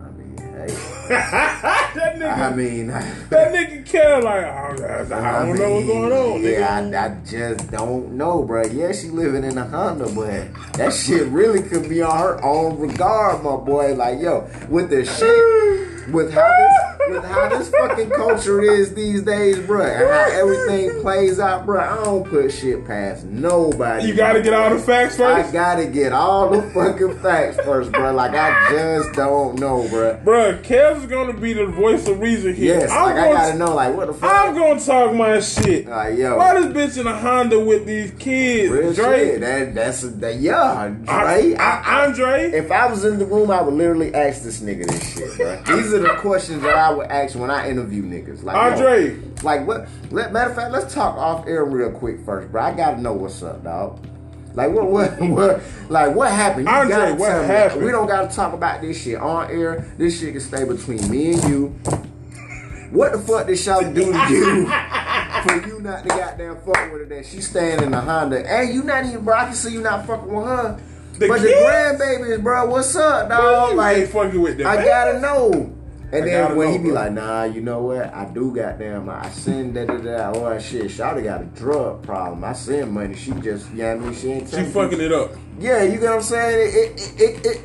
I 0.00 0.10
mean, 0.10 0.36
hey. 0.38 0.68
nigga. 2.22 2.38
I 2.38 2.54
mean, 2.54 2.86
That 3.30 3.52
nigga 3.52 3.86
care 3.86 4.22
like 4.22 4.44
oh, 4.44 4.84
I, 4.84 5.40
I 5.40 5.46
don't 5.46 5.58
know 5.58 5.74
what's 5.74 5.86
going 5.86 6.12
on. 6.12 6.42
Yeah, 6.42 6.80
nigga. 6.80 6.94
I, 6.94 7.06
I 7.06 7.24
just 7.24 7.70
don't 7.70 8.12
know, 8.12 8.42
bro. 8.42 8.64
Yeah, 8.66 8.92
she 8.92 9.08
living 9.08 9.44
in 9.44 9.58
a 9.58 9.66
Honda, 9.66 10.08
but 10.14 10.72
that 10.74 10.92
shit 10.92 11.28
really 11.28 11.62
could 11.62 11.88
be 11.88 12.02
on 12.02 12.18
her 12.18 12.44
own 12.44 12.78
regard, 12.78 13.42
my 13.42 13.56
boy. 13.56 13.94
Like, 13.94 14.20
yo, 14.20 14.48
with 14.68 14.90
the 14.90 15.04
shit, 15.04 16.12
with 16.12 16.32
how 16.32 16.48
this, 16.48 16.91
with 17.08 17.24
how 17.24 17.48
this 17.48 17.70
fucking 17.70 18.10
culture 18.10 18.60
is 18.62 18.94
these 18.94 19.22
days, 19.22 19.58
bro, 19.60 19.84
and 19.84 20.08
how 20.08 20.30
everything 20.30 21.00
plays 21.02 21.38
out, 21.38 21.66
bro. 21.66 21.80
I 21.80 22.04
don't 22.04 22.24
put 22.28 22.52
shit 22.52 22.86
past 22.86 23.24
nobody. 23.24 24.08
you 24.08 24.14
gotta 24.14 24.42
get 24.42 24.54
all 24.54 24.70
the 24.70 24.78
facts 24.78 25.16
first. 25.16 25.48
I 25.48 25.52
gotta 25.52 25.86
get 25.86 26.12
all 26.12 26.50
the 26.50 26.62
fucking 26.70 27.18
facts 27.18 27.56
first, 27.64 27.92
bro. 27.92 28.12
Like, 28.12 28.32
I 28.34 28.70
just 28.70 29.12
don't 29.12 29.58
know, 29.58 29.86
bro. 29.88 30.18
Bruh, 30.24 30.62
Kev's 30.62 31.02
is 31.02 31.10
gonna 31.10 31.32
be 31.32 31.52
the 31.52 31.66
voice 31.66 32.06
of 32.06 32.20
reason 32.20 32.54
here. 32.54 32.78
Yes, 32.78 32.90
I'm 32.90 33.04
like 33.04 33.16
I 33.16 33.32
gotta 33.32 33.58
know, 33.58 33.74
like, 33.74 33.96
what 33.96 34.06
the 34.06 34.14
fuck? 34.14 34.32
I'm 34.32 34.54
gonna 34.54 34.80
talk 34.80 35.14
my 35.14 35.40
shit. 35.40 35.86
Like, 35.88 36.18
yo. 36.18 36.36
Why 36.36 36.60
this 36.60 36.66
bitch 36.66 37.00
in 37.00 37.06
a 37.06 37.18
Honda 37.18 37.58
with 37.60 37.86
these 37.86 38.10
kids, 38.12 38.72
Real 38.72 38.92
Dre? 38.92 39.16
shit. 39.16 39.40
That 39.40 39.74
that's 39.74 40.02
a, 40.02 40.08
that 40.08 40.36
yeah, 40.36 40.88
Dre. 41.04 41.54
I, 41.54 41.54
I, 41.58 42.04
Andre, 42.04 42.52
if 42.52 42.70
I 42.70 42.86
was 42.86 43.04
in 43.04 43.18
the 43.18 43.26
room, 43.26 43.50
I 43.50 43.60
would 43.62 43.74
literally 43.74 44.14
ask 44.14 44.42
this 44.42 44.60
nigga 44.60 44.86
this 44.86 45.14
shit, 45.14 45.36
bro. 45.36 45.76
These 45.76 45.92
are 45.92 45.98
the 45.98 46.14
questions 46.20 46.62
that 46.62 46.76
I 46.76 46.91
would 46.92 47.06
ask 47.08 47.34
when 47.36 47.50
I 47.50 47.68
interview 47.68 48.02
niggas. 48.02 48.42
Like, 48.42 48.54
yo, 48.54 48.60
Andre. 48.84 49.16
like 49.42 49.66
what? 49.66 49.88
Let, 50.10 50.32
matter 50.32 50.50
of 50.50 50.56
fact, 50.56 50.72
let's 50.72 50.92
talk 50.94 51.16
off 51.16 51.46
air 51.46 51.64
real 51.64 51.90
quick 51.90 52.24
first, 52.24 52.50
bro. 52.52 52.62
I 52.62 52.72
gotta 52.74 53.00
know 53.00 53.12
what's 53.12 53.42
up, 53.42 53.62
dog. 53.64 54.04
Like 54.54 54.70
what? 54.72 54.86
What? 54.86 55.20
What? 55.30 55.62
Like 55.88 56.14
what 56.14 56.30
happened? 56.30 56.66
You 56.68 56.72
Andre, 56.74 57.12
what 57.12 57.28
tell 57.28 57.42
me. 57.42 57.48
happened? 57.48 57.84
We 57.84 57.90
don't 57.90 58.06
gotta 58.06 58.34
talk 58.34 58.52
about 58.52 58.80
this 58.80 59.02
shit 59.02 59.16
on 59.16 59.50
air. 59.50 59.86
This 59.98 60.20
shit 60.20 60.32
can 60.32 60.40
stay 60.40 60.64
between 60.64 61.10
me 61.10 61.32
and 61.34 61.44
you. 61.44 61.68
What 62.90 63.12
the 63.12 63.18
fuck 63.20 63.46
did 63.46 63.64
y'all 63.64 63.80
do 63.80 64.12
to 64.12 64.28
you 64.28 64.66
for 65.46 65.66
you 65.66 65.80
not 65.80 66.02
to 66.02 66.08
goddamn 66.08 66.56
fuck 66.56 66.92
with 66.92 67.00
her? 67.00 67.04
That 67.06 67.24
she 67.24 67.40
staying 67.40 67.82
in 67.82 67.90
the 67.90 68.00
Honda, 68.00 68.46
and 68.46 68.74
you 68.74 68.82
not 68.82 69.06
even, 69.06 69.24
bro. 69.24 69.34
I 69.36 69.44
can 69.46 69.54
see 69.54 69.72
you 69.72 69.80
not 69.80 70.06
fucking 70.06 70.30
with 70.30 70.44
her. 70.46 70.78
The 71.14 71.28
but 71.28 71.40
kids? 71.40 71.52
the 71.52 71.58
grandbabies, 71.64 72.42
bro, 72.42 72.66
what's 72.66 72.94
up, 72.96 73.28
dog? 73.30 73.68
ain't 73.70 73.78
Like, 73.78 74.08
fucking 74.08 74.40
with 74.40 74.58
them. 74.58 74.66
I 74.66 74.84
gotta 74.84 75.20
know. 75.20 75.74
And 76.12 76.24
I 76.24 76.26
then 76.26 76.56
when 76.56 76.66
know, 76.68 76.72
he 76.72 76.78
be 76.78 76.84
bro. 76.90 76.94
like, 76.94 77.12
nah, 77.12 77.44
you 77.44 77.62
know 77.62 77.80
what? 77.82 78.12
I 78.12 78.26
do 78.26 78.54
goddamn, 78.54 79.08
I 79.08 79.30
send 79.30 79.74
da 79.74 79.86
da 79.86 79.96
da. 79.96 80.32
Oh 80.34 80.58
shit, 80.58 80.84
Shawty 80.84 81.24
got 81.24 81.40
a 81.40 81.44
drug 81.46 82.02
problem. 82.02 82.44
I 82.44 82.52
send 82.52 82.92
money. 82.92 83.14
She 83.16 83.30
just, 83.32 83.70
you 83.70 83.78
know 83.78 83.96
what 83.96 84.02
I 84.04 84.06
mean? 84.10 84.14
She 84.14 84.28
ain't 84.32 84.50
She 84.50 84.62
fucking 84.64 85.00
it 85.00 85.10
up. 85.12 85.32
Yeah, 85.58 85.82
you 85.84 85.92
get 85.92 86.02
what 86.02 86.12
I'm 86.16 86.22
saying? 86.22 86.70
It 86.74 87.00
it 87.00 87.20
it. 87.20 87.46
it 87.46 87.60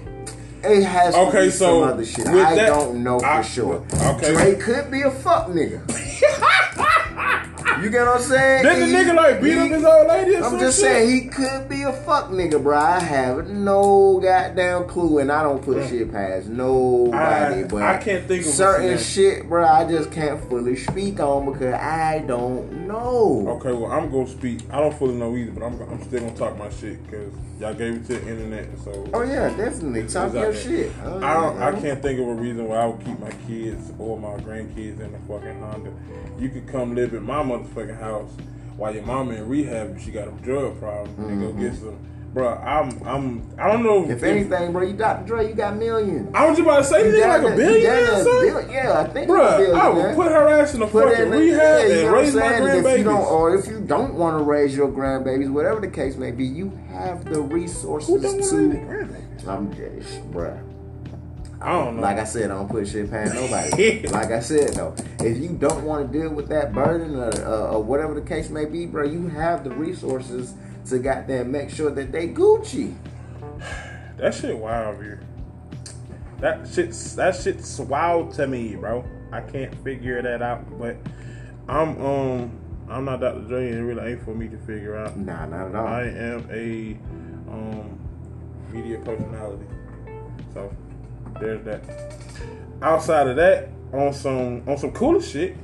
it 0.64 0.84
has 0.84 1.14
to 1.14 1.20
Okay, 1.28 1.46
be 1.46 1.52
so 1.52 1.82
some 1.82 1.90
other 1.94 2.06
shit. 2.06 2.26
I 2.28 2.56
that- 2.56 2.68
don't 2.68 3.04
know 3.04 3.20
for 3.20 3.26
I- 3.26 3.42
sure. 3.42 3.86
okay. 3.94 4.34
Dre 4.34 4.56
could 4.56 4.90
be 4.92 5.02
a 5.04 5.12
fuck 5.12 5.48
nigga. 5.50 5.82
you 7.82 7.90
get 7.90 8.06
what 8.06 8.18
I'm 8.18 8.22
saying? 8.22 8.64
Did 8.64 8.90
the 8.90 8.96
nigga 8.98 9.16
like 9.16 9.42
beat 9.42 9.54
he- 9.54 9.60
up 9.60 9.70
his 9.70 9.84
old 9.84 10.08
lady 10.08 10.36
or 10.36 10.44
I'm 10.44 10.60
just 10.60 10.80
shit? 10.80 10.86
saying 10.86 11.10
he 11.24 11.28
could 11.30 11.70
be 11.70 11.84
a 11.84 11.94
fuck 11.94 12.30
nigga, 12.30 12.62
bro. 12.62 12.78
I 12.78 13.00
have 13.00 13.48
no 13.50 14.20
goddamn 14.20 14.86
clue, 14.86 15.20
and 15.20 15.32
I 15.32 15.44
don't 15.44 15.62
put 15.64 15.88
shit 15.88 16.12
past 16.12 16.48
nobody. 16.48 17.64
I- 17.64 17.68
but 17.68 17.82
I 17.84 17.98
can't 17.98 18.28
think 18.28 18.46
of 18.46 18.52
certain 18.52 18.98
shit, 18.98 19.48
bro. 19.48 19.66
I 19.66 19.86
just 19.90 20.12
can't 20.12 20.40
fully 20.50 20.76
speak 20.76 21.20
on 21.20 21.52
because 21.52 21.74
I 21.74 22.20
don't 22.28 22.88
know. 22.88 23.46
Okay, 23.60 23.72
well, 23.74 23.92
I'm 23.92 24.10
gonna 24.12 24.28
speak. 24.28 24.62
I 24.72 24.80
don't 24.80 24.98
fully 24.98 25.16
know 25.16 25.36
either, 25.36 25.52
but 25.52 25.64
I'm, 25.66 25.82
I'm 25.82 26.04
still 26.04 26.22
gonna 26.22 26.36
talk 26.36 26.58
my 26.58 26.70
shit 26.70 27.06
because 27.06 27.32
y'all 27.60 27.74
gave 27.74 27.96
it 27.96 28.06
to 28.08 28.14
the 28.20 28.22
internet. 28.28 28.68
So 28.84 29.06
Oh 29.14 29.22
yeah, 29.24 29.50
definitely 29.56 30.08
talk 30.08 30.34
your 30.34 30.54
shit. 30.54 30.92
Uh, 31.04 31.18
I 31.18 31.34
don't. 31.34 31.62
I 31.62 31.72
can't 31.80 32.02
think 32.02 32.20
of 32.20 32.28
a 32.28 32.34
reason 32.34 32.68
why 32.68 32.78
I 32.78 32.86
would 32.88 33.04
keep 33.06 33.20
my 33.20 33.32
kids 33.48 33.92
or 34.00 34.18
my 34.20 34.36
grandkids 34.42 35.00
in 35.00 35.14
a 35.14 35.20
fucking 35.28 35.60
Honda. 35.60 35.92
You 36.40 36.50
could 36.50 36.68
come 36.68 36.96
live 36.96 37.14
in 37.14 37.24
my 37.24 37.42
motherfucking 37.64 38.00
house 38.00 38.32
while 38.76 38.94
your 38.94 39.04
mama 39.04 39.34
in 39.34 39.48
rehab 39.48 39.88
and 39.92 40.02
she 40.02 40.12
got 40.12 40.28
a 40.28 40.32
drug 40.44 40.80
problem 40.80 41.30
and 41.30 41.42
go 41.42 41.52
get 41.54 41.76
some. 41.76 41.98
Bruh, 42.34 42.64
I'm. 42.64 42.92
I'm. 43.08 43.50
I 43.58 43.72
don't 43.72 43.82
know. 43.84 44.02
Mm-hmm. 44.04 44.12
If 44.12 44.22
anything, 44.22 44.72
bro, 44.74 44.84
you 44.84 44.94
Dr. 44.94 45.26
Dre, 45.26 45.48
you 45.48 45.54
got 45.56 45.76
millions. 45.78 46.30
I 46.36 46.46
was 46.46 46.58
just 46.58 46.68
about 46.68 46.78
to 46.80 46.84
say, 46.84 47.10
You 47.10 47.20
got 47.20 47.42
like 47.42 47.54
a 47.54 47.56
billionaire 47.56 48.04
or 48.04 48.24
something. 48.24 48.54
bill- 48.54 48.70
Yeah, 48.72 49.00
I 49.00 49.04
think 49.08 49.30
Bruh, 49.32 49.74
I 49.74 49.90
would 49.90 50.16
put 50.16 50.28
her 50.32 50.48
ass 50.50 50.74
in 50.76 50.82
a 50.84 50.88
Put 50.88 51.06
fucking 51.10 51.24
in 51.26 51.32
the- 51.32 51.38
rehab 51.38 51.88
yeah, 51.90 51.96
and 51.96 52.14
raise 52.14 52.36
my? 52.36 52.42
And 52.54 52.86
If 52.86 52.98
you 53.00 53.04
don't, 53.06 53.16
grandbabies. 53.24 53.32
or 53.32 53.56
if 53.56 53.68
you 53.68 53.80
don't 53.80 54.14
want 54.16 54.38
to 54.38 54.44
raise 54.44 54.76
your 54.76 54.90
grandbabies, 54.90 55.50
whatever 55.52 55.80
the 55.80 55.88
case 55.88 56.16
may 56.18 56.30
be, 56.32 56.46
you 56.46 56.78
have 56.92 57.26
the 57.26 57.42
resources 57.42 58.22
to 58.22 58.28
grandbabies? 58.28 59.48
I'm 59.48 59.74
just, 59.74 60.30
bruh. 60.32 60.60
I 61.60 61.72
don't 61.72 61.96
know. 61.96 62.02
Like 62.02 62.18
I 62.18 62.24
said, 62.24 62.52
I 62.52 62.56
don't 62.56 62.70
put 62.70 62.88
shit 62.88 63.10
past 63.10 63.34
nobody. 63.34 64.08
like 64.10 64.32
I 64.32 64.40
said, 64.40 64.74
though, 64.74 64.96
if 65.20 65.38
you 65.38 65.50
don't 65.50 65.84
want 65.84 66.12
to 66.12 66.20
deal 66.20 66.30
with 66.30 66.50
that 66.50 66.72
burden 66.72 67.16
or, 67.16 67.32
uh, 67.34 67.72
or 67.74 67.84
whatever 67.84 68.14
the 68.14 68.22
case 68.22 68.50
may 68.50 68.66
be, 68.66 68.86
bro, 68.86 69.06
you 69.06 69.28
have 69.30 69.64
the 69.64 69.72
resources 69.72 70.54
to 70.86 71.00
goddamn 71.00 71.52
make 71.52 71.70
sure 71.70 71.90
that 71.92 72.12
they 72.12 72.28
Gucci. 72.30 72.96
That 74.18 74.34
shit 74.34 74.58
wild, 74.58 74.96
here. 74.96 75.22
That 76.40 76.68
shit's 76.68 77.16
that 77.18 77.36
shit's 77.36 77.80
wild 77.80 78.34
to 78.34 78.48
me, 78.48 78.76
bro. 78.76 79.06
I 79.32 79.42
can't 79.42 79.76
figure 79.84 80.20
that 80.24 80.42
out. 80.42 80.80
But 80.80 80.98
I'm 81.68 82.04
um 82.04 82.52
I'm 82.90 83.06
not 83.06 83.20
Dr. 83.20 83.42
Dre, 83.42 83.70
and 83.70 83.78
it 83.78 83.84
really 83.84 84.14
ain't 84.14 84.24
for 84.24 84.34
me 84.34 84.48
to 84.48 84.58
figure 84.58 84.96
out. 84.96 85.18
Nah, 85.18 85.46
not 85.46 85.68
at 85.68 85.76
all. 85.76 85.88
I 85.88 86.02
am 86.02 86.50
a 86.52 86.98
um 87.52 88.00
media 88.72 88.98
personality, 89.00 89.68
so 90.56 90.72
there's 91.40 91.64
that. 91.66 91.84
Outside 92.82 93.28
of 93.28 93.36
that, 93.38 93.70
on 93.94 94.14
some 94.14 94.64
on 94.68 94.78
some 94.78 94.92
cooler 94.92 95.22
shit, 95.22 95.56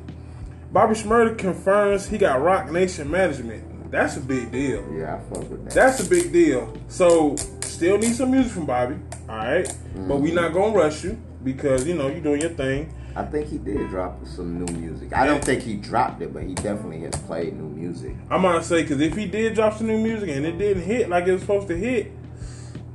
Bobby 0.71 0.95
Shmurda 0.95 1.37
confirms 1.37 2.07
he 2.07 2.17
got 2.17 2.41
Roc 2.41 2.71
Nation 2.71 3.09
management. 3.09 3.91
That's 3.91 4.17
a 4.17 4.21
big 4.21 4.51
deal. 4.51 4.83
yeah, 4.91 5.15
I 5.15 5.19
fuck 5.33 5.49
with 5.49 5.65
that. 5.65 5.73
That's 5.73 5.99
a 5.99 6.09
big 6.09 6.33
deal. 6.33 6.75
So 6.87 7.35
still 7.61 7.99
need 7.99 8.15
some 8.15 8.31
music 8.31 8.51
from 8.51 8.65
Bobby. 8.65 8.95
All 9.29 9.37
right? 9.37 9.71
but 10.07 10.17
we 10.17 10.29
mm-hmm. 10.29 10.37
not 10.37 10.53
gonna 10.53 10.75
rush 10.75 11.03
you 11.03 11.19
because 11.43 11.85
you 11.85 11.93
know 11.93 12.07
you're 12.07 12.21
doing 12.21 12.41
your 12.41 12.49
thing. 12.51 12.93
I 13.15 13.23
think 13.23 13.47
he 13.47 13.59
did 13.59 13.89
drop 13.89 14.25
some 14.25 14.65
new 14.65 14.73
music. 14.73 15.15
I 15.15 15.27
don't 15.27 15.43
think 15.45 15.61
he 15.61 15.75
dropped 15.75 16.21
it, 16.23 16.33
but 16.33 16.43
he 16.43 16.55
definitely 16.55 17.01
has 17.01 17.15
played 17.15 17.53
new 17.53 17.69
music. 17.69 18.15
I'm 18.31 18.41
gonna 18.41 18.63
say 18.63 18.81
because 18.81 18.99
if 19.01 19.15
he 19.15 19.27
did 19.27 19.53
drop 19.53 19.77
some 19.77 19.87
new 19.87 19.99
music 19.99 20.29
and 20.29 20.45
it 20.45 20.57
didn't 20.57 20.83
hit 20.83 21.09
like 21.09 21.27
it 21.27 21.33
was 21.33 21.41
supposed 21.41 21.67
to 21.67 21.77
hit, 21.77 22.11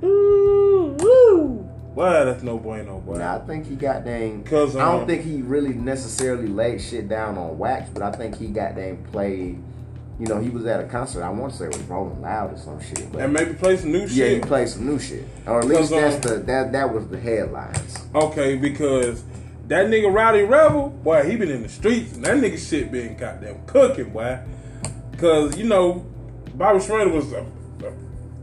ooh, 0.03 0.97
woo, 0.99 1.68
well, 1.99 2.25
that's 2.27 2.43
no 2.45 2.59
bueno, 2.59 3.01
boy. 3.01 3.21
I 3.21 3.41
think 3.41 3.67
he 3.67 3.75
got 3.75 4.05
dang. 4.05 4.45
'Cause, 4.45 4.77
I 4.77 4.85
don't 4.93 5.01
um, 5.03 5.07
think 5.09 5.23
he 5.23 5.43
really 5.43 5.75
necessarily 5.75 6.47
laid 6.47 6.81
shit 6.81 7.09
down 7.09 7.37
on 7.37 7.59
wax, 7.59 7.91
but 7.91 8.03
I 8.05 8.13
think 8.13 8.37
he 8.37 8.47
got 8.47 8.77
dang 8.77 8.99
played. 9.11 9.59
You 10.21 10.27
know, 10.27 10.41
he 10.41 10.49
was 10.51 10.65
at 10.67 10.81
a 10.81 10.85
concert. 10.85 11.23
I 11.23 11.31
want 11.31 11.53
to 11.53 11.59
say 11.59 11.65
it 11.67 11.77
was 11.77 11.83
Rolling 11.83 12.21
Loud 12.21 12.55
or 12.55 12.57
some 12.57 12.81
shit. 12.81 13.11
But 13.13 13.23
And 13.23 13.33
maybe 13.33 13.55
play 13.55 13.77
some 13.77 13.93
new 13.93 14.07
shit. 14.09 14.17
yeah, 14.17 14.29
he 14.29 14.41
played 14.41 14.69
some 14.69 14.87
new 14.87 14.99
shit, 14.99 15.25
or 15.47 15.59
at 15.59 15.65
least 15.67 15.93
um, 15.93 16.01
that's 16.01 16.17
the 16.25 16.37
that 16.39 16.73
that 16.73 16.95
was 16.95 17.09
the 17.09 17.19
headlines. 17.19 17.97
Okay, 18.15 18.57
because 18.57 19.25
that 19.67 19.87
nigga 19.87 20.13
Rowdy 20.13 20.43
Rebel, 20.43 20.91
boy, 20.91 21.29
he 21.29 21.37
been 21.37 21.51
in 21.51 21.63
the 21.63 21.69
streets 21.69 22.15
and 22.15 22.25
that 22.25 22.37
nigga 22.37 22.59
shit 22.59 22.91
been 22.93 23.17
goddamn 23.17 23.61
cooking, 23.67 24.11
boy. 24.11 24.39
Cause 25.19 25.57
you 25.57 25.65
know, 25.65 26.07
Bobby 26.55 26.79
Shmurda 26.79 27.13
was 27.13 27.33
uh, 27.33 27.45
uh, 27.85 27.91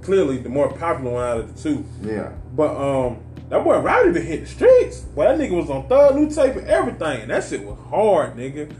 clearly 0.01 0.38
the 0.39 0.49
more 0.49 0.70
popular 0.74 1.12
one 1.12 1.24
out 1.24 1.38
of 1.39 1.56
the 1.56 1.62
two. 1.62 1.86
Yeah, 2.01 2.32
But 2.53 2.76
um, 2.76 3.18
that 3.49 3.63
boy 3.63 3.79
Rowdy 3.79 4.11
been 4.11 4.25
hit 4.25 4.41
the 4.41 4.47
streets. 4.47 5.01
Boy, 5.01 5.25
that 5.25 5.39
nigga 5.39 5.51
was 5.51 5.69
on 5.69 5.87
third 5.87 6.15
new 6.15 6.29
tape 6.29 6.55
and 6.55 6.67
everything. 6.67 7.27
That 7.27 7.43
shit 7.43 7.63
was 7.63 7.77
hard, 7.89 8.35
nigga. 8.35 8.73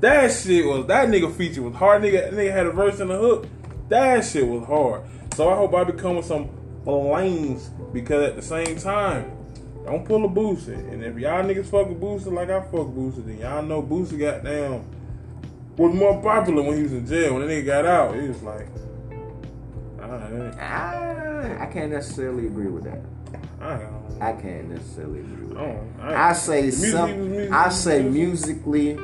That 0.00 0.32
shit 0.32 0.64
was 0.66 0.86
that 0.86 1.08
nigga 1.08 1.34
feature 1.34 1.62
was 1.62 1.74
hard. 1.74 2.02
Nigga, 2.02 2.30
that 2.30 2.32
nigga 2.32 2.52
had 2.52 2.66
a 2.66 2.72
verse 2.72 3.00
and 3.00 3.10
a 3.10 3.18
hook. 3.18 3.46
That 3.88 4.24
shit 4.24 4.46
was 4.46 4.64
hard. 4.66 5.02
So 5.34 5.50
I 5.50 5.56
hope 5.56 5.74
I 5.74 5.84
become 5.84 6.16
with 6.16 6.26
some 6.26 6.50
flames 6.84 7.70
because 7.92 8.28
at 8.28 8.36
the 8.36 8.42
same 8.42 8.76
time, 8.76 9.30
don't 9.84 10.04
pull 10.04 10.24
a 10.24 10.28
Boosie. 10.28 10.76
And 10.92 11.02
if 11.04 11.16
y'all 11.16 11.44
niggas 11.44 11.66
fuck 11.66 11.88
with 11.88 12.00
Boosie 12.00 12.32
like 12.32 12.50
I 12.50 12.60
fuck 12.60 12.88
Boosie, 12.88 13.24
then 13.24 13.38
y'all 13.38 13.62
know 13.62 13.82
Boosie 13.82 14.18
got 14.18 14.44
down 14.44 14.84
was 15.78 15.94
more 15.94 16.20
popular 16.20 16.62
when 16.62 16.76
he 16.76 16.82
was 16.82 16.92
in 16.92 17.06
jail. 17.06 17.34
When 17.34 17.46
that 17.46 17.52
nigga 17.52 17.66
got 17.66 17.86
out, 17.86 18.14
he 18.16 18.28
was 18.28 18.42
like, 18.42 18.66
I 20.00 21.68
can't 21.72 21.92
necessarily 21.92 22.46
agree 22.46 22.66
with 22.66 22.84
that. 22.84 23.00
I, 23.60 23.64
I. 24.20 24.30
I 24.30 24.32
can't 24.32 24.70
necessarily 24.70 25.20
agree 25.20 25.44
with 25.46 25.54
that. 25.56 25.60
Oh, 25.64 25.80
I, 26.02 26.30
I 26.30 26.32
say 26.32 26.70
some. 26.70 27.30
music, 27.30 27.52
I 27.52 27.68
say 27.68 28.02
music. 28.02 28.66
musically, 28.66 28.98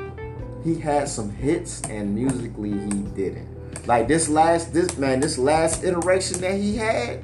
he 0.65 0.79
had 0.81 1.09
some 1.09 1.31
hits, 1.31 1.83
and 1.83 2.15
musically 2.15 2.71
he 2.73 3.03
didn't. 3.15 3.49
Like 3.87 4.09
this 4.09 4.29
last, 4.29 4.73
this 4.73 4.97
man, 4.97 5.21
this 5.21 5.39
last 5.39 5.85
iteration 5.85 6.41
that 6.41 6.55
he 6.55 6.77
had 6.77 7.23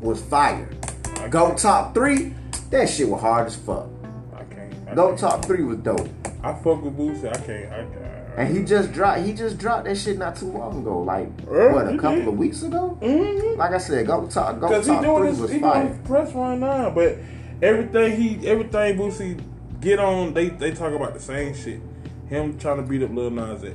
was 0.00 0.22
fire. 0.22 0.68
Goat 1.28 1.58
Talk 1.58 1.92
three, 1.94 2.34
that 2.70 2.88
shit 2.88 3.08
was 3.08 3.20
hard 3.20 3.46
as 3.48 3.56
fuck. 3.56 3.86
I 4.34 4.44
can't. 4.44 4.74
I 4.88 4.94
Go 4.94 5.08
can't. 5.08 5.18
top 5.18 5.44
three 5.44 5.62
was 5.62 5.78
dope. 5.78 6.08
I 6.42 6.52
fuck 6.54 6.82
with 6.82 6.96
Boosie. 6.96 7.28
I 7.28 7.36
can't. 7.44 7.72
I 7.72 7.84
can't. 7.84 8.19
And 8.36 8.56
he 8.56 8.62
just 8.64 8.92
dropped, 8.92 9.20
he 9.22 9.32
just 9.32 9.58
dropped 9.58 9.84
that 9.84 9.96
shit 9.96 10.16
not 10.18 10.36
too 10.36 10.46
long 10.46 10.80
ago. 10.80 11.00
Like 11.02 11.28
Yeah, 11.50 11.72
what, 11.72 11.88
a 11.92 11.98
couple 11.98 12.16
did. 12.20 12.28
of 12.28 12.38
weeks 12.38 12.62
ago? 12.62 12.98
Mm-hmm. 13.02 13.58
Like 13.58 13.72
I 13.72 13.78
said, 13.78 14.06
go 14.06 14.26
talk 14.26 14.60
go 14.60 14.68
Because 14.68 14.86
he 14.86 14.98
doing 15.00 15.24
his, 15.26 15.40
was 15.40 15.50
he 15.50 15.58
doing 15.58 15.70
fire. 15.72 15.88
his 15.88 15.98
press 16.06 16.32
right 16.32 16.58
now, 16.58 16.90
but 16.90 17.16
everything 17.62 18.20
he, 18.20 18.46
everything 18.48 18.96
Boosie 18.98 19.42
get 19.80 19.98
on, 19.98 20.32
they 20.34 20.48
they 20.50 20.70
talk 20.72 20.92
about 20.92 21.14
the 21.14 21.20
same 21.20 21.54
shit. 21.54 21.80
Him 22.28 22.58
trying 22.58 22.76
to 22.76 22.82
beat 22.82 23.02
up 23.02 23.10
Lil 23.10 23.30
Nas 23.30 23.64
X. 23.64 23.74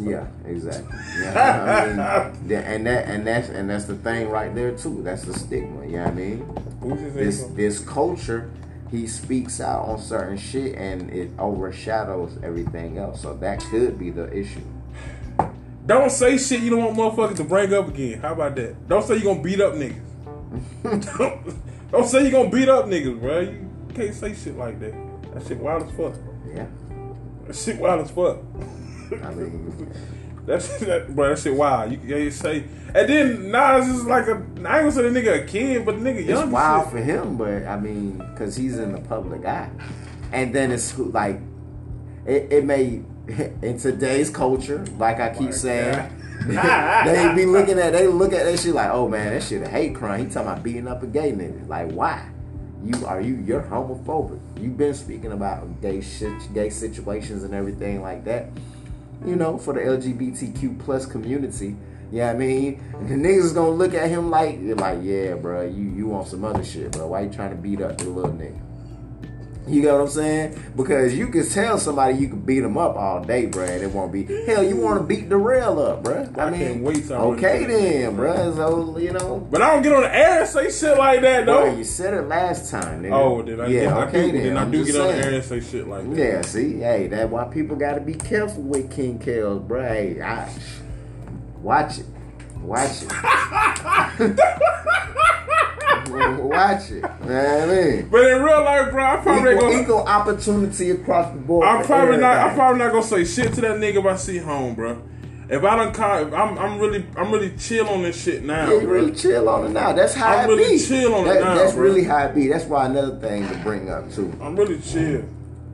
Yeah, 0.00 0.26
exactly. 0.46 0.96
Yeah, 1.20 2.32
I 2.40 2.40
mean, 2.40 2.52
and 2.52 2.86
that 2.86 3.08
and 3.08 3.26
that's 3.26 3.48
and 3.48 3.68
that's 3.68 3.86
the 3.86 3.96
thing 3.96 4.28
right 4.28 4.54
there 4.54 4.76
too. 4.76 5.02
That's 5.02 5.24
the 5.24 5.32
stigma. 5.34 5.84
You 5.86 5.92
know 5.96 6.04
what 6.04 6.12
I 6.12 6.14
mean? 6.14 7.14
This 7.14 7.42
this 7.54 7.80
culture, 7.80 8.50
he 8.90 9.06
speaks 9.06 9.60
out 9.60 9.86
on 9.86 10.00
certain 10.00 10.38
shit 10.38 10.74
and 10.76 11.10
it 11.10 11.30
overshadows 11.38 12.38
everything 12.42 12.98
else. 12.98 13.22
So 13.22 13.34
that 13.34 13.60
could 13.60 13.98
be 13.98 14.10
the 14.10 14.32
issue. 14.34 14.62
Don't 15.86 16.10
say 16.10 16.36
shit 16.36 16.60
you 16.60 16.70
don't 16.70 16.96
want 16.96 17.16
motherfuckers 17.16 17.36
to 17.36 17.44
bring 17.44 17.72
up 17.72 17.88
again. 17.88 18.20
How 18.20 18.32
about 18.32 18.56
that? 18.56 18.88
Don't 18.88 19.02
say 19.04 19.14
you're 19.16 19.34
gonna 19.34 19.42
beat 19.42 19.60
up 19.60 19.74
niggas. 19.74 21.16
don't, 21.16 21.90
don't 21.90 22.06
say 22.06 22.22
you're 22.22 22.30
gonna 22.30 22.50
beat 22.50 22.68
up 22.68 22.86
niggas, 22.86 23.18
bro. 23.20 23.40
You 23.40 23.68
can't 23.94 24.14
say 24.14 24.34
shit 24.34 24.56
like 24.56 24.78
that. 24.80 24.94
That 25.34 25.46
shit 25.46 25.58
wild 25.58 25.84
as 25.84 25.90
fuck. 25.92 26.14
Yeah, 26.54 26.66
That 27.46 27.56
shit 27.56 27.78
wild 27.78 28.02
as 28.02 28.10
fuck. 28.10 28.38
I 29.22 29.34
mean, 29.34 29.92
That 30.48 30.62
shit, 30.62 30.80
that, 30.88 31.14
bro, 31.14 31.28
that 31.28 31.38
shit 31.38 31.54
wild. 31.54 31.92
You 31.92 31.98
can't 31.98 32.32
say. 32.32 32.64
And 32.94 33.06
then 33.06 33.50
Nas 33.50 33.86
is 33.86 34.04
like 34.06 34.28
a. 34.28 34.32
I 34.32 34.36
ain't 34.36 34.62
gonna 34.62 34.92
say 34.92 35.02
the 35.02 35.10
nigga 35.10 35.42
a 35.42 35.46
kid, 35.46 35.84
but 35.84 36.02
the 36.02 36.10
nigga 36.10 36.26
young. 36.26 36.44
as 36.44 36.48
wild 36.48 36.84
shit. 36.84 36.92
for 36.92 36.98
him, 36.98 37.36
but 37.36 37.66
I 37.66 37.78
mean, 37.78 38.16
because 38.16 38.56
he's 38.56 38.78
in 38.78 38.92
the 38.92 39.00
public 39.00 39.44
eye, 39.44 39.70
and 40.32 40.54
then 40.54 40.72
it's 40.72 40.98
like, 40.98 41.38
it, 42.24 42.50
it 42.50 42.64
may 42.64 43.02
in 43.62 43.78
today's 43.78 44.30
culture, 44.30 44.84
like 44.96 45.20
I 45.20 45.34
keep 45.34 45.52
saying. 45.52 45.94
God. 45.94 46.14
they 47.06 47.34
be 47.34 47.44
looking 47.44 47.78
at 47.78 47.92
they 47.92 48.06
look 48.06 48.32
at 48.32 48.44
that 48.44 48.58
shit 48.58 48.74
like, 48.74 48.90
oh 48.90 49.06
man, 49.06 49.34
that 49.34 49.42
shit 49.42 49.60
a 49.60 49.68
hate 49.68 49.94
crime. 49.94 50.24
He 50.24 50.32
talking 50.32 50.48
about 50.48 50.62
beating 50.62 50.88
up 50.88 51.02
a 51.02 51.06
gay 51.06 51.32
nigga. 51.32 51.68
Like, 51.68 51.90
why? 51.90 52.26
You 52.84 53.06
are 53.06 53.20
you 53.20 53.42
you're 53.44 53.60
homophobic. 53.60 54.40
You've 54.58 54.78
been 54.78 54.94
speaking 54.94 55.32
about 55.32 55.82
gay 55.82 56.00
shit, 56.00 56.32
gay 56.54 56.70
situations 56.70 57.42
and 57.42 57.52
everything 57.52 58.00
like 58.00 58.24
that. 58.24 58.50
You 59.24 59.36
know, 59.36 59.58
for 59.58 59.74
the 59.74 59.80
LGBTQ 59.80 60.78
plus 60.80 61.06
community. 61.06 61.76
Yeah, 62.10 62.30
I 62.30 62.34
mean, 62.34 62.82
the 63.06 63.14
niggas 63.14 63.54
gonna 63.54 63.70
look 63.70 63.92
at 63.92 64.08
him 64.08 64.30
like, 64.30 64.58
like, 64.60 65.00
yeah, 65.02 65.34
bro, 65.34 65.62
you 65.66 65.90
you 65.90 66.06
want 66.06 66.28
some 66.28 66.44
other 66.44 66.64
shit, 66.64 66.92
bro. 66.92 67.08
Why 67.08 67.22
you 67.22 67.30
trying 67.30 67.50
to 67.50 67.56
beat 67.56 67.82
up 67.82 67.98
the 67.98 68.08
little 68.08 68.32
nigga? 68.32 68.67
You 69.68 69.82
know 69.82 69.94
what 69.96 70.02
I'm 70.02 70.08
saying? 70.08 70.62
Because 70.76 71.14
you 71.14 71.28
can 71.28 71.46
tell 71.48 71.78
somebody 71.78 72.14
you 72.16 72.28
can 72.28 72.40
beat 72.40 72.60
them 72.60 72.78
up 72.78 72.96
all 72.96 73.22
day, 73.22 73.46
bro, 73.46 73.64
and 73.64 73.82
it 73.82 73.90
won't 73.92 74.12
be. 74.12 74.24
Hell, 74.46 74.62
you 74.62 74.76
want 74.76 75.00
to 75.00 75.04
beat 75.04 75.28
Darrell 75.28 75.80
up, 75.84 76.02
bro? 76.02 76.28
I, 76.36 76.42
I 76.42 76.50
mean, 76.50 76.60
can't 76.60 76.82
wait 76.82 77.10
okay 77.10 77.64
then, 77.66 78.16
bro. 78.16 78.54
So 78.54 78.98
you 78.98 79.12
know, 79.12 79.46
But 79.50 79.62
I 79.62 79.74
don't 79.74 79.82
get 79.82 79.92
on 79.92 80.02
the 80.02 80.14
air 80.14 80.40
and 80.40 80.48
say 80.48 80.70
shit 80.70 80.96
like 80.96 81.20
that, 81.22 81.44
bro, 81.44 81.66
though. 81.70 81.76
you 81.76 81.84
said 81.84 82.14
it 82.14 82.22
last 82.22 82.70
time. 82.70 83.02
Nigga. 83.02 83.12
Oh, 83.12 83.42
did 83.42 83.60
I, 83.60 83.66
yeah, 83.66 83.96
I 83.96 84.04
okay 84.06 84.30
do, 84.30 84.38
then. 84.38 84.54
then 84.54 84.56
I 84.56 84.70
do 84.70 84.84
get 84.84 84.96
on 84.96 85.06
the 85.06 85.12
saying. 85.12 85.24
air 85.24 85.34
and 85.34 85.44
say 85.44 85.60
shit 85.60 85.88
like 85.88 86.08
that. 86.10 86.16
Yeah, 86.18 86.40
see, 86.42 86.78
hey, 86.78 87.08
that's 87.08 87.30
why 87.30 87.44
people 87.44 87.76
got 87.76 87.94
to 87.94 88.00
be 88.00 88.14
careful 88.14 88.62
with 88.62 88.90
King 88.90 89.18
Kells, 89.18 89.62
bro. 89.62 89.82
Hey, 89.82 90.20
I, 90.22 90.50
watch 91.60 91.98
it, 91.98 92.06
watch 92.62 93.02
it, 93.02 93.08
watch 96.48 96.90
it. 96.90 97.02
Man, 97.24 97.68
I 97.68 97.72
mean, 97.72 98.08
But 98.08 98.26
in 98.30 98.42
real 98.42 98.62
life, 98.64 98.90
bro, 98.90 99.04
I 99.04 99.16
probably 99.18 99.52
equal, 99.54 99.68
gonna. 99.70 99.82
equal 99.82 100.00
opportunity 100.06 100.90
across 100.90 101.32
the 101.32 101.38
board. 101.40 101.66
I'm 101.66 101.84
probably 101.84 102.16
not. 102.18 102.36
I'm 102.36 102.54
probably 102.54 102.78
not 102.80 102.92
gonna 102.92 103.02
say 103.04 103.24
shit 103.24 103.52
to 103.54 103.60
that 103.62 103.76
nigga 103.78 103.96
if 104.00 104.06
I 104.06 104.16
see 104.16 104.38
home, 104.38 104.74
bro. 104.74 105.02
If 105.50 105.64
I 105.64 105.76
don't 105.76 105.94
call, 105.94 106.26
if 106.26 106.34
I'm, 106.34 106.58
I'm 106.58 106.78
really, 106.78 107.06
I'm 107.16 107.32
really 107.32 107.56
chill 107.56 107.88
on 107.88 108.02
this 108.02 108.22
shit 108.22 108.44
now, 108.44 108.70
Yeah, 108.70 108.80
you 108.82 108.86
really 108.86 109.12
chill 109.12 109.48
on 109.48 109.64
it 109.64 109.70
now. 109.70 109.94
That's 109.94 110.12
how 110.12 110.36
I'm 110.36 110.44
it 110.50 110.52
really 110.54 110.76
be. 110.76 110.84
chill 110.84 111.14
on 111.14 111.26
it 111.26 111.32
That- 111.34 111.40
now, 111.40 111.54
That's 111.54 111.72
bro. 111.72 111.84
really 111.84 112.04
how 112.04 112.18
it 112.26 112.34
be. 112.34 112.48
That's 112.48 112.66
why 112.66 112.84
another 112.84 113.16
thing 113.18 113.48
to 113.48 113.54
bring 113.60 113.88
up 113.90 114.12
too, 114.12 114.30
I'm 114.42 114.54
really 114.56 114.78
chill. 114.80 115.24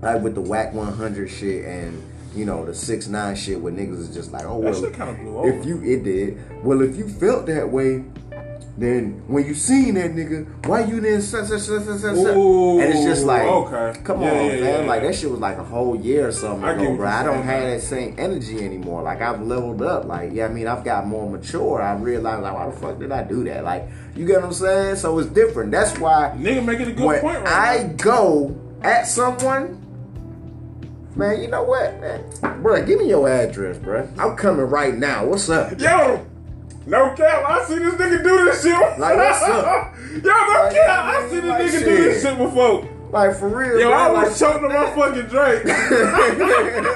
like 0.01 0.22
with 0.22 0.37
the 0.37 0.41
Wack 0.43 0.72
100 0.74 1.28
shit 1.28 1.64
and 1.64 2.01
you 2.37 2.45
know 2.45 2.64
the 2.64 2.74
six 2.74 3.09
nine 3.09 3.35
shit, 3.35 3.61
where 3.61 3.72
niggas 3.72 3.99
is 3.99 4.14
just 4.14 4.30
like, 4.32 4.45
oh 4.45 4.61
That 4.61 4.70
well, 4.72 4.80
shit 4.80 4.93
kind 4.95 5.11
of 5.11 5.45
if 5.47 5.66
you 5.66 5.82
it 5.82 6.05
did 6.05 6.64
well, 6.64 6.80
if 6.80 6.97
you 6.97 7.09
felt 7.09 7.47
that 7.47 7.68
way. 7.68 8.05
Then 8.76 9.22
when 9.28 9.46
you 9.46 9.54
seen 9.54 9.94
that 9.94 10.10
nigga, 10.16 10.66
why 10.66 10.80
you 10.84 11.00
didn't 11.00 11.22
such 11.22 11.46
such 11.46 11.60
such 11.60 11.84
such 11.84 12.00
such? 12.00 12.16
Ooh, 12.16 12.80
And 12.80 12.92
it's 12.92 13.04
just 13.04 13.24
like, 13.24 13.42
okay. 13.42 14.00
come 14.02 14.20
Yeah, 14.20 14.30
on, 14.32 14.34
yeah, 14.46 14.50
man. 14.60 14.80
yeah, 14.82 14.88
like 14.88 15.02
that 15.02 15.14
shit 15.14 15.30
was 15.30 15.38
like 15.38 15.58
a 15.58 15.62
whole 15.62 15.94
year 15.94 16.26
or 16.26 16.32
something 16.32 16.64
I 16.64 16.72
ago, 16.72 16.96
bro. 16.96 17.06
I 17.08 17.22
don't 17.22 17.44
have 17.44 17.62
that 17.70 17.82
same 17.82 18.16
energy 18.18 18.64
anymore. 18.64 19.02
Like 19.02 19.22
I've 19.22 19.40
leveled 19.42 19.80
up. 19.82 20.06
Like 20.06 20.30
yeah, 20.32 20.46
I 20.46 20.48
mean, 20.48 20.66
I've 20.66 20.82
got 20.84 21.06
more 21.06 21.30
mature. 21.30 21.80
I 21.80 21.94
realized 21.94 22.42
like, 22.42 22.52
why 22.52 22.66
the 22.66 22.72
fuck 22.72 22.98
did 22.98 23.12
I 23.12 23.22
do 23.22 23.44
that? 23.44 23.62
Like 23.62 23.88
you 24.16 24.26
get 24.26 24.38
what 24.38 24.46
I'm 24.46 24.52
saying? 24.52 24.96
So 24.96 25.16
it's 25.20 25.30
different. 25.30 25.70
That's 25.70 25.96
why 26.00 26.34
Nigga 26.36 26.64
making 26.64 26.88
a 26.88 26.92
good 26.94 27.06
when 27.06 27.20
point 27.20 27.46
I 27.46 27.84
now. 27.84 27.92
go 27.98 28.60
at 28.82 29.06
someone, 29.06 29.80
man, 31.14 31.40
you 31.40 31.46
know 31.46 31.62
what, 31.62 32.00
man, 32.00 32.60
bro, 32.60 32.84
give 32.84 32.98
me 32.98 33.08
your 33.08 33.28
address, 33.28 33.78
bro. 33.78 34.08
I'm 34.18 34.34
coming 34.36 34.66
right 34.66 34.94
now. 34.96 35.26
What's 35.26 35.48
up? 35.48 35.78
Yo, 35.80 36.26
no 36.87 37.14
cap, 37.14 37.45
I 37.49 37.64
see 37.64 37.78
this 37.78 37.95
nigga 37.95 38.22
do 38.22 38.45
this 38.45 38.62
shit. 38.62 38.99
Like, 38.99 39.16
what's 39.16 39.43
up? 39.43 39.95
Yo, 40.12 40.18
no 40.20 40.30
Like, 40.30 40.74
cap, 40.74 41.05
I 41.05 41.24
I 41.24 41.28
see 41.28 41.37
this 41.41 41.45
like, 41.45 41.62
nigga 41.66 41.78
do 41.85 41.97
this 42.05 42.22
shit 42.22 42.39
before. 42.39 42.89
Like 43.11 43.37
for 43.37 43.49
real, 43.49 43.78
Yo, 43.78 43.89
bro. 43.91 43.97
I 43.97 44.09
like, 44.11 44.26
was 44.26 44.39
choking 44.41 44.64
on 44.64 44.72
my 44.72 44.91
fucking 44.91 45.26
drink. 45.28 45.64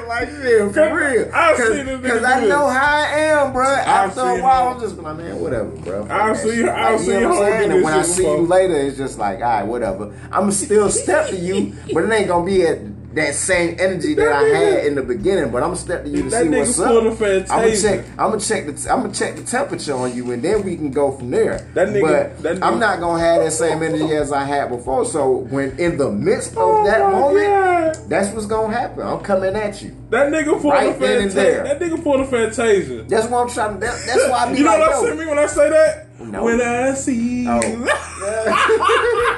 like 0.08 0.28
yeah, 0.28 0.68
for 0.72 0.96
real. 0.96 1.30
I've 1.32 1.56
seen 1.56 1.86
this 1.86 2.00
nigga 2.00 2.02
Because 2.02 2.24
I 2.24 2.44
know 2.46 2.66
how 2.68 2.96
I 2.96 3.06
am, 3.18 3.52
bro. 3.52 3.64
After 3.64 4.20
a 4.22 4.42
while. 4.42 4.68
I'm 4.70 4.80
just 4.80 4.96
like, 4.96 5.16
man, 5.16 5.38
whatever, 5.40 5.68
bro. 5.68 6.04
That 6.06 6.36
seen- 6.38 6.52
shit. 6.54 6.68
I've 6.68 6.92
Like, 6.92 7.00
seen 7.00 7.14
you 7.14 7.20
know 7.20 7.28
what 7.28 7.52
I'm 7.52 7.70
And 7.70 7.84
when 7.84 7.94
I 7.94 8.02
shit 8.02 8.06
see 8.16 8.22
you 8.24 8.38
later, 8.38 8.74
it's 8.74 8.96
just 8.96 9.18
like, 9.18 9.36
all 9.38 9.42
right, 9.44 9.62
whatever. 9.62 10.12
I'm 10.32 10.50
still 10.50 10.90
step 10.90 11.28
to 11.28 11.36
you, 11.36 11.74
but 11.94 12.02
it 12.04 12.10
ain't 12.12 12.26
gonna 12.28 12.44
be 12.44 12.62
at 12.66 12.78
that 13.18 13.34
same 13.34 13.76
energy 13.78 14.14
that, 14.14 14.24
That 14.24 14.32
I 14.32 14.48
had 14.48 14.86
in 14.86 14.94
the 14.94 15.02
beginning. 15.02 15.50
But 15.50 15.58
I'm 15.62 15.70
gonna 15.70 15.76
step 15.76 16.04
to 16.04 16.10
you 16.10 16.22
to 16.24 16.30
That 16.30 16.42
see 16.44 16.48
what's 16.48 16.78
up. 16.78 16.88
I'm 16.88 17.04
gonna 17.04 17.76
check. 17.76 18.04
I'm 18.18 18.30
gonna 18.30 18.40
check 18.40 18.66
the. 18.66 18.92
I'm 18.92 19.02
gonna 19.02 19.12
check 19.14 19.36
the 19.36 19.42
temperature 19.42 19.94
on 19.94 20.14
you, 20.14 20.30
and 20.32 20.42
then 20.42 20.64
we 20.64 20.76
can 20.76 20.90
go 20.90 21.12
from 21.12 21.30
there. 21.30 21.66
That 21.74 21.88
nigga- 21.88 22.00
But 22.02 22.42
that 22.42 22.56
nigga- 22.56 22.66
I'm 22.66 22.78
not 22.78 23.00
gonna 23.00 23.22
have 23.22 23.42
that 23.44 23.52
same 23.52 23.82
energy 23.82 24.14
as 24.16 24.32
I 24.32 24.44
had 24.44 24.68
before. 24.70 25.04
So 25.04 25.46
when 25.50 25.78
in 25.78 25.96
the 25.98 26.10
midst 26.10 26.52
of 26.52 26.58
Oh 26.58 26.84
that 26.86 27.12
moment, 27.12 27.46
God. 27.46 27.96
that's 28.08 28.32
what's 28.34 28.46
gonna 28.46 28.72
happen. 28.74 29.06
I'm 29.06 29.20
coming 29.20 29.54
at 29.56 29.82
you. 29.82 29.92
That 30.10 30.32
nigga 30.32 30.60
pulled 30.60 30.72
Right 30.74 30.88
a 30.88 30.94
Fantasia. 30.94 31.62
That 31.64 31.80
nigga 31.80 32.02
pulled 32.02 32.20
a 32.20 32.24
Fantasia. 32.26 33.04
That's 33.08 33.26
what 33.28 33.42
I'm 33.42 33.48
trying 33.50 33.74
to. 33.74 33.80
That, 33.80 34.02
that's 34.06 34.28
why 34.30 34.38
I 34.46 34.52
be 34.52 34.58
You 34.58 34.64
know 34.64 34.70
like, 34.70 34.90
what 34.90 35.06
say 35.08 35.14
me 35.16 35.26
when 35.26 35.38
I 35.38 35.46
say 35.46 35.68
that? 35.70 36.04
No. 36.20 36.44
When 36.44 36.60
I 36.60 36.94
see 36.94 37.42
you. 37.44 37.50
Oh. 37.50 37.60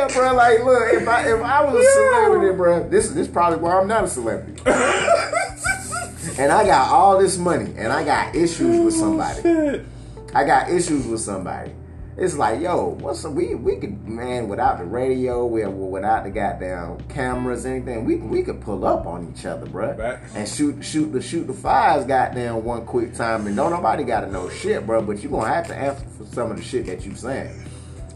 I'm 0.00 0.08
bro, 0.08 0.34
like, 0.34 0.64
look, 0.64 0.92
if 0.92 1.08
I 1.08 1.32
if 1.32 1.42
I 1.42 1.64
was 1.64 1.84
a 1.84 1.90
celebrity, 1.92 2.56
bro, 2.56 2.88
this 2.88 3.10
this 3.10 3.28
probably 3.28 3.58
why 3.58 3.78
I'm 3.78 3.88
not 3.88 4.04
a 4.04 4.08
celebrity. 4.08 4.60
and 6.38 6.52
I 6.52 6.64
got 6.64 6.90
all 6.90 7.18
this 7.18 7.38
money, 7.38 7.72
and 7.76 7.92
I 7.92 8.04
got 8.04 8.34
issues 8.34 8.84
with 8.84 8.94
somebody. 8.94 9.40
Oh, 9.44 9.72
shit. 9.72 9.86
I 10.34 10.44
got 10.44 10.70
issues 10.70 11.06
with 11.06 11.20
somebody. 11.20 11.72
It's 12.16 12.36
like, 12.36 12.60
yo, 12.60 12.90
what's 13.00 13.24
up? 13.24 13.32
We 13.32 13.56
we 13.56 13.76
could 13.76 14.06
man 14.08 14.48
without 14.48 14.78
the 14.78 14.84
radio, 14.84 15.46
we 15.46 15.66
without 15.66 16.22
the 16.22 16.30
goddamn 16.30 17.00
cameras, 17.08 17.66
anything. 17.66 18.04
We 18.04 18.16
we 18.16 18.42
could 18.44 18.60
pull 18.60 18.86
up 18.86 19.04
on 19.04 19.32
each 19.34 19.44
other, 19.46 19.66
bruh, 19.66 19.96
Facts. 19.96 20.32
and 20.34 20.48
shoot 20.48 20.84
shoot 20.84 21.12
the 21.12 21.20
shoot 21.20 21.46
the 21.48 21.52
fires, 21.52 22.04
goddamn 22.04 22.62
one 22.64 22.86
quick 22.86 23.14
time, 23.14 23.48
and 23.48 23.56
don't 23.56 23.72
nobody 23.72 24.04
got 24.04 24.20
to 24.20 24.30
know 24.30 24.48
shit, 24.48 24.86
bro. 24.86 25.02
But 25.02 25.24
you 25.24 25.28
gonna 25.28 25.52
have 25.52 25.66
to 25.68 25.74
answer 25.76 26.06
for 26.16 26.24
some 26.26 26.52
of 26.52 26.56
the 26.56 26.62
shit 26.62 26.86
that 26.86 27.04
you 27.04 27.16
saying. 27.16 27.52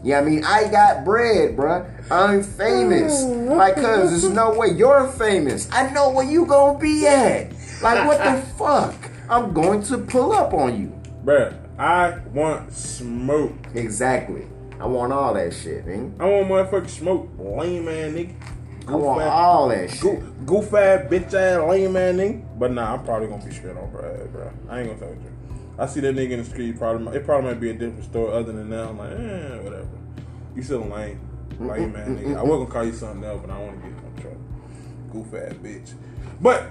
Yeah, 0.03 0.19
I 0.19 0.23
mean, 0.23 0.43
I 0.45 0.69
got 0.69 1.03
bread, 1.03 1.57
bruh. 1.57 1.85
I'm 2.11 2.41
famous. 2.43 3.23
Mm. 3.23 3.55
Like, 3.57 3.75
cuz 3.75 3.83
there's 3.83 4.29
no 4.29 4.53
way 4.53 4.69
you're 4.69 5.07
famous. 5.07 5.67
I 5.71 5.89
know 5.91 6.09
where 6.11 6.25
you 6.25 6.45
gonna 6.45 6.79
be 6.79 7.05
at. 7.05 7.51
Like, 7.81 8.07
what 8.07 8.17
the 8.23 8.41
fuck? 8.57 8.95
I'm 9.29 9.53
going 9.53 9.83
to 9.83 9.97
pull 9.97 10.31
up 10.33 10.53
on 10.53 10.79
you. 10.79 10.93
Bruh, 11.23 11.53
I 11.77 12.17
want 12.33 12.73
smoke. 12.73 13.53
Exactly. 13.75 14.47
I 14.79 14.85
want 14.87 15.11
all 15.11 15.33
that 15.33 15.53
shit, 15.53 15.85
man. 15.85 16.15
I 16.19 16.25
want 16.25 16.47
motherfucking 16.47 16.89
smoke. 16.89 17.29
Lame 17.37 17.83
man, 17.85 18.15
nigga. 18.15 18.33
I 18.87 18.95
want 18.95 19.21
ass- 19.21 19.29
all 19.31 19.67
that 19.69 19.89
shit. 19.91 20.01
Goof, 20.01 20.23
goof 20.45 20.73
ass, 20.73 21.05
bitch 21.11 21.33
ass, 21.33 21.69
lame 21.69 21.93
man, 21.93 22.17
nigga. 22.17 22.43
But 22.57 22.71
nah, 22.71 22.93
I'm 22.93 23.03
probably 23.03 23.27
gonna 23.27 23.45
be 23.45 23.51
straight 23.51 23.75
on 23.77 23.91
Brad, 23.91 24.31
bro. 24.31 24.49
I 24.69 24.79
ain't 24.79 24.87
gonna 24.87 24.99
tell 24.99 25.09
you. 25.09 25.17
I 25.79 25.85
see 25.85 26.01
that 26.01 26.13
nigga 26.15 26.31
in 26.31 26.39
the 26.39 26.45
street. 26.45 26.77
Probably, 26.77 27.15
it 27.15 27.25
probably 27.25 27.51
might 27.51 27.59
be 27.59 27.69
a 27.69 27.73
different 27.73 28.03
story. 28.03 28.33
Other 28.33 28.51
than 28.51 28.69
that, 28.69 28.87
I'm 28.89 28.97
like, 28.97 29.11
eh, 29.11 29.59
whatever. 29.61 29.87
You 30.55 30.61
still 30.61 30.81
lame, 30.81 31.19
lame 31.59 31.95
ass 31.95 32.07
nigga. 32.09 32.37
I 32.37 32.43
was 32.43 32.59
gonna 32.59 32.69
call 32.69 32.83
you 32.85 32.93
something 32.93 33.23
else, 33.23 33.41
but 33.41 33.49
I 33.49 33.59
want 33.59 33.81
to 33.81 33.89
get 33.89 33.97
in 33.97 34.21
trouble. 34.21 34.41
Goof 35.11 35.33
ass 35.33 35.53
bitch. 35.53 35.93
But 36.41 36.67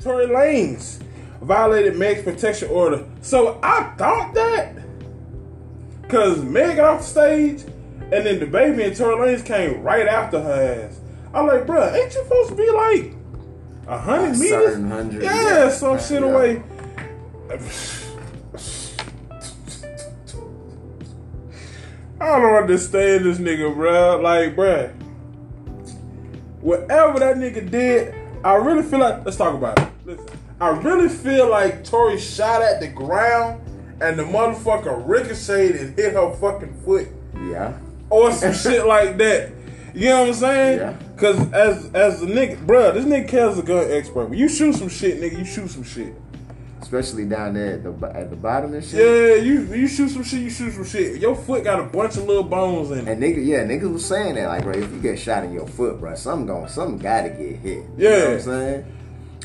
Tory 0.00 0.26
Lanez 0.26 1.02
violated 1.40 1.96
Meg's 1.96 2.22
protection 2.22 2.68
order. 2.70 3.04
So 3.20 3.58
I 3.62 3.92
thought 3.98 4.32
that. 4.34 4.76
Cause 6.08 6.42
Meg 6.42 6.76
got 6.76 6.94
off 6.94 7.00
the 7.00 7.06
stage, 7.06 7.62
and 8.12 8.26
then 8.26 8.38
the 8.38 8.46
baby 8.46 8.84
and 8.84 8.94
Tory 8.94 9.16
Lanez 9.16 9.44
came 9.44 9.82
right 9.82 10.06
after 10.06 10.40
her 10.40 10.86
ass. 10.88 11.00
I'm 11.34 11.46
like, 11.46 11.66
bruh, 11.66 11.92
ain't 11.94 12.14
you 12.14 12.22
supposed 12.22 12.50
to 12.50 12.54
be 12.54 12.70
like 12.70 13.14
a 13.88 13.98
hundred 13.98 14.38
meters? 14.38 14.78
yeah, 15.22 15.64
yeah. 15.64 15.68
some 15.70 15.98
shit 15.98 16.20
Yeah. 16.22 16.28
away. 16.28 16.62
I 22.22 22.38
don't 22.40 22.54
understand 22.62 23.24
this 23.24 23.38
nigga, 23.38 23.74
bruh. 23.74 24.22
Like, 24.22 24.54
bruh, 24.56 24.92
whatever 26.60 27.18
that 27.18 27.36
nigga 27.36 27.68
did, 27.70 28.14
I 28.44 28.54
really 28.54 28.82
feel 28.82 29.00
like. 29.00 29.24
Let's 29.24 29.36
talk 29.36 29.54
about 29.54 29.78
it. 29.78 29.88
Listen, 30.04 30.26
I 30.60 30.68
really 30.68 31.08
feel 31.08 31.50
like 31.50 31.84
Tory 31.84 32.18
shot 32.18 32.62
at 32.62 32.80
the 32.80 32.88
ground 32.88 33.60
and 34.00 34.18
the 34.18 34.22
motherfucker 34.22 35.02
ricocheted 35.06 35.80
and 35.80 35.96
hit 35.96 36.12
her 36.14 36.32
fucking 36.36 36.74
foot 36.84 37.08
Yeah. 37.48 37.76
or 38.10 38.32
some 38.32 38.52
shit 38.64 38.86
like 38.86 39.16
that. 39.18 39.52
You 39.94 40.08
know 40.08 40.20
what 40.20 40.28
I'm 40.28 40.34
saying? 40.34 40.78
Yeah. 40.78 40.96
Cause 41.16 41.52
as 41.52 41.92
as 41.94 42.22
a 42.22 42.26
nigga, 42.26 42.64
bruh, 42.64 42.94
this 42.94 43.04
nigga 43.04 43.28
Kel's 43.28 43.58
a 43.58 43.62
gun 43.62 43.90
expert. 43.90 44.26
When 44.30 44.38
you 44.38 44.48
shoot 44.48 44.74
some 44.74 44.88
shit, 44.88 45.20
nigga, 45.20 45.38
you 45.38 45.44
shoot 45.44 45.68
some 45.70 45.84
shit. 45.84 46.14
Especially 46.92 47.24
down 47.24 47.54
there 47.54 47.76
at 47.76 47.82
the 47.84 48.06
at 48.14 48.28
the 48.28 48.36
bottom 48.36 48.74
and 48.74 48.84
shit. 48.84 49.00
Yeah, 49.00 49.42
you 49.42 49.62
you 49.74 49.88
shoot 49.88 50.10
some 50.10 50.22
shit, 50.22 50.40
you 50.40 50.50
shoot 50.50 50.72
some 50.74 50.84
shit. 50.84 51.18
Your 51.22 51.34
foot 51.34 51.64
got 51.64 51.80
a 51.80 51.84
bunch 51.84 52.18
of 52.18 52.24
little 52.26 52.42
bones 52.42 52.90
in 52.90 52.98
it. 52.98 53.08
And 53.08 53.22
nigga, 53.22 53.42
yeah, 53.42 53.64
niggas 53.64 53.90
was 53.90 54.04
saying 54.04 54.34
that, 54.34 54.46
like, 54.48 54.62
bro, 54.62 54.74
if 54.74 54.92
you 54.92 55.00
get 55.00 55.18
shot 55.18 55.42
in 55.42 55.54
your 55.54 55.66
foot, 55.66 55.98
bro, 56.00 56.14
something 56.16 56.46
going, 56.46 56.68
something 56.68 56.98
gotta 56.98 57.30
get 57.30 57.56
hit. 57.56 57.76
You 57.78 57.84
know 57.96 58.10
Yeah. 58.10 58.18
what 58.24 58.32
I'm 58.34 58.40
saying? 58.40 58.84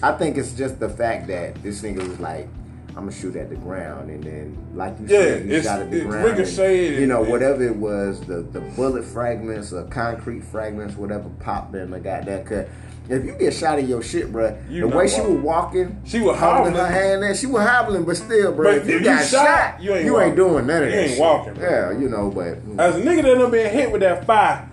I 0.03 0.11
think 0.17 0.37
it's 0.37 0.51
just 0.51 0.77
the 0.81 0.89
fact 0.89 1.27
that 1.27 1.63
this 1.63 1.81
nigga 1.83 2.05
was 2.05 2.19
like, 2.19 2.49
I'm 2.89 3.05
gonna 3.05 3.11
shoot 3.13 3.37
at 3.37 3.49
the 3.49 3.55
ground, 3.55 4.09
and 4.09 4.21
then, 4.25 4.57
like 4.75 4.99
you 4.99 5.05
Yeah, 5.07 5.19
said, 5.21 5.45
he 5.45 5.61
shot 5.61 5.81
at 5.83 5.89
the 5.91 6.01
ground. 6.01 6.27
and, 6.37 6.95
you 6.99 7.07
know, 7.07 7.21
and- 7.21 7.31
whatever 7.31 7.63
it 7.63 7.77
was, 7.77 8.19
the 8.27 8.41
the 8.41 8.59
bullet 8.75 9.05
fragments 9.05 9.71
or 9.71 9.83
concrete 9.83 10.43
fragments, 10.43 10.97
whatever 10.97 11.29
popped 11.39 11.73
in 11.75 11.91
the 11.91 11.99
goddamn 12.01 12.43
cut. 12.43 12.67
If 13.10 13.24
you 13.26 13.34
get 13.39 13.53
shot 13.53 13.80
in 13.80 13.88
your 13.88 14.01
shit, 14.03 14.32
bro, 14.32 14.58
You 14.70 14.82
the 14.82 14.88
way 14.95 15.08
she 15.08 15.22
was 15.22 15.39
walking, 15.41 16.01
She 16.05 16.20
was 16.20 16.38
hobbling. 16.38 16.74
her 16.76 16.86
hand 16.88 17.24
there, 17.24 17.34
she 17.36 17.45
was 17.47 17.62
hobbling, 17.66 18.03
but 18.03 18.18
still, 18.18 18.51
bro, 18.53 18.66
But 18.72 18.78
if 18.82 18.88
you 18.88 18.95
if 18.95 19.01
you 19.01 19.05
got 19.08 19.26
shot, 19.26 19.45
shot, 19.45 19.82
you 19.82 19.93
ain't 19.95 20.05
you 20.05 20.20
ain't 20.20 20.36
doing 20.36 20.68
none 20.68 20.84
of 20.84 20.89
You 20.89 20.95
that. 20.95 21.01
ain't 21.03 21.12
shit. 21.12 21.20
walking, 21.20 21.53
bro. 21.53 21.70
Yeah, 21.70 21.97
you 21.97 22.10
know, 22.10 22.30
but 22.30 22.58
As 22.78 22.95
a 22.97 22.99
nigga 23.01 23.24
that 23.24 23.36
done 23.36 23.51
been 23.51 23.72
hit 23.74 23.91
with 23.91 24.01
that 24.01 24.26
fire, 24.26 24.68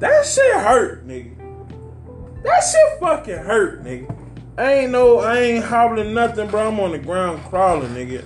that 0.00 0.26
shit 0.26 0.54
hurt, 0.56 1.06
nigga. 1.08 1.34
That 2.44 2.60
shit 2.60 3.00
fucking 3.00 3.38
hurt, 3.38 3.82
nigga. 3.84 4.14
I 4.58 4.72
ain't 4.74 4.90
no, 4.92 5.18
I 5.20 5.38
ain't 5.38 5.64
hobbling 5.64 6.12
nothing, 6.14 6.48
bro. 6.48 6.68
I'm 6.68 6.78
on 6.80 6.92
the 6.92 6.98
ground 6.98 7.42
crawling, 7.44 7.90
nigga. 7.94 8.22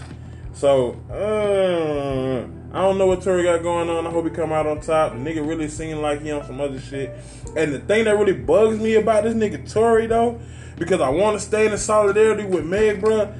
So, 0.55 0.93
uh, 1.11 2.47
I 2.75 2.81
don't 2.81 2.97
know 2.97 3.07
what 3.07 3.23
Tory 3.23 3.43
got 3.43 3.63
going 3.63 3.91
on. 3.91 4.07
I 4.07 4.11
hope 4.11 4.25
he 4.25 4.31
come 4.31 4.51
out 4.51 4.67
on 4.67 4.81
top. 4.81 5.13
The 5.13 5.19
nigga 5.19 5.47
really 5.47 5.69
seem 5.69 5.99
like 5.99 6.23
he 6.23 6.31
on 6.31 6.47
some 6.47 6.59
other 6.59 6.81
shit. 6.81 7.15
And 7.55 7.75
the 7.75 7.81
thing 7.81 8.05
that 8.05 8.17
really 8.17 8.33
bugs 8.33 8.79
me 8.79 8.95
about 8.95 9.25
this 9.25 9.35
nigga 9.35 9.71
Tory 9.71 10.07
though, 10.07 10.41
because 10.79 11.03
I 11.03 11.11
want 11.11 11.39
to 11.39 11.45
stay 11.45 11.71
in 11.71 11.77
solidarity 11.77 12.45
with 12.45 12.65
Meg, 12.65 13.01
bro. 13.01 13.33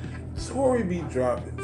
Tory 0.49 0.83
be 0.83 1.01
dropping 1.03 1.62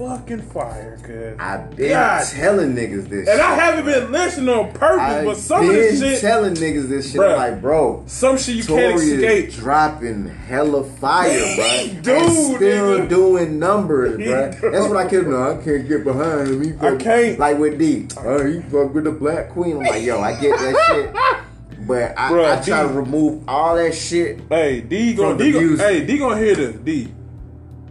fucking 0.00 0.40
fire, 0.40 0.98
cuz. 1.02 1.36
I've 1.38 1.76
been 1.76 1.90
God. 1.90 2.26
telling 2.26 2.74
niggas 2.74 3.08
this. 3.08 3.28
And 3.28 3.38
shit. 3.38 3.40
I 3.40 3.54
haven't 3.54 3.84
been 3.84 4.10
listening 4.10 4.48
on 4.48 4.72
purpose, 4.72 5.00
I've 5.00 5.24
but 5.26 5.36
some 5.36 5.68
of 5.68 5.74
this 5.74 6.00
shit, 6.00 6.20
telling 6.20 6.54
niggas 6.54 6.88
this 6.88 7.12
shit. 7.12 7.20
Bruh. 7.20 7.36
Like, 7.36 7.60
bro, 7.60 8.02
some 8.06 8.38
shit 8.38 8.56
you 8.56 8.64
can't 8.64 8.98
escape. 8.98 9.52
dropping 9.52 10.26
hella 10.26 10.84
fire, 10.84 11.30
bro. 11.56 12.02
do, 12.02 12.12
and 12.14 12.32
still 12.32 12.98
nigga. 13.00 13.08
doing 13.10 13.58
numbers, 13.58 14.16
bro. 14.16 14.70
That's 14.70 14.88
what 14.88 14.96
I 14.96 15.08
can't. 15.08 15.28
No, 15.28 15.50
I 15.50 15.62
can't 15.62 15.86
get 15.86 16.04
behind 16.04 16.48
him. 16.48 16.62
He 16.62 16.72
fuck- 16.72 16.98
can't. 16.98 17.38
Like 17.38 17.58
with 17.58 17.78
D, 17.78 18.08
oh, 18.18 18.44
he 18.46 18.60
fuck 18.62 18.94
with 18.94 19.04
the 19.04 19.12
Black 19.12 19.50
Queen. 19.50 19.76
I'm 19.76 19.82
like, 19.84 20.02
yo, 20.02 20.18
I 20.20 20.40
get 20.40 20.58
that 20.58 20.86
shit, 20.88 21.86
but 21.86 22.18
I, 22.18 22.30
Bruh, 22.30 22.58
I 22.58 22.64
try 22.64 22.82
D. 22.82 22.88
to 22.88 22.94
remove 22.94 23.46
all 23.48 23.76
that 23.76 23.94
shit 23.94 24.40
Hey, 24.48 24.80
D 24.80 25.12
gonna 25.14 25.36
the 25.36 25.44
D 25.44 25.52
gonna, 25.52 25.76
hey 25.76 26.06
D 26.06 26.18
gonna 26.18 26.38
hear 26.38 26.54
this. 26.54 26.76
D, 26.76 27.12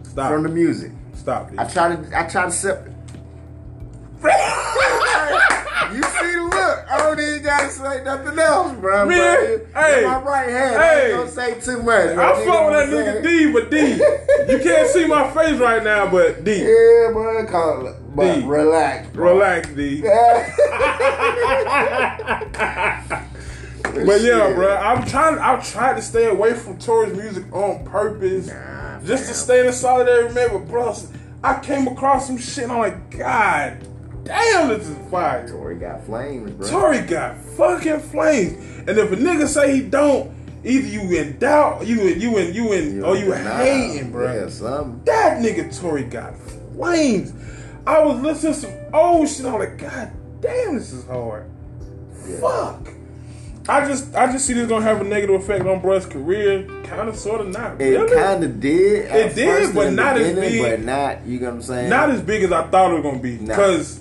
stop, 0.04 0.32
from 0.32 0.44
the 0.44 0.50
music. 0.50 0.92
Stop. 1.20 1.50
D. 1.52 1.56
I 1.58 1.64
try 1.66 1.96
to, 1.96 2.20
I 2.20 2.24
try 2.28 2.46
to 2.46 2.52
separate. 2.52 2.94
You 5.92 6.04
see 6.04 6.34
the 6.36 6.42
look? 6.44 6.86
I 6.92 6.98
don't 7.00 7.20
even 7.20 7.42
gotta 7.42 7.70
say 7.72 8.04
nothing 8.04 8.38
else, 8.38 8.74
bro. 8.78 9.08
Man, 9.08 9.18
bro. 9.72 9.82
hey, 9.82 10.04
In 10.04 10.10
my 10.12 10.22
right 10.22 10.50
hand, 10.50 10.76
hey. 10.80 11.12
gonna 11.16 11.32
say 11.32 11.60
too 11.60 11.82
much. 11.82 12.14
bro. 12.14 12.32
I 12.32 12.46
fuck 12.46 12.70
with 12.70 12.76
that 12.76 12.90
nigga? 12.90 13.24
D, 13.24 13.52
but 13.52 13.72
D, 13.72 14.54
you 14.54 14.60
can't 14.60 14.88
see 14.88 15.08
my 15.08 15.32
face 15.34 15.58
right 15.60 15.84
now, 15.84 16.06
but 16.12 16.44
D, 16.44 16.52
Yeah, 16.60 17.10
bro. 17.12 17.44
Call 17.48 17.88
it, 17.88 17.96
but 18.16 18.36
D. 18.36 18.42
relax, 18.46 19.08
bro. 19.10 19.34
relax, 19.34 19.68
D. 19.70 20.04
Yeah. 20.04 20.56
But 23.82 24.22
yeah, 24.22 24.54
bro, 24.54 24.76
I'm 24.78 25.04
trying. 25.08 25.40
I'm 25.40 25.62
trying 25.64 25.96
to 25.96 26.02
stay 26.02 26.28
away 26.28 26.54
from 26.54 26.78
Tory's 26.78 27.16
music 27.18 27.52
on 27.52 27.84
purpose, 27.86 28.48
Nah, 28.48 28.54
just 29.06 29.28
to 29.28 29.34
stay 29.34 29.62
in 29.62 29.66
the 29.68 29.74
solidarity. 29.74 30.34
Man, 30.34 30.50
but 30.52 30.68
bro, 30.68 30.96
I 31.44 31.60
came 31.60 31.88
across 31.88 32.28
some 32.28 32.38
shit. 32.38 32.66
and 32.66 32.74
I'm 32.74 32.80
like, 32.80 33.18
God 33.18 33.86
damn, 34.24 34.68
this 34.70 34.88
is 34.88 34.98
fire. 35.10 35.48
Tory 35.48 35.76
got 35.76 36.04
flames, 36.06 36.52
bro. 36.52 36.68
Tory 36.70 37.02
got 37.02 37.38
fucking 37.38 38.00
flames, 38.00 38.54
and 38.88 38.98
if 38.98 39.12
a 39.12 39.16
nigga 39.16 39.48
say 39.48 39.76
he 39.76 39.82
don't, 39.82 40.32
either 40.64 40.88
you 40.88 41.02
in 41.18 41.40
doubt, 41.40 41.88
you 41.88 42.02
in 42.02 42.20
you 42.20 42.38
in 42.38 42.54
you 42.54 42.74
in, 42.74 43.04
or 43.04 43.16
you 43.16 43.30
Nah, 43.30 43.58
hating, 43.58 44.12
bro. 44.12 44.34
Yeah, 44.34 44.50
something. 44.50 45.02
That 45.06 45.42
nigga 45.42 45.78
Tory 45.80 46.04
got 46.04 46.36
flames. 46.74 47.34
I 47.88 48.04
was 48.04 48.22
listening 48.22 48.54
to 48.54 48.60
some 48.60 48.74
old 48.94 49.28
shit. 49.30 49.46
I'm 49.46 49.58
like, 49.60 49.78
God 49.78 50.12
damn, 50.42 50.76
this 50.78 50.92
is 50.94 51.06
hard. 51.06 51.50
Yeah. 52.28 52.40
Fuck. 52.40 52.88
I 53.70 53.88
just 53.88 54.16
I 54.16 54.32
just 54.32 54.48
see 54.48 54.54
this 54.54 54.68
gonna 54.68 54.84
have 54.84 55.00
a 55.00 55.04
negative 55.04 55.42
effect 55.42 55.66
on 55.66 55.80
bruh's 55.80 56.08
career. 56.08 56.64
Kind 56.84 57.08
of, 57.08 57.16
sort 57.16 57.42
of, 57.42 57.50
not 57.50 57.80
It 57.80 58.12
kind 58.12 58.44
of 58.44 58.60
did. 58.60 59.06
It 59.06 59.36
did, 59.36 59.76
but 59.76 59.94
not 59.94 60.18
as 60.18 60.36
big. 60.36 60.62
But 60.62 60.82
not, 60.82 61.26
you 61.26 61.40
know 61.40 61.46
what 61.48 61.56
I'm 61.56 61.62
saying? 61.62 61.90
not 61.90 62.10
as 62.10 62.22
big 62.22 62.44
as 62.44 62.52
I 62.52 62.68
thought 62.68 62.92
it 62.92 62.96
was 62.96 63.04
gonna 63.04 63.20
be. 63.20 63.38
Nah. 63.38 63.56
Cause 63.56 64.00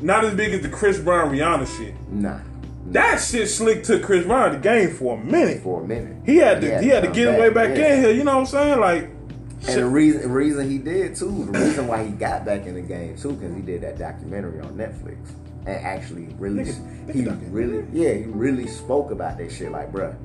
not 0.00 0.24
as 0.24 0.34
big 0.34 0.54
as 0.54 0.60
the 0.60 0.68
Chris 0.68 1.00
Brown 1.00 1.34
Rihanna 1.34 1.66
shit. 1.76 1.94
Nah. 2.08 2.38
That 2.86 3.16
shit 3.16 3.48
slick 3.48 3.82
took 3.82 4.04
Chris 4.04 4.24
Brown 4.24 4.52
the 4.52 4.58
game 4.58 4.94
for 4.94 5.18
a 5.18 5.20
minute. 5.22 5.62
for 5.62 5.82
a 5.82 5.86
minute. 5.86 6.16
He 6.24 6.36
had 6.36 6.60
to 6.60 6.80
he 6.80 6.88
had 6.88 7.02
to 7.02 7.10
get 7.10 7.28
his 7.28 7.40
way 7.40 7.50
back 7.50 7.76
yeah. 7.76 7.94
in 7.94 8.00
here. 8.00 8.12
You 8.12 8.22
know 8.22 8.34
what 8.34 8.40
I'm 8.40 8.46
saying? 8.46 8.78
Like, 8.78 9.10
And 9.66 9.82
the 9.82 9.86
reason 9.86 10.30
reason 10.30 10.70
he 10.70 10.78
did 10.78 11.16
too, 11.16 11.48
the 11.50 11.58
reason 11.58 11.88
why 11.88 12.04
he 12.04 12.10
got 12.10 12.44
back 12.44 12.66
in 12.66 12.74
the 12.74 12.82
game 12.82 13.16
too, 13.18 13.32
because 13.32 13.54
he 13.56 13.62
did 13.62 13.80
that 13.80 13.98
documentary 13.98 14.60
on 14.60 14.74
Netflix 14.74 15.16
and 15.68 15.84
actually 15.84 16.28
really, 16.38 16.64
Nigga- 16.64 17.12
he 17.12 17.48
really, 17.50 17.84
yeah, 17.92 18.14
he 18.14 18.24
really 18.24 18.66
spoke 18.66 19.10
about 19.10 19.36
that 19.38 19.52
shit. 19.52 19.70
Like, 19.70 19.92
bruh, 19.92 20.16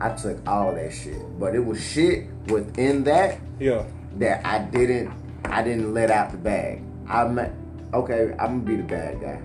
I 0.00 0.10
took 0.10 0.46
all 0.46 0.74
that 0.74 0.92
shit, 0.92 1.18
but 1.38 1.54
it 1.54 1.64
was 1.64 1.82
shit 1.82 2.26
within 2.48 3.04
that 3.04 3.38
yeah, 3.58 3.84
that 4.18 4.44
I 4.44 4.58
didn't, 4.58 5.10
I 5.46 5.62
didn't 5.62 5.94
let 5.94 6.10
out 6.10 6.32
the 6.32 6.36
bag. 6.36 6.82
I'm 7.08 7.38
okay. 7.94 8.34
I'm 8.38 8.60
gonna 8.60 8.60
be 8.60 8.76
the 8.76 8.82
bad 8.82 9.20
guy. 9.20 9.40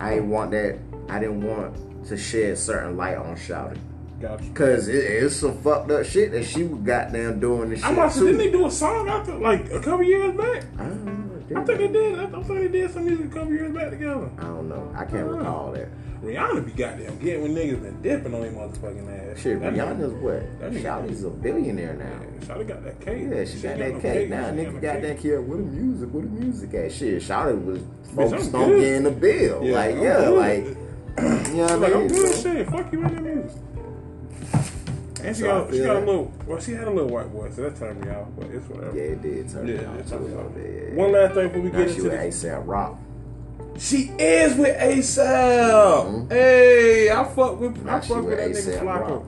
I 0.00 0.14
ain't 0.14 0.26
want 0.26 0.50
that. 0.52 0.78
I 1.08 1.18
didn't 1.18 1.42
want 1.42 2.06
to 2.06 2.16
shed 2.16 2.56
certain 2.56 2.96
light 2.96 3.16
on 3.16 3.36
Shouty. 3.36 3.78
got 4.20 4.42
you. 4.42 4.52
Cause 4.52 4.88
it, 4.88 4.94
it's 4.94 5.36
some 5.36 5.58
fucked 5.58 5.90
up 5.90 6.06
shit 6.06 6.32
that 6.32 6.44
she 6.44 6.62
was 6.64 6.80
goddamn 6.80 7.40
doing 7.40 7.70
this 7.70 7.80
shit 7.80 7.88
I'm 7.88 7.94
about 7.94 8.12
to 8.12 8.20
didn't 8.20 8.38
they 8.38 8.50
do 8.50 8.66
a 8.66 8.70
song 8.70 9.08
after 9.08 9.34
like 9.34 9.70
a 9.70 9.80
couple 9.80 10.04
years 10.04 10.34
back? 10.36 10.64
I 10.78 10.84
don't 10.84 11.04
know. 11.04 11.29
I 11.56 11.64
think 11.64 11.78
they 11.78 11.88
did. 11.88 12.18
I 12.18 12.26
think 12.26 12.46
they 12.48 12.68
did 12.68 12.90
some 12.92 13.04
music 13.06 13.26
a 13.26 13.28
couple 13.34 13.52
years 13.52 13.74
back 13.74 13.90
together. 13.90 14.30
I 14.38 14.42
don't 14.42 14.68
know. 14.68 14.92
I 14.94 15.04
can't 15.04 15.28
uh-huh. 15.28 15.36
recall 15.38 15.72
that. 15.72 15.88
Rihanna 16.22 16.66
be 16.66 16.72
goddamn 16.72 17.18
getting 17.18 17.42
with 17.42 17.52
niggas 17.52 17.82
been 17.82 18.02
dipping 18.02 18.34
on 18.34 18.42
their 18.42 18.52
motherfucking 18.52 19.32
ass. 19.32 19.40
Shit, 19.40 19.58
That 19.60 19.72
Rihanna's 19.72 20.12
nigga- 20.12 20.20
what? 20.20 20.60
that 20.60 20.72
Shawty's 20.72 21.24
a 21.24 21.30
billionaire 21.30 21.94
now. 21.94 22.04
Yeah, 22.04 22.46
Shawty 22.46 22.68
got 22.68 22.84
that 22.84 23.00
cake. 23.00 23.22
Yeah, 23.30 23.44
she 23.46 23.58
got 23.60 23.78
that 23.78 23.92
no 23.94 24.00
cake 24.00 24.28
now. 24.28 24.50
She 24.50 24.56
Nigga 24.56 24.80
got 24.82 24.92
cake. 24.96 25.02
that 25.02 25.18
kid. 25.18 25.38
Where 25.48 25.56
the 25.58 25.64
music? 25.64 26.08
Where 26.10 26.22
the 26.22 26.28
music 26.28 26.74
at? 26.74 26.92
Shit, 26.92 27.22
Shawty 27.22 27.64
was 27.64 27.80
focused 28.14 28.54
on 28.54 28.68
getting 28.78 29.02
the 29.04 29.10
bill. 29.12 29.64
Yeah, 29.64 29.72
like, 29.74 29.94
I'm 29.94 30.02
yeah, 30.02 30.16
good. 30.16 30.38
like, 30.38 30.64
you 31.48 31.54
know 31.56 31.62
what 31.64 31.80
like, 31.80 31.92
I 31.92 31.94
I'm 31.94 32.00
mean? 32.00 32.08
good 32.08 32.34
So- 32.34 32.42
shit. 32.42 32.68
Fuck 32.68 32.92
you 32.92 33.02
in 33.04 33.12
your 33.12 33.22
music. 33.22 33.60
And 35.24 35.36
she 35.36 35.42
So 35.42 35.46
got, 35.64 35.72
she 35.72 35.78
got 35.80 35.96
a 35.96 36.00
little, 36.00 36.32
well, 36.46 36.60
she 36.60 36.72
had 36.72 36.88
a 36.88 36.90
little 36.90 37.10
white 37.10 37.26
voice, 37.26 37.54
so 37.56 37.62
that 37.62 37.76
turned 37.76 38.00
me 38.04 38.10
off, 38.10 38.28
but 38.38 38.46
it's 38.50 38.66
whatever. 38.68 38.96
Yeah, 38.96 39.02
it 39.04 39.22
did 39.22 39.48
turn 39.50 39.66
Yeah, 39.66 39.74
me 39.76 39.84
on 39.86 39.94
too 39.96 40.00
a 40.00 40.04
turn 40.04 40.22
me 40.22 40.28
little 40.28 40.46
off. 40.46 40.54
bit. 40.54 40.88
yeah. 40.90 40.94
One 40.96 41.12
last 41.12 41.34
thing 41.34 41.48
before 41.48 41.62
we 41.62 41.70
Now 41.70 41.78
get 41.78 41.88
into 41.88 42.02
this. 42.02 42.44
ASAP 42.44 42.62
Rock. 42.66 42.98
She 43.78 44.10
is 44.18 44.56
with 44.56 44.76
ASAP. 44.76 46.06
Mhm. 46.06 46.32
Hey, 46.32 47.10
I 47.10 47.24
fuck 47.24 47.60
with, 47.60 47.84
Now 47.84 47.96
I 47.96 48.00
fuck 48.00 48.16
with 48.18 48.26
with 48.26 48.38
that 48.38 48.50
nigga 48.50 48.80
Flacko. 48.80 49.24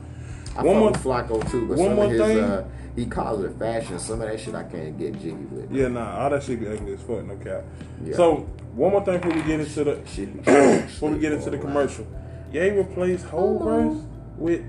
I 0.56 0.62
One 0.62 0.76
more- 0.78 0.92
Flacko 0.92 1.50
too, 1.50 1.66
but 1.68 1.78
one 1.78 1.94
more 1.94 2.08
his 2.08 2.20
thing. 2.20 2.38
uh, 2.40 2.64
he 2.94 3.06
calls 3.06 3.42
it 3.44 3.52
fashion. 3.58 3.98
Some 3.98 4.20
of 4.20 4.28
that 4.28 4.38
shit 4.38 4.54
I 4.54 4.64
can't 4.64 4.98
get 4.98 5.14
jiggy 5.14 5.32
with. 5.50 5.70
Yeah, 5.72 5.88
nah, 5.88 6.18
all 6.24 6.30
that 6.30 6.42
shit 6.42 6.60
be 6.60 6.66
ugly 6.68 6.92
as 6.92 7.00
fuck, 7.00 7.24
no 7.24 7.36
cap. 7.36 7.64
Yeah. 8.04 8.14
So, 8.16 8.46
one 8.74 8.92
more 8.92 9.02
thing 9.04 9.20
before 9.20 9.34
we 9.36 9.42
get 9.42 9.60
into 9.60 9.84
the, 9.84 9.94
before 10.86 11.10
we 11.10 11.18
get 11.18 11.32
into 11.32 11.48
the 11.50 11.58
commercial. 11.58 12.06
Ye 12.52 12.68
replaced 12.70 13.24
whole 13.26 13.58
verse 13.60 13.96
with, 14.36 14.60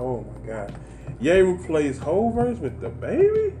oh 0.00 0.24
my 0.24 0.46
god. 0.46 0.74
Ye 1.20 1.40
replaced 1.40 2.00
whole 2.00 2.30
verse 2.30 2.58
with 2.58 2.80
the 2.80 2.88
baby? 2.88 3.54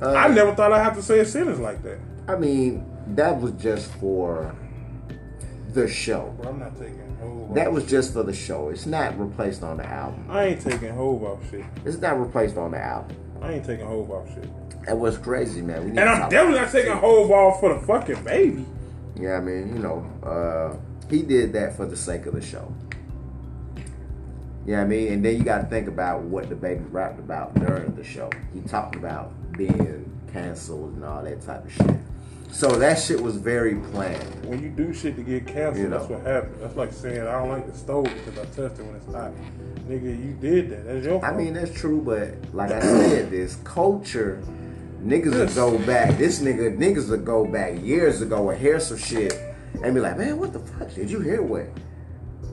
Uh, 0.00 0.12
I 0.12 0.28
never 0.28 0.54
thought 0.54 0.72
I'd 0.72 0.84
have 0.84 0.96
to 0.96 1.02
say 1.02 1.20
a 1.20 1.24
sentence 1.24 1.58
like 1.58 1.82
that. 1.82 1.98
I 2.28 2.36
mean, 2.36 2.86
that 3.14 3.40
was 3.40 3.52
just 3.52 3.92
for 3.94 4.54
the 5.72 5.88
show. 5.88 6.34
But 6.38 6.48
I'm 6.48 6.58
not 6.58 6.78
taking 6.78 7.16
Hove 7.20 7.54
That 7.54 7.72
was 7.72 7.84
just 7.84 8.12
for 8.12 8.22
the 8.22 8.32
show. 8.32 8.68
It's 8.68 8.86
not 8.86 9.18
replaced 9.18 9.62
on 9.62 9.78
the 9.78 9.86
album. 9.86 10.26
I 10.30 10.44
ain't 10.46 10.60
taking 10.60 10.94
Hove 10.94 11.24
off 11.24 11.50
shit. 11.50 11.64
It's 11.84 11.98
not 11.98 12.20
replaced 12.20 12.56
on 12.56 12.72
the 12.72 12.78
album. 12.78 13.16
I 13.42 13.54
ain't 13.54 13.64
taking 13.64 13.86
Hove 13.86 14.10
off 14.10 14.28
shit. 14.34 14.48
That 14.84 14.98
was 14.98 15.18
crazy, 15.18 15.62
man. 15.62 15.98
And 15.98 16.00
I'm 16.00 16.28
definitely 16.28 16.60
not 16.60 16.70
taking 16.70 16.92
that. 16.92 17.00
Hove 17.00 17.30
off 17.30 17.60
for 17.60 17.74
the 17.74 17.80
fucking 17.80 18.22
baby. 18.24 18.64
Yeah, 19.16 19.36
I 19.36 19.40
mean, 19.40 19.74
you 19.74 19.80
know, 19.80 20.06
uh, 20.22 20.76
he 21.10 21.22
did 21.22 21.52
that 21.54 21.76
for 21.76 21.86
the 21.86 21.96
sake 21.96 22.26
of 22.26 22.34
the 22.34 22.40
show. 22.40 22.72
Yeah, 24.68 24.82
I 24.82 24.84
mean, 24.84 25.10
and 25.10 25.24
then 25.24 25.38
you 25.38 25.44
got 25.44 25.62
to 25.62 25.66
think 25.68 25.88
about 25.88 26.20
what 26.24 26.50
the 26.50 26.54
baby 26.54 26.84
rapped 26.90 27.18
about 27.18 27.54
during 27.54 27.94
the 27.94 28.04
show. 28.04 28.28
He 28.52 28.60
talked 28.60 28.96
about 28.96 29.32
being 29.56 30.04
canceled 30.30 30.92
and 30.92 31.04
all 31.06 31.22
that 31.24 31.40
type 31.40 31.64
of 31.64 31.72
shit. 31.72 31.96
So 32.50 32.72
that 32.76 32.98
shit 32.98 33.18
was 33.18 33.36
very 33.36 33.76
planned. 33.76 34.44
When 34.44 34.62
you 34.62 34.68
do 34.68 34.92
shit 34.92 35.16
to 35.16 35.22
get 35.22 35.46
canceled, 35.46 35.78
You 35.78 35.88
know. 35.88 35.96
that's 36.00 36.10
what 36.10 36.20
happens. 36.20 36.60
That's 36.60 36.76
like 36.76 36.92
saying 36.92 37.22
I 37.22 37.32
don't 37.38 37.48
like 37.48 37.66
the 37.66 37.78
stove 37.78 38.04
because 38.04 38.38
I 38.38 38.44
touched 38.44 38.78
it 38.78 38.84
when 38.84 38.96
it's 38.96 39.06
hot. 39.06 39.32
Nigga, 39.88 40.02
you 40.22 40.36
did 40.38 40.68
that. 40.68 40.84
That's 40.84 41.06
your 41.06 41.18
fault. 41.18 41.32
I 41.32 41.34
mean, 41.34 41.54
that's 41.54 41.72
true, 41.72 42.02
but 42.02 42.34
like 42.54 42.70
I 42.70 42.80
said, 42.80 43.30
this 43.30 43.56
culture, 43.64 44.38
niggas 45.02 45.32
Yes. 45.32 45.56
will 45.56 45.78
go 45.78 45.86
back. 45.86 46.18
This 46.18 46.40
nigga, 46.42 46.76
niggas 46.76 47.08
will 47.08 47.16
go 47.16 47.46
back 47.46 47.82
years 47.82 48.20
ago 48.20 48.50
and 48.50 48.60
hear 48.60 48.80
some 48.80 48.98
shit 48.98 49.32
and 49.82 49.94
be 49.94 50.00
like, 50.02 50.18
man, 50.18 50.38
what 50.38 50.52
the 50.52 50.58
fuck? 50.58 50.92
Did 50.92 51.10
you 51.10 51.20
hear 51.20 51.40
what 51.40 51.68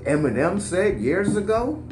Eminem 0.06 0.62
said 0.62 1.02
years 1.02 1.36
ago? 1.36 1.84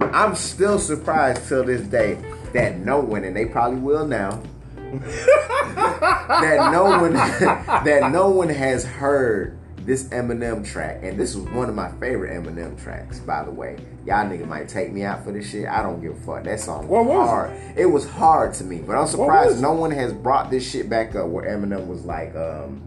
I'm 0.00 0.34
still 0.34 0.78
surprised 0.78 1.48
till 1.48 1.64
this 1.64 1.82
day 1.82 2.18
that 2.52 2.78
no 2.78 3.00
one, 3.00 3.24
and 3.24 3.36
they 3.36 3.46
probably 3.46 3.78
will 3.78 4.06
now, 4.06 4.42
that 4.76 6.70
no 6.72 6.84
one, 6.84 7.12
that 7.84 8.10
no 8.12 8.28
one 8.28 8.48
has 8.48 8.84
heard 8.84 9.58
this 9.86 10.08
Eminem 10.08 10.66
track, 10.66 11.00
and 11.02 11.18
this 11.18 11.36
was 11.36 11.48
one 11.50 11.68
of 11.68 11.74
my 11.74 11.90
favorite 11.92 12.32
Eminem 12.32 12.80
tracks, 12.82 13.20
by 13.20 13.44
the 13.44 13.50
way. 13.50 13.78
Y'all 14.04 14.26
nigga 14.26 14.46
might 14.46 14.68
take 14.68 14.92
me 14.92 15.04
out 15.04 15.24
for 15.24 15.32
this 15.32 15.48
shit. 15.48 15.66
I 15.66 15.82
don't 15.82 16.00
give 16.00 16.12
a 16.12 16.20
fuck. 16.20 16.44
That 16.44 16.60
song 16.60 16.88
was 16.88 17.06
was 17.06 17.14
it? 17.14 17.30
hard. 17.30 17.60
It? 17.76 17.86
was 17.86 18.08
hard 18.08 18.54
to 18.54 18.64
me, 18.64 18.78
but 18.78 18.96
I'm 18.96 19.06
surprised 19.06 19.62
no 19.62 19.72
one 19.72 19.92
has 19.92 20.12
brought 20.12 20.50
this 20.50 20.68
shit 20.68 20.90
back 20.90 21.14
up. 21.14 21.28
Where 21.28 21.44
Eminem 21.44 21.86
was 21.86 22.04
like, 22.04 22.34
um, 22.34 22.82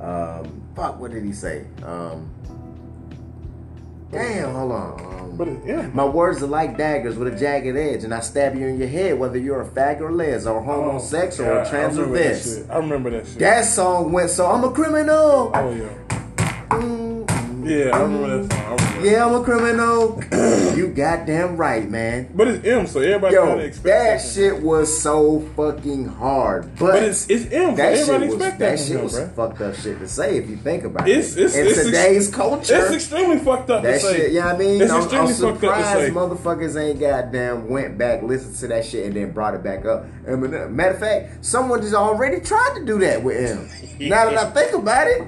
um, 0.00 0.62
fuck, 0.74 0.98
what 0.98 1.12
did 1.12 1.24
he 1.24 1.32
say? 1.32 1.66
Um, 1.84 2.30
damn, 4.16 4.54
hold 4.54 4.72
on. 4.72 5.00
Um, 5.00 5.36
But 5.36 5.48
it, 5.48 5.58
yeah. 5.66 5.88
my 5.92 6.04
words 6.04 6.42
are 6.42 6.46
like 6.46 6.76
daggers 6.78 7.16
with 7.16 7.28
a 7.34 7.38
jagged 7.38 7.76
edge, 7.76 8.04
and 8.04 8.12
I 8.14 8.20
stab 8.20 8.54
you 8.56 8.66
in 8.66 8.78
your 8.78 8.88
head, 8.88 9.18
whether 9.18 9.38
you're 9.38 9.60
a 9.60 9.66
fag 9.66 10.00
or 10.00 10.10
les, 10.12 10.46
or 10.46 10.62
homo 10.62 10.98
sex, 10.98 11.38
or 11.38 11.44
Oh, 11.50 11.54
God, 11.56 11.66
a 11.66 11.70
trans 11.70 11.98
I 11.98 12.02
or 12.02 12.06
this. 12.06 12.64
I 12.70 12.76
remember 12.78 13.10
that 13.10 13.26
shit. 13.26 13.38
That 13.38 13.64
song 13.66 14.12
went 14.12 14.30
so 14.30 14.46
I'm 14.46 14.64
a 14.64 14.70
criminal. 14.70 15.50
oh 15.54 15.70
yeah. 15.74 16.22
Yeah, 17.66 17.96
I 17.96 18.00
remember 18.02 18.42
that 18.42 18.52
song. 18.52 18.76
Remember 18.76 19.02
that. 19.02 19.04
yeah, 19.10 19.26
I'm 19.26 19.34
a 19.34 19.44
criminal. 19.44 20.22
you 20.76 20.88
goddamn 20.88 21.56
right, 21.56 21.88
man. 21.90 22.28
But 22.34 22.48
it's 22.48 22.66
M, 22.66 22.86
so 22.86 23.00
everybody 23.00 23.34
Yo, 23.34 23.46
gotta 23.46 23.60
expect 23.62 23.84
that 23.84 24.20
him. 24.22 24.30
shit 24.54 24.62
was 24.62 25.02
so 25.02 25.40
fucking 25.56 26.06
hard. 26.06 26.70
But, 26.78 26.92
But 26.92 27.02
it's 27.02 27.28
it's 27.28 27.52
M, 27.52 27.70
so 27.72 27.76
that 27.76 27.96
shit 27.96 28.08
everybody 28.08 28.26
was 28.26 28.34
expect 28.36 28.58
that 28.60 28.78
that, 28.78 28.84
shit 28.84 29.02
was 29.02 29.12
bro. 29.14 29.28
fucked 29.48 29.60
up 29.60 29.74
shit 29.74 29.98
to 29.98 30.08
say 30.08 30.36
if 30.38 30.48
you 30.48 30.56
think 30.56 30.84
about 30.84 31.08
It's 31.08 31.36
it. 31.36 31.44
it's 31.44 31.54
In 31.56 31.66
it's 31.66 31.78
ex- 31.78 31.86
today's 31.86 32.30
culture, 32.34 32.76
It's 32.76 32.94
extremely 32.94 33.38
fucked 33.38 33.70
up 33.70 33.82
That 33.82 33.92
to 33.94 34.00
say. 34.00 34.16
shit, 34.16 34.32
yeah, 34.32 34.52
I 34.52 34.56
mean, 34.56 34.80
it's 34.80 34.90
I'm, 34.92 34.98
I'm 34.98 35.02
extremely 35.04 35.32
fucked 35.34 35.42
up 35.44 35.54
to 35.54 35.66
surprised 35.66 36.00
say. 36.06 36.10
motherfuckers 36.10 36.80
ain't 36.82 37.00
goddamn 37.00 37.68
went 37.68 37.98
back, 37.98 38.22
listened 38.22 38.56
to 38.56 38.68
that 38.68 38.84
shit, 38.86 39.06
and 39.06 39.14
then 39.16 39.32
brought 39.32 39.54
it 39.54 39.62
back 39.62 39.84
up. 39.84 40.04
And 40.26 40.42
uh, 40.44 40.68
matter 40.68 40.94
of 40.94 41.00
fact, 41.00 41.44
someone 41.44 41.80
just 41.82 41.94
already 41.94 42.40
tried 42.40 42.74
to 42.78 42.84
do 42.84 42.98
that 43.00 43.22
with 43.22 43.38
him. 43.38 44.08
now 44.08 44.30
that 44.30 44.36
I 44.38 44.50
think 44.54 44.72
about 44.72 45.06
it, 45.08 45.22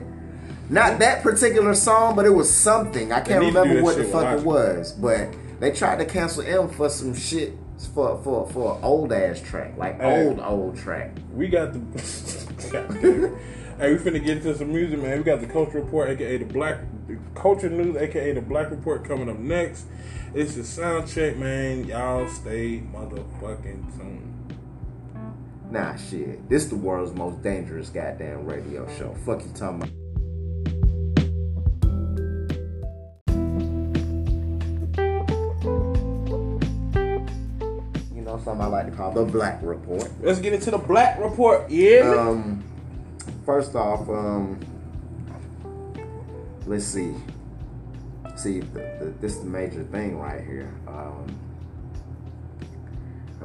not 0.71 0.99
that 0.99 1.23
particular 1.23 1.75
song, 1.75 2.17
but 2.17 2.25
it 2.27 2.31
was 2.31 2.53
something. 2.53 3.13
I 3.13 3.21
can't 3.21 3.41
need 3.43 3.53
to 3.53 3.53
do 3.55 3.61
remember 3.61 3.83
what 3.83 3.97
the 3.97 4.05
fuck 4.05 4.39
it 4.39 4.45
was, 4.45 4.93
but 4.93 5.35
they 5.61 5.73
tried 5.73 5.99
to 5.99 6.05
cancel 6.05 6.43
M 6.43 6.69
for 6.69 6.89
some 6.89 7.15
shit 7.15 7.55
for 7.95 8.21
for 8.23 8.49
for 8.51 8.77
an 8.77 8.85
old 8.85 9.13
ass 9.13 9.41
track, 9.41 9.77
like 9.77 10.01
Hey. 10.01 10.27
old 10.27 10.41
old 10.41 10.77
track. 10.77 11.13
We 11.33 11.49
got 11.49 11.73
the. 11.73 11.79
God 12.73 12.89
damn 13.01 13.25
it. 13.25 13.33
hey, 13.79 13.93
we 13.93 13.99
finna 13.99 14.25
get 14.25 14.39
into 14.39 14.57
some 14.57 14.73
music, 14.73 15.01
man. 15.01 15.19
We 15.19 15.25
got 15.25 15.41
the 15.41 15.47
Culture 15.47 15.81
Report, 15.81 16.11
aka 16.11 16.37
the 16.39 16.45
Black 16.45 16.79
the 17.07 17.19
Culture 17.35 17.71
News, 17.71 17.97
aka 17.97 18.33
the 18.33 18.41
Black 18.41 18.71
Report, 18.71 19.05
coming 19.05 19.29
up 19.29 19.39
next. 19.39 19.87
It's 20.35 20.55
the 20.55 20.65
sound 20.65 21.09
check, 21.09 21.37
man. 21.37 21.87
Y'all 21.87 22.29
stay 22.29 22.83
motherfucking 22.93 23.97
tuned. 23.97 24.35
Nah, 25.71 25.97
shit. 25.97 26.49
This 26.49 26.67
the 26.67 26.77
world's 26.77 27.15
most 27.15 27.43
dangerous 27.43 27.89
goddamn 27.91 28.45
radio 28.45 28.87
show. 28.99 29.15
Fuck 29.25 29.43
you 29.45 29.53
talking 29.53 29.83
about. 29.83 29.91
Like 38.89 38.97
to 38.97 39.03
call 39.03 39.13
the 39.13 39.31
Black 39.31 39.59
Report. 39.63 40.09
Let's 40.23 40.41
get 40.41 40.53
into 40.53 40.71
the 40.71 40.79
Black 40.79 41.19
Report. 41.19 41.69
Yeah. 41.71 42.15
Um, 42.19 42.63
first 43.45 43.75
off, 43.75 44.09
um, 44.09 44.59
let's 46.67 46.85
see. 46.85 47.15
See, 48.37 48.61
the, 48.61 48.81
the, 49.01 49.15
this 49.21 49.35
is 49.35 49.41
the 49.41 49.47
major 49.47 49.83
thing 49.85 50.19
right 50.19 50.45
here. 50.45 50.73
Um, 50.87 51.39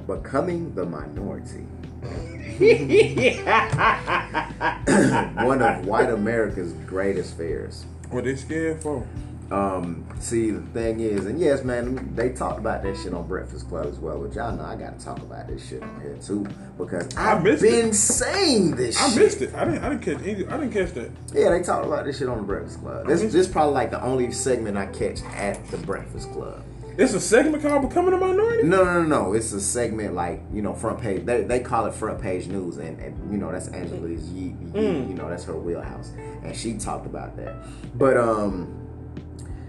becoming 0.05 0.73
the 0.75 0.85
minority. 0.85 1.65
One 5.45 5.61
of 5.61 5.85
white 5.85 6.09
America's 6.09 6.73
greatest 6.85 7.37
fears. 7.37 7.85
what 8.09 8.25
they 8.25 8.35
scared 8.35 8.81
for? 8.81 9.07
Um, 9.53 10.03
see, 10.19 10.49
the 10.49 10.61
thing 10.61 10.99
is, 10.99 11.27
and 11.27 11.39
yes, 11.39 11.63
man, 11.63 12.15
they 12.15 12.29
talked 12.31 12.57
about 12.57 12.81
that 12.81 12.97
shit 12.97 13.13
on 13.13 13.27
Breakfast 13.27 13.69
Club 13.69 13.85
as 13.85 13.99
well. 13.99 14.19
But 14.19 14.33
y'all 14.33 14.55
know 14.55 14.63
I 14.63 14.75
gotta 14.75 14.97
talk 14.99 15.19
about 15.19 15.47
this 15.47 15.67
shit 15.69 15.83
on 15.83 16.01
here 16.01 16.17
too 16.25 16.47
because 16.75 17.15
I 17.15 17.33
I've 17.33 17.43
missed 17.43 17.61
been 17.61 17.89
it. 17.89 17.93
saying 17.93 18.75
this. 18.75 18.99
I 18.99 19.09
shit. 19.09 19.19
missed 19.19 19.41
it. 19.43 19.53
I 19.53 19.65
didn't. 19.65 19.83
I 19.83 19.89
didn't 19.89 20.01
catch. 20.01 20.27
Any, 20.27 20.47
I 20.47 20.57
didn't 20.57 20.71
catch 20.71 20.93
that. 20.93 21.11
Yeah, 21.33 21.51
they 21.51 21.61
talked 21.61 21.85
about 21.85 22.05
this 22.05 22.17
shit 22.17 22.29
on 22.29 22.37
the 22.37 22.43
Breakfast 22.43 22.79
Club. 22.79 23.05
This 23.05 23.21
this 23.31 23.47
probably 23.47 23.75
like 23.75 23.91
the 23.91 24.01
only 24.01 24.31
segment 24.31 24.75
I 24.75 24.87
catch 24.87 25.21
at 25.35 25.63
the 25.67 25.77
Breakfast 25.77 26.31
Club. 26.31 26.63
It's 26.97 27.13
a 27.13 27.19
segment 27.21 27.61
called 27.61 27.87
"Becoming 27.87 28.13
a 28.15 28.17
Minority." 28.17 28.67
No, 28.67 28.83
no, 28.83 29.03
no, 29.03 29.03
no. 29.03 29.33
It's 29.33 29.51
a 29.53 29.61
segment 29.61 30.15
like 30.15 30.41
you 30.51 30.63
know 30.63 30.73
front 30.73 30.99
page. 30.99 31.25
They, 31.25 31.43
they 31.43 31.59
call 31.59 31.85
it 31.85 31.93
front 31.93 32.19
page 32.19 32.47
news, 32.47 32.77
and, 32.77 32.99
and 32.99 33.31
you 33.31 33.37
know 33.37 33.51
that's 33.51 33.67
Angela's. 33.67 34.23
Mm. 34.29 35.09
You 35.09 35.13
know 35.13 35.29
that's 35.29 35.43
her 35.43 35.55
wheelhouse, 35.55 36.11
and 36.43 36.55
she 36.55 36.73
talked 36.73 37.05
about 37.05 37.35
that. 37.37 37.55
But 37.97 38.17
um, 38.17 38.82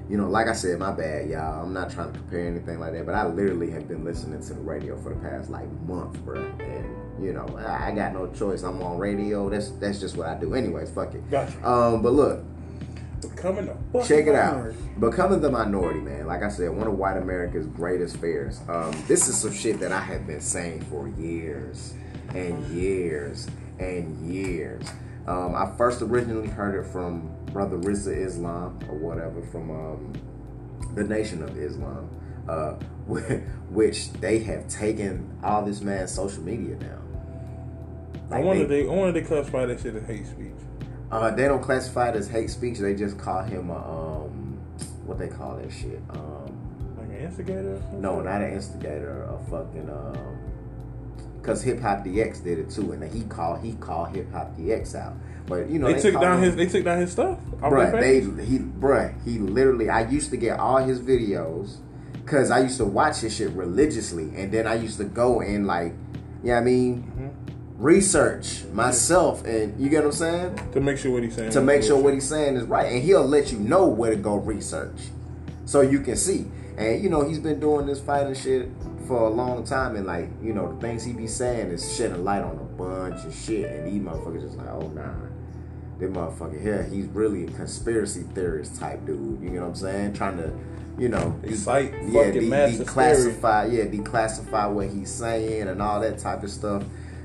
you 0.08 0.16
know, 0.16 0.28
like 0.28 0.48
I 0.48 0.52
said, 0.52 0.78
my 0.78 0.92
bad, 0.92 1.28
y'all. 1.30 1.62
I'm 1.62 1.72
not 1.72 1.90
trying 1.90 2.12
to 2.12 2.18
compare 2.18 2.46
anything 2.46 2.78
like 2.78 2.92
that, 2.92 3.06
but 3.06 3.14
I 3.14 3.26
literally 3.26 3.70
have 3.70 3.88
been 3.88 4.04
listening 4.04 4.42
to 4.42 4.54
the 4.54 4.60
radio 4.60 4.96
for 5.00 5.10
the 5.10 5.20
past 5.20 5.50
like 5.50 5.70
month, 5.82 6.18
bro. 6.24 6.42
And 6.60 7.24
you 7.24 7.32
know, 7.32 7.46
I, 7.58 7.90
got 7.92 8.12
no 8.12 8.26
choice. 8.32 8.62
I'm 8.62 8.82
on 8.82 8.98
radio. 8.98 9.48
That's 9.48 9.70
that's 9.70 10.00
just 10.00 10.16
what 10.16 10.28
I 10.28 10.38
do. 10.38 10.54
Anyways, 10.54 10.90
fuck 10.90 11.14
it. 11.14 11.30
Gotcha. 11.30 11.66
Um, 11.66 12.02
but 12.02 12.12
look, 12.12 12.44
Becoming 13.30 13.66
fucking 13.92 14.08
Check 14.08 14.26
it 14.26 14.34
out. 14.34 14.56
minority. 14.56 14.78
Becoming 14.98 15.40
the 15.40 15.50
minority, 15.50 16.00
man. 16.00 16.26
Like 16.26 16.42
I 16.42 16.48
said, 16.48 16.70
one 16.70 16.86
of 16.86 16.98
white 16.98 17.16
America's 17.16 17.66
greatest 17.66 18.18
fears. 18.18 18.60
Um, 18.68 18.92
this 19.06 19.28
is 19.28 19.36
some 19.36 19.52
shit 19.52 19.80
that 19.80 19.92
I 19.92 20.00
have 20.00 20.26
been 20.26 20.40
saying 20.40 20.82
for 20.82 21.08
years 21.08 21.94
and 22.34 22.66
years 22.68 23.48
and 23.78 24.30
years. 24.30 24.84
Um, 25.26 25.54
I 25.54 25.72
first 25.76 26.02
originally 26.02 26.48
heard 26.48 26.78
it 26.78 26.90
from 26.90 27.33
Brother 27.54 27.78
Rizza 27.78 28.14
Islam 28.14 28.78
or 28.88 28.96
whatever 28.98 29.40
from 29.40 29.70
um, 29.70 30.12
the 30.96 31.04
Nation 31.04 31.42
of 31.42 31.56
Islam, 31.56 32.10
uh, 32.48 32.72
which 33.70 34.12
they 34.14 34.40
have 34.40 34.68
taken 34.68 35.30
all 35.42 35.64
this 35.64 35.80
man's 35.80 36.10
social 36.12 36.42
media 36.42 36.74
down. 36.74 37.00
I 38.30 38.36
Like, 38.36 38.44
wonder 38.44 38.66
they- 38.66 38.82
they. 38.82 38.88
I 38.90 38.92
wonder 38.92 39.12
they 39.20 39.26
classify 39.26 39.66
that 39.66 39.80
shit 39.80 39.94
as 39.94 40.04
hate 40.06 40.26
speech. 40.26 40.52
uh, 41.12 41.30
they 41.30 41.44
don't 41.46 41.62
classify 41.62 42.08
it 42.10 42.16
as 42.16 42.28
hate 42.28 42.50
speech. 42.50 42.78
They 42.78 42.94
just 42.94 43.16
call 43.18 43.42
him 43.44 43.70
a 43.70 43.76
um, 43.76 44.58
what 45.06 45.18
they 45.18 45.28
call 45.28 45.56
that 45.56 45.70
shit. 45.70 46.00
Um, 46.10 46.50
Like 46.98 47.08
an 47.08 47.16
instigator. 47.26 47.80
No, 47.92 48.20
not 48.20 48.42
an 48.42 48.52
instigator. 48.52 49.22
A 49.24 49.38
fucking 49.50 49.88
um, 49.88 50.38
because 51.44 51.62
Hip 51.62 51.78
Hop 51.80 52.02
DX 52.06 52.42
did 52.42 52.58
it 52.58 52.70
too, 52.70 52.92
and 52.92 53.02
then 53.02 53.10
he 53.10 53.20
called 53.24 53.60
he 53.62 53.74
called 53.74 54.16
Hip 54.16 54.32
Hop 54.32 54.56
DX 54.56 54.94
out. 54.94 55.12
But 55.46 55.68
you 55.68 55.78
know 55.78 55.92
They, 55.92 56.00
took 56.00 56.18
down 56.18 56.38
him- 56.38 56.44
his. 56.44 56.56
They 56.56 56.66
took 56.66 56.84
down 56.84 57.00
his 57.02 57.12
stuff. 57.12 57.38
Bruh, 57.60 58.00
they 58.00 58.20
he 58.46 58.58
bruh, 58.58 59.12
he 59.24 59.38
literally 59.38 59.90
I 59.90 60.08
used 60.08 60.30
to 60.30 60.38
get 60.38 60.58
all 60.58 60.78
his 60.78 61.00
videos 61.00 61.76
cause 62.24 62.50
I 62.50 62.60
used 62.60 62.78
to 62.78 62.86
watch 62.86 63.18
his 63.18 63.36
shit 63.36 63.50
religiously 63.50 64.30
and 64.34 64.50
then 64.50 64.66
I 64.66 64.76
used 64.76 64.96
to 64.96 65.04
go 65.04 65.42
and 65.42 65.66
like 65.66 65.92
you 66.42 66.48
know 66.48 66.54
what 66.54 66.60
I 66.60 66.64
mean 66.64 67.02
Mm-hmm. 67.02 67.82
research 67.84 68.64
myself 68.72 69.44
and 69.44 69.78
you 69.78 69.90
get 69.90 69.98
what 70.04 70.14
I'm 70.14 70.56
saying? 70.56 70.70
to 70.72 70.80
make 70.80 70.96
sure 70.96 71.12
what 71.12 71.22
he's 71.24 71.34
saying. 71.34 71.50
To 71.50 71.60
make 71.60 71.82
sure 71.82 71.98
what 71.98 72.14
he's 72.14 72.26
saying 72.28 72.56
is 72.56 72.64
right. 72.64 72.90
And 72.90 73.02
he'll 73.02 73.26
let 73.26 73.52
you 73.52 73.58
know 73.58 73.86
where 73.86 74.10
to 74.12 74.16
go 74.16 74.36
research. 74.36 74.96
So 75.66 75.82
you 75.82 76.00
can 76.00 76.16
see. 76.16 76.46
And 76.78 77.02
you 77.02 77.10
know, 77.10 77.22
he's 77.28 77.38
been 77.38 77.60
doing 77.60 77.86
this 77.86 78.00
fighting 78.00 78.34
shit 78.34 78.68
for 79.06 79.26
a 79.26 79.30
long 79.30 79.64
time 79.64 79.96
and 79.96 80.06
like, 80.06 80.28
you 80.42 80.52
know, 80.52 80.74
the 80.74 80.80
things 80.80 81.04
he 81.04 81.12
be 81.12 81.26
saying 81.26 81.70
is 81.70 81.96
shedding 81.96 82.24
light 82.24 82.42
on 82.42 82.56
a 82.56 82.64
bunch 82.76 83.24
of 83.24 83.34
shit 83.34 83.70
and 83.70 83.86
these 83.86 84.00
motherfuckers 84.00 84.42
just 84.42 84.56
like, 84.58 84.68
oh 84.68 84.88
nah. 84.88 85.12
This 85.98 86.10
motherfucker 86.10 86.60
here, 86.60 86.82
he's 86.82 87.06
really 87.06 87.44
a 87.44 87.50
conspiracy 87.52 88.22
theorist 88.34 88.80
type 88.80 89.04
dude. 89.06 89.40
You 89.40 89.50
know 89.50 89.60
what 89.60 89.68
I'm 89.68 89.74
saying? 89.76 90.14
Trying 90.14 90.38
to, 90.38 90.52
you 90.98 91.08
know, 91.08 91.38
yeah, 91.44 92.30
de- 92.32 92.40
declassify, 92.40 93.72
yeah, 93.72 93.84
declassify 93.84 94.72
what 94.72 94.88
he's 94.88 95.10
saying 95.10 95.68
and 95.68 95.80
all 95.80 96.00
that 96.00 96.18
type 96.18 96.42
of 96.42 96.50
stuff. 96.50 96.82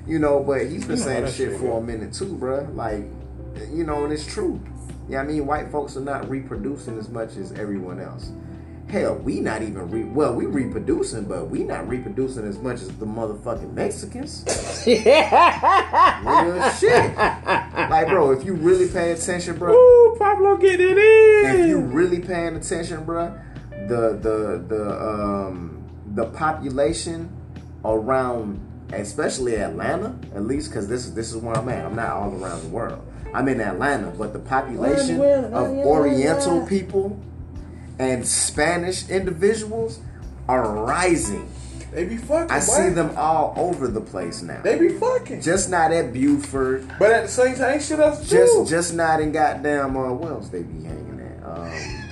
You 0.08 0.20
know, 0.20 0.40
but 0.44 0.68
he's 0.68 0.86
been 0.86 0.98
You 0.98 1.04
saying 1.04 1.22
how 1.22 1.26
this 1.26 1.38
that 1.38 1.44
shit 1.44 1.52
shit 1.52 1.60
for 1.60 1.80
a 1.80 1.82
minute 1.82 2.14
too, 2.14 2.36
bro. 2.36 2.68
Like, 2.74 3.06
you 3.72 3.84
know, 3.86 4.04
and 4.04 4.14
it's 4.14 4.26
true. 4.26 4.62
Yeah, 5.08 5.22
I 5.22 5.24
mean, 5.24 5.48
white 5.48 5.72
folks 5.72 5.98
are 5.98 6.02
not 6.02 6.30
reproducing 6.30 6.98
as 7.00 7.10
much 7.10 7.38
as 7.38 7.52
everyone 7.54 8.00
else. 8.00 8.32
Hell, 8.90 9.16
we 9.18 9.40
not 9.40 9.62
even 9.62 9.90
re 9.92 10.04
well, 10.04 10.34
we 10.34 10.48
reproducing, 10.48 11.26
but 11.26 11.48
we 11.48 11.64
not 11.64 11.88
reproducing 11.88 12.48
as 12.48 12.58
much 12.58 12.82
as 12.82 12.88
the 12.98 13.06
motherfucking 13.06 13.72
Mexicans. 13.74 14.44
Real 14.88 16.70
shit. 16.72 17.16
Like, 17.16 18.08
bro, 18.08 18.32
if 18.32 18.44
you 18.44 18.56
really 18.56 18.88
pay 18.88 19.12
attention, 19.12 19.58
bro, 19.58 19.74
Ooh, 19.76 20.16
Pablo 20.18 20.58
getting 20.58 20.88
it 20.90 20.98
in. 20.98 21.62
if 21.62 21.68
you 21.68 21.80
really 21.80 22.20
paying 22.20 22.56
attention, 22.56 23.04
bro, 23.06 23.38
the 23.88 24.18
the 24.22 24.66
the 24.68 25.00
um 25.06 25.84
the 26.16 26.26
population 26.26 27.30
around, 27.86 28.60
especially 28.92 29.58
Atlanta, 29.58 30.18
at 30.34 30.46
least 30.46 30.70
because 30.72 30.88
this 30.88 31.06
is 31.06 31.14
this 31.14 31.30
is 31.32 31.38
where 31.38 31.56
I'm 31.56 31.70
at. 31.70 31.86
I'm 31.86 31.96
not 31.96 32.10
all 32.14 32.34
around 32.44 32.64
the 32.64 32.70
world. 32.70 33.06
I'm 33.36 33.48
in 33.48 33.62
Atlanta, 33.62 34.10
but 34.18 34.34
the 34.34 34.40
population 34.40 35.20
Well, 35.20 35.46
of 35.46 35.52
well, 35.70 35.88
Oriental 35.88 36.66
people 36.66 37.20
and 38.00 38.26
Spanish 38.28 39.08
individuals 39.10 40.00
are 40.48 40.68
rising. 40.84 41.52
they 41.92 42.06
be 42.06 42.18
fucking. 42.18 42.50
I 42.50 42.60
see 42.60 42.90
them 42.90 43.12
all 43.18 43.54
over 43.58 43.88
the 43.88 44.02
place 44.02 44.42
now. 44.42 44.62
They 44.62 44.80
be 44.80 44.90
fucking. 44.90 45.42
Just 45.42 45.70
not 45.70 45.92
at 45.92 46.12
Buford. 46.14 46.88
But 46.98 47.12
at 47.12 47.24
the 47.24 47.32
same 47.32 47.56
time, 47.56 47.80
shit 47.82 48.00
else 48.00 48.28
Just 48.28 48.54
do. 48.54 48.66
just 48.68 48.94
not 48.94 49.20
in 49.22 49.32
goddamn 49.32 49.96
uh, 49.96 50.12
where 50.14 50.32
else 50.32 50.50
they 50.50 50.64
be 50.64 50.84
hanging 50.84 51.20
at. 51.20 51.44
Um, 51.48 52.09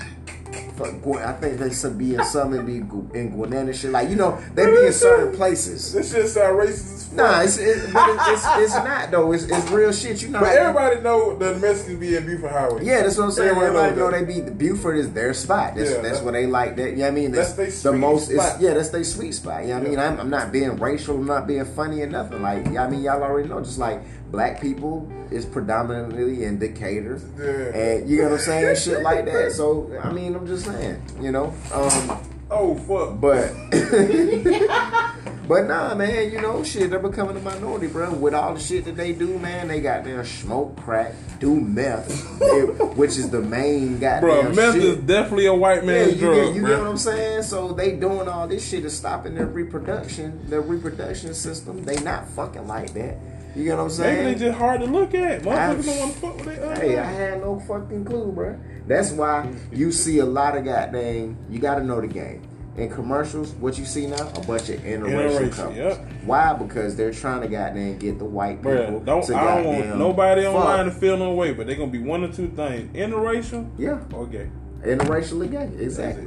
I 0.81 1.33
think 1.33 1.59
they 1.59 1.73
should 1.73 1.97
be 1.97 2.15
in 2.15 2.23
some 2.25 2.53
in, 2.53 2.65
be 2.65 2.77
in 3.17 3.31
Gwinnett 3.31 3.65
and 3.67 3.75
shit. 3.75 3.91
Like 3.91 4.09
you 4.09 4.15
know, 4.15 4.39
they 4.53 4.65
be 4.65 4.87
in 4.87 4.93
certain 4.93 5.35
places. 5.35 5.93
This 5.93 6.13
shit 6.13 6.27
sound 6.27 6.57
racist 6.59 6.93
as 6.95 7.07
fuck. 7.07 7.15
Nah, 7.17 7.41
it's 7.41 7.57
it, 7.57 7.93
but 7.93 8.09
it, 8.09 8.17
it's 8.33 8.45
it's 8.57 8.75
not 8.85 9.11
though. 9.11 9.31
It's 9.31 9.43
it's 9.43 9.71
real 9.71 9.91
shit. 9.91 10.21
You 10.21 10.29
know, 10.29 10.39
But 10.39 10.55
everybody 10.55 11.01
know 11.01 11.35
the 11.37 11.55
Mexicans 11.55 11.99
be 11.99 12.15
in 12.15 12.25
Buford 12.25 12.51
Highway. 12.51 12.85
Yeah, 12.85 13.03
that's 13.03 13.17
what 13.17 13.25
I'm 13.25 13.31
saying. 13.31 13.49
Everybody 13.49 13.77
Everybody 13.91 13.99
know 13.99 14.09
know 14.09 14.25
they 14.25 14.41
be 14.41 14.49
Buford 14.51 14.97
is 14.97 15.11
their 15.13 15.33
spot. 15.33 15.75
That's 15.75 15.91
Yeah, 15.91 16.01
that's 16.01 16.19
that- 16.19 16.25
what 16.25 16.31
they 16.33 16.45
like. 16.45 16.75
That 16.75 16.91
you 16.91 16.97
know 16.97 17.01
what 17.03 17.07
I 17.07 17.11
mean. 17.11 17.31
That's 17.31 17.53
they 17.53 17.65
the 17.65 17.71
sweet 17.71 17.93
most. 17.97 18.29
It's, 18.29 18.61
yeah, 18.61 18.73
that's 18.73 18.89
their 18.89 19.03
sweet 19.03 19.33
spot. 19.33 19.63
You 19.63 19.69
know 19.69 19.79
what 19.79 19.87
I 19.87 19.89
mean. 19.89 19.99
I'm, 19.99 20.19
I'm 20.19 20.29
not 20.29 20.51
being 20.51 20.75
racial. 20.77 21.15
I'm 21.15 21.25
not 21.25 21.47
being 21.47 21.65
funny 21.65 22.01
or 22.01 22.07
nothing. 22.07 22.41
Like 22.41 22.65
yeah, 22.71 22.85
I 22.85 22.89
mean, 22.89 23.01
y'all 23.01 23.23
already 23.23 23.49
know. 23.49 23.59
Just 23.61 23.79
like 23.79 24.01
black 24.31 24.61
people 24.61 25.11
is 25.31 25.45
predominantly 25.45 26.43
in 26.43 26.59
Decatur, 26.59 27.19
Yeah. 27.37 27.77
and 27.79 28.09
you 28.09 28.17
know 28.17 28.23
what 28.29 28.33
I'm 28.33 28.39
saying, 28.39 28.75
shit 28.83 29.01
like 29.01 29.25
that. 29.25 29.51
So 29.53 29.91
I 30.03 30.11
mean, 30.11 30.35
I'm 30.35 30.47
just 30.47 30.65
saying, 30.65 31.01
you 31.21 31.31
know. 31.31 31.53
Um, 31.73 32.19
Oh 32.49 32.75
fuck. 32.75 33.19
but 33.19 33.51
but 35.49 35.67
nah, 35.67 35.93
man, 35.95 36.31
you 36.31 36.39
know, 36.41 36.63
shit, 36.63 36.89
they're 36.89 36.99
becoming 36.99 37.35
a 37.35 37.41
minority, 37.41 37.87
bro. 37.87 38.13
With 38.13 38.33
all 38.33 38.53
the 38.53 38.59
shit 38.59 38.85
that 38.85 38.95
they 38.95 39.11
do, 39.11 39.37
man, 39.39 39.67
they 39.67 39.81
got 39.81 40.03
their 40.05 40.23
smoke 40.23 40.77
crack, 40.77 41.13
do 41.39 41.59
meth, 41.59 42.39
they- 42.39 42.61
which 42.95 43.17
is 43.17 43.29
the 43.29 43.41
main 43.41 43.99
goddamn 43.99 44.21
Bro, 44.21 44.53
meth 44.53 44.75
shit. 44.75 44.83
is 44.83 44.95
definitely 44.99 45.47
a 45.47 45.53
white 45.53 45.83
yeah, 45.83 45.91
man's 45.91 46.13
you, 46.13 46.19
drug. 46.19 46.35
get, 46.35 46.55
you 46.55 46.61
get 46.67 46.79
what 46.79 46.87
I'm 46.87 46.97
saying? 46.97 47.43
So 47.43 47.73
they 47.73 47.97
doing 47.97 48.29
all 48.29 48.47
this 48.47 48.65
shit 48.67 48.85
is 48.85 48.95
stopping 48.97 49.35
their 49.35 49.45
reproduction, 49.45 50.49
their 50.49 50.61
reproduction 50.61 51.33
system. 51.33 51.83
They 51.83 51.99
not 52.01 52.29
fucking 52.29 52.65
like 52.67 52.93
that. 52.93 53.17
You 53.57 53.63
get 53.63 53.77
what 53.77 53.83
I'm 53.85 53.89
saying? 53.89 54.23
They 54.25 54.35
just 54.35 54.57
hard 54.57 54.81
to 54.81 54.85
look 54.87 55.15
at. 55.15 55.41
Motherfuckers 55.41 55.85
don't 55.85 55.99
want 55.99 56.13
to 56.13 56.19
fuck 56.19 56.35
with 56.37 56.45
their 56.45 56.63
other. 56.63 56.73
Uh, 56.73 56.79
hey, 56.79 56.97
I 56.99 57.03
had 57.05 57.41
no 57.41 57.59
fucking 57.61 58.05
clue, 58.05 58.31
bro. 58.31 58.59
That's 58.85 59.11
why 59.11 59.51
you 59.71 59.91
see 59.91 60.19
a 60.19 60.25
lot 60.25 60.55
of 60.55 60.63
goddamn. 60.63 61.37
You 61.49 61.59
got 61.59 61.75
to 61.75 61.83
know 61.83 61.99
the 61.99 62.07
game. 62.07 62.43
In 62.77 62.91
commercials, 62.91 63.53
what 63.53 63.75
you 63.79 63.85
see 63.85 64.05
now, 64.05 64.27
a 64.35 64.39
bunch 64.41 64.69
of 64.69 64.79
interracial 64.81 65.39
Interracial, 65.39 65.51
couples. 65.51 65.77
yep. 65.77 65.97
Why? 66.25 66.53
Because 66.53 66.95
they're 66.95 67.11
trying 67.11 67.41
to 67.41 67.47
goddamn 67.47 67.97
get 67.97 68.19
the 68.19 68.25
white 68.25 68.57
people 68.57 68.71
Bro, 68.73 68.99
don't 68.99 69.23
to 69.25 69.35
I 69.35 69.55
don't 69.63 69.65
want 69.65 69.97
nobody 69.97 70.43
fuck. 70.43 70.53
online 70.53 70.85
to 70.85 70.91
feel 70.91 71.17
no 71.17 71.33
way, 71.33 71.53
but 71.53 71.65
they're 71.65 71.75
gonna 71.75 71.89
be 71.91 71.97
one 71.97 72.23
or 72.23 72.31
two 72.31 72.49
things: 72.49 72.95
interracial 72.95 73.67
Yeah, 73.79 73.99
or 74.13 74.27
gay. 74.27 74.51
interracially 74.83 75.49
gay. 75.49 75.71
Exactly. 75.83 76.25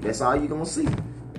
That's 0.00 0.18
That's 0.18 0.20
all 0.22 0.34
you're 0.34 0.48
gonna 0.48 0.66
see. 0.66 0.88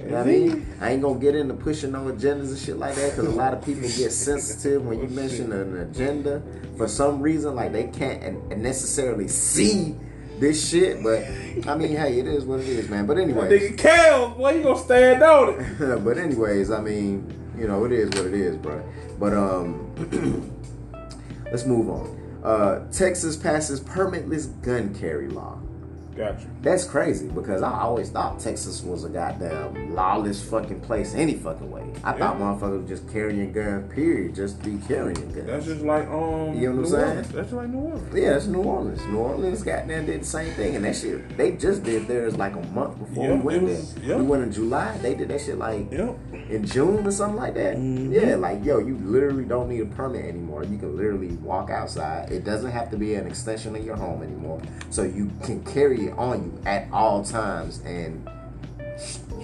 You 0.04 0.12
know 0.12 0.18
what 0.18 0.28
I 0.28 0.30
mean? 0.32 0.76
I 0.82 0.92
ain't 0.92 1.02
gonna 1.02 1.20
get 1.20 1.36
into 1.36 1.54
pushing 1.54 1.92
no 1.92 2.00
agendas 2.06 2.50
and 2.50 2.58
shit 2.58 2.78
like 2.78 2.96
that 2.96 3.12
because 3.16 3.28
a 3.28 3.36
lot 3.36 3.54
of 3.54 3.64
people 3.64 3.84
get 3.84 4.12
sensitive 4.12 4.86
when 4.86 5.00
you 5.00 5.06
Oh, 5.06 5.14
mention 5.16 5.52
an 5.52 5.78
agenda 5.78 6.42
for 6.78 6.88
some 6.88 7.22
reason. 7.22 7.56
Like 7.56 7.72
they 7.72 7.86
can't 7.88 8.58
necessarily 8.58 9.28
see 9.28 9.96
this 10.40 10.70
shit, 10.70 11.02
but 11.04 11.24
I 11.70 11.78
mean, 11.78 11.96
hey, 11.96 12.20
it 12.20 12.28
is 12.28 12.44
what 12.44 12.60
it 12.60 12.68
is, 12.68 12.90
man. 12.90 13.06
But 13.06 13.18
anyways, 13.18 13.52
Nigga, 13.52 13.78
Cal, 13.78 14.30
boy, 14.32 14.58
you 14.58 14.64
gonna 14.64 14.80
stand 14.80 15.24
on 15.24 15.60
it? 15.60 15.80
but 16.04 16.18
anyways, 16.18 16.70
I 16.72 16.82
mean, 16.82 17.34
you 17.58 17.68
know, 17.68 17.86
it 17.86 17.92
is 17.94 18.10
what 18.10 18.26
it 18.26 18.34
is, 18.34 18.58
bro. 18.58 18.84
But 19.20 19.34
um, 19.34 20.52
let's 21.46 21.66
move 21.66 21.90
on. 21.90 22.20
Uh, 22.44 22.92
Texas 22.92 23.38
passes 23.38 23.80
permitless 23.80 24.48
gun 24.64 24.94
carry 24.94 25.30
law. 25.30 25.60
Gotcha. 26.16 26.46
That's 26.62 26.84
crazy 26.86 27.28
because 27.28 27.62
I 27.64 27.72
always 27.82 28.10
thought 28.10 28.40
Texas 28.40 28.82
was 28.84 29.04
a 29.04 29.10
goddamn 29.10 29.96
lawless 29.96 30.44
fucking 30.48 30.82
place 30.82 31.14
any 31.16 31.34
fucking 31.36 31.70
way. 31.72 31.84
I 32.04 32.14
thought 32.14 32.38
motherfuckers 32.40 32.82
were 32.84 32.88
just 32.88 33.10
carrying 33.12 33.52
guns, 33.52 33.92
period, 33.94 34.36
just 34.36 34.62
be 34.62 34.78
carrying 34.88 35.14
guns. 35.32 35.46
That's 35.48 35.66
just 35.66 35.82
like 35.82 36.08
um. 36.08 36.54
You 36.54 36.70
know 36.74 36.76
what 36.82 36.86
I'm 36.86 36.86
saying? 36.88 37.04
Orleans. 37.08 37.28
That's 37.30 37.52
like 37.52 37.70
New 37.70 37.80
Orleans. 37.80 38.14
yeah, 38.16 38.30
that's 38.34 38.46
New 38.48 38.62
Orleans. 38.62 39.06
New 39.08 39.18
Orleans 39.18 39.64
goddamn 39.64 40.06
did 40.06 40.22
the 40.22 40.26
same 40.26 40.54
thing, 40.54 40.76
and 40.76 40.86
that 40.86 40.96
shit 40.96 41.38
they 41.38 41.52
just 41.54 41.84
did 41.84 42.08
theirs 42.08 42.36
like 42.38 42.56
a 42.56 42.62
month 42.68 43.00
before 43.00 43.26
Yeah, 43.30 43.36
we 43.36 43.42
went 43.42 43.64
was- 43.64 43.94
there. 43.96 44.04
yeah. 44.06 44.16
We 44.18 44.24
went 44.24 44.44
in 44.44 44.52
July. 44.52 44.98
They 45.02 45.16
did 45.16 45.30
that 45.30 45.42
shit 45.42 45.58
like 45.58 45.92
in 45.92 46.66
June 46.66 47.06
or 47.08 47.12
something 47.12 47.38
like 47.38 47.56
that. 47.56 47.78
Mhm. 47.78 48.12
Yeah, 48.14 48.36
like 48.36 48.64
yo, 48.64 48.78
you 48.80 48.98
literally 49.04 49.46
don't 49.46 49.70
need 49.70 49.82
a 49.82 49.86
permit 49.86 50.26
anymore. 50.26 50.64
You 50.64 50.78
can 50.78 50.96
literally 50.96 51.38
walk 51.42 51.70
outside. 51.70 52.32
It 52.32 52.44
doesn't 52.44 52.72
have 52.72 52.90
to 52.92 52.98
be 52.98 53.16
an 53.16 53.26
extension 53.28 53.76
of 53.76 53.84
your 53.84 53.96
home 53.96 54.22
anymore. 54.24 54.62
So 54.90 55.04
you 55.04 55.32
can 55.44 55.64
carry 55.64 56.03
on 56.12 56.44
you 56.44 56.62
at 56.66 56.88
all 56.92 57.24
times 57.24 57.80
and 57.86 58.30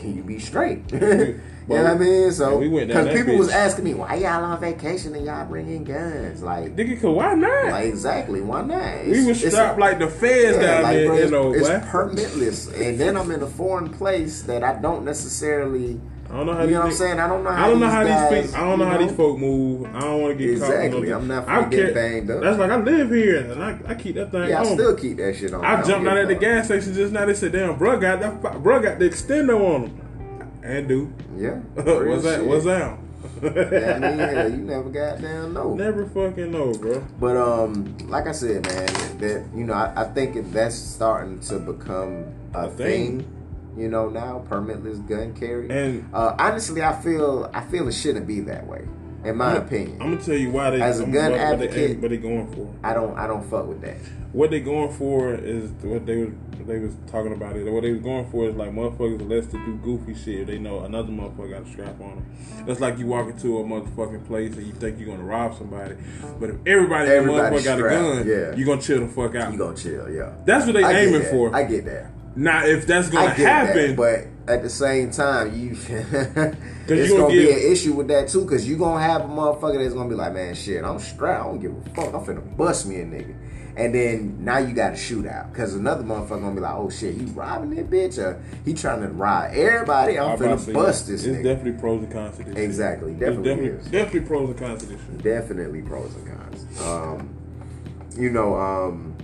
you 0.03 0.24
be 0.24 0.39
straight. 0.39 0.84
you 0.91 0.99
know 0.99 1.84
what 1.84 1.86
I 1.91 1.95
mean? 1.95 2.32
So 2.32 2.57
we 2.57 2.70
went 2.70 2.89
down 2.89 3.03
because 3.03 3.16
that 3.18 3.26
people 3.26 3.38
was 3.38 3.49
asking 3.49 3.86
me 3.86 3.93
why 3.93 4.16
y'all 4.16 4.43
on 4.43 4.60
vacation 4.60 5.16
and 5.16 5.26
y'all 5.26 5.45
bringing 5.45 5.84
guns, 5.84 6.41
like. 6.41 6.76
Nigga, 6.76 6.95
cause 7.01 7.16
why 7.16 7.34
not? 7.36 7.72
Like 7.72 7.86
exactly, 7.86 8.41
why 8.41 8.62
not? 8.62 9.05
we 9.05 9.26
was 9.26 9.38
It's- 9.43 9.53
strapped 9.53 9.80
like 9.80 9.99
the 9.99 10.07
feds 10.07 10.57
yeah, 10.57 10.62
down 10.62 10.84
like, 10.84 10.93
there, 10.93 11.07
bro, 11.07 11.16
you 11.18 11.22
it's, 11.24 11.32
know, 11.32 11.53
it's 11.53 11.86
permitless, 11.88 12.82
and 12.82 12.99
then 12.99 13.18
I'm 13.18 13.32
in 13.32 13.41
a 13.41 13.47
foreign 13.47 13.89
place 13.89 14.41
that 14.43 14.64
I 14.64 14.80
don't 14.80 15.05
necessarily. 15.05 15.99
I 16.32 16.34
don't 16.38 16.45
know 16.45 16.53
how 16.53 16.59
You 16.61 16.67
these 16.67 16.73
know 16.75 16.80
what 16.82 16.86
I'm 16.88 16.93
saying? 16.93 17.19
I 17.19 17.27
don't 17.27 17.43
know 17.43 17.49
how 17.49 17.65
I 17.65 17.69
don't 17.69 17.80
know 17.80 17.86
these 17.88 17.93
how 17.95 18.03
guys, 18.03 18.30
these 18.30 18.51
people, 18.51 18.55
I 18.55 18.69
don't 18.69 18.80
know 18.80 18.86
you 18.86 18.91
how 18.91 18.97
these 18.99 19.11
folk 19.17 19.39
move. 19.39 19.95
I 19.95 19.99
don't 20.01 20.21
want 20.21 20.38
to 20.38 20.43
get 20.43 20.51
Exactly. 20.53 21.07
caught. 21.09 21.15
I'm 21.21 21.27
not 21.27 21.49
I 21.49 21.63
finna 21.63 21.71
get 21.71 21.93
banged 21.95 22.30
up. 22.32 22.41
That's 22.41 22.59
like 22.59 22.69
I 22.71 22.75
live 22.77 23.09
here 23.09 23.51
and 23.51 23.63
I, 23.63 23.80
I 23.88 23.95
keep 23.95 24.15
that 24.15 24.32
thing 24.32 24.49
Yeah, 24.49 24.61
I 24.61 24.65
still 24.65 24.95
keep 24.95 25.17
that 25.17 25.36
shit 25.36 25.53
on. 25.53 25.65
I 25.65 25.77
don't 25.77 25.88
jumped 25.88 26.07
out 26.07 26.17
at 26.17 26.27
the 26.27 26.36
gas 26.36 26.65
station 26.65 26.93
just 26.93 27.11
now. 27.13 27.25
They 27.25 27.34
said, 27.34 27.51
"Damn, 27.51 27.77
bro 27.77 27.99
got 27.99 28.19
that. 28.19 28.61
Bro 28.61 28.82
got 28.82 28.99
the 28.99 29.09
extender 29.09 29.59
on 29.59 29.88
him." 29.88 30.01
And 30.61 30.88
do 30.88 31.11
Yeah. 31.36 31.55
what's 31.73 32.23
that? 32.23 32.45
What's 32.45 32.65
that? 32.65 32.97
Yeah, 33.41 33.49
I 33.95 33.99
mean, 33.99 34.19
yeah, 34.19 34.47
you 34.47 34.57
never 34.57 34.89
got 34.89 35.15
goddamn 35.15 35.53
know. 35.53 35.73
Never 35.73 36.05
fucking 36.05 36.51
know, 36.51 36.73
bro. 36.73 37.03
But 37.19 37.38
um, 37.38 37.97
like 38.07 38.27
I 38.27 38.34
said, 38.34 38.65
man, 38.65 38.86
that 39.19 39.45
you 39.55 39.63
know, 39.63 39.73
I, 39.73 39.93
I 39.95 40.03
think 40.05 40.36
if 40.36 40.51
that's 40.51 40.75
starting 40.75 41.39
to 41.41 41.59
become 41.59 42.25
a, 42.53 42.67
A 42.67 42.69
thing. 42.69 43.21
thing. 43.21 43.36
You 43.78 43.88
know, 43.88 44.09
now 44.09 44.43
permitless 44.49 45.07
gun 45.07 45.34
carry. 45.36 45.70
And 45.70 46.09
uh, 46.13 46.36
honestly, 46.39 46.84
I 46.84 46.99
feel 47.01 47.49
I 47.53 47.61
feel 47.61 47.88
it 47.88 47.93
shouldn't 47.93 48.28
be 48.28 48.39
that 48.41 48.65
way, 48.67 48.86
in 49.24 49.38
my 49.38 49.55
opinion. 49.55 50.01
I'm 50.01 50.13
gonna 50.13 50.26
tell 50.26 50.36
you 50.36 50.51
why 50.51 50.72
they 50.72 50.82
As 50.82 50.99
a 50.99 51.03
I'm 51.03 51.11
gun 51.11 51.32
what, 51.32 51.39
what 51.39 51.59
they, 51.59 51.65
advocate- 51.67 51.99
what 51.99 52.09
they 52.11 52.17
going 52.17 52.51
for. 52.53 52.74
I 52.84 52.93
don't 52.93 53.17
I 53.17 53.28
don't 53.28 53.47
fuck 53.49 53.67
with 53.67 53.82
that. 53.82 53.97
What 54.34 54.51
they 54.51 54.59
going 54.59 54.91
for 54.93 55.34
is 55.34 55.72
what 55.82 56.05
they 56.05 56.17
was 56.17 56.34
they 56.67 56.78
was 56.78 56.93
talking 57.07 57.34
about 57.34 57.55
it. 57.55 57.63
What 57.72 57.82
they 57.82 57.91
was 57.91 58.01
going 58.01 58.30
for 58.30 58.47
is 58.47 58.55
like 58.55 58.72
motherfuckers 58.72 59.28
less 59.28 59.47
to 59.47 59.65
do 59.65 59.76
goofy 59.78 60.13
shit. 60.13 60.45
They 60.47 60.59
know 60.59 60.82
another 60.82 61.09
motherfucker 61.11 61.49
got 61.51 61.63
a 61.63 61.72
strap 61.72 61.99
on 62.01 62.15
them. 62.17 62.65
That's 62.67 62.80
like 62.80 62.99
you 62.99 63.07
walk 63.07 63.28
into 63.30 63.57
a 63.59 63.63
motherfucking 63.63 64.28
place 64.28 64.55
and 64.55 64.67
you 64.67 64.74
think 64.74 64.99
you're 64.99 65.09
gonna 65.09 65.24
rob 65.28 65.57
somebody, 65.57 65.95
but 66.39 66.49
if 66.51 66.57
everybody, 66.67 67.09
Everybody 67.09 67.55
motherfucker 67.55 67.63
got 67.63 67.80
a 67.80 67.82
gun, 67.89 68.28
yeah. 68.28 68.55
you're 68.55 68.67
gonna 68.67 68.82
chill 68.82 68.99
the 68.99 69.07
fuck 69.07 69.34
out. 69.36 69.51
You 69.51 69.57
gonna 69.57 69.76
chill, 69.78 70.11
yeah. 70.11 70.34
That's 70.45 70.65
what 70.67 70.74
they 70.74 70.84
I 70.84 70.91
aiming 70.99 71.24
for. 71.24 71.55
I 71.55 71.63
get 71.63 71.86
that. 71.86 72.11
Now, 72.39 72.65
if 72.65 72.87
that's 72.87 73.09
gonna 73.09 73.27
get 73.35 73.37
happen, 73.37 73.95
that, 73.95 73.95
but 73.95 74.51
at 74.53 74.63
the 74.63 74.69
same 74.69 75.11
time, 75.11 75.53
you 75.59 75.71
it's 76.87 77.11
gonna 77.13 77.27
be 77.27 77.51
an 77.51 77.71
issue 77.71 77.93
with 77.93 78.07
that 78.07 78.29
too, 78.29 78.41
because 78.43 78.67
you 78.67 78.77
gonna 78.77 79.01
have 79.03 79.21
a 79.21 79.27
motherfucker 79.27 79.77
that's 79.81 79.93
gonna 79.93 80.09
be 80.09 80.15
like, 80.15 80.33
man, 80.33 80.55
shit, 80.55 80.83
I'm 80.83 80.99
strapped. 80.99 81.43
I 81.43 81.47
don't 81.47 81.59
give 81.59 81.71
a 81.75 81.81
fuck. 81.91 82.13
I'm 82.13 82.25
finna 82.25 82.57
bust 82.57 82.85
me 82.87 82.95
a 82.97 83.05
nigga. 83.05 83.35
And 83.77 83.95
then 83.95 84.43
now 84.43 84.57
you 84.57 84.73
got 84.73 84.91
a 84.93 84.95
shootout 84.95 85.51
because 85.53 85.73
another 85.75 86.03
motherfucker 86.03 86.41
gonna 86.41 86.55
be 86.55 86.59
like, 86.61 86.75
oh 86.75 86.89
shit, 86.89 87.15
he 87.15 87.25
robbing 87.25 87.75
that 87.75 87.89
bitch, 87.89 88.17
or 88.17 88.41
he 88.65 88.73
trying 88.73 89.01
to 89.01 89.07
rob 89.09 89.51
everybody. 89.53 90.17
I'm 90.19 90.37
finna 90.37 90.73
bust 90.73 91.07
this 91.07 91.23
It's 91.25 91.37
nigga. 91.37 91.43
definitely 91.43 91.79
pros 91.79 92.03
and 92.03 92.11
cons 92.11 92.37
to 92.37 92.43
this. 92.43 92.55
Exactly, 92.57 93.11
It's 93.11 93.19
definitely 93.19 93.49
definitely, 93.69 93.91
definitely 93.91 94.21
pros 94.21 94.49
and 94.49 94.59
cons 94.59 94.81
to 94.81 94.85
this 94.87 94.99
shit. 95.01 95.23
definitely 95.23 95.81
pros 95.81 96.13
and 96.15 96.27
cons. 96.27 96.81
Um, 96.81 97.29
you 98.17 98.31
know, 98.31 98.55
um, 98.55 99.15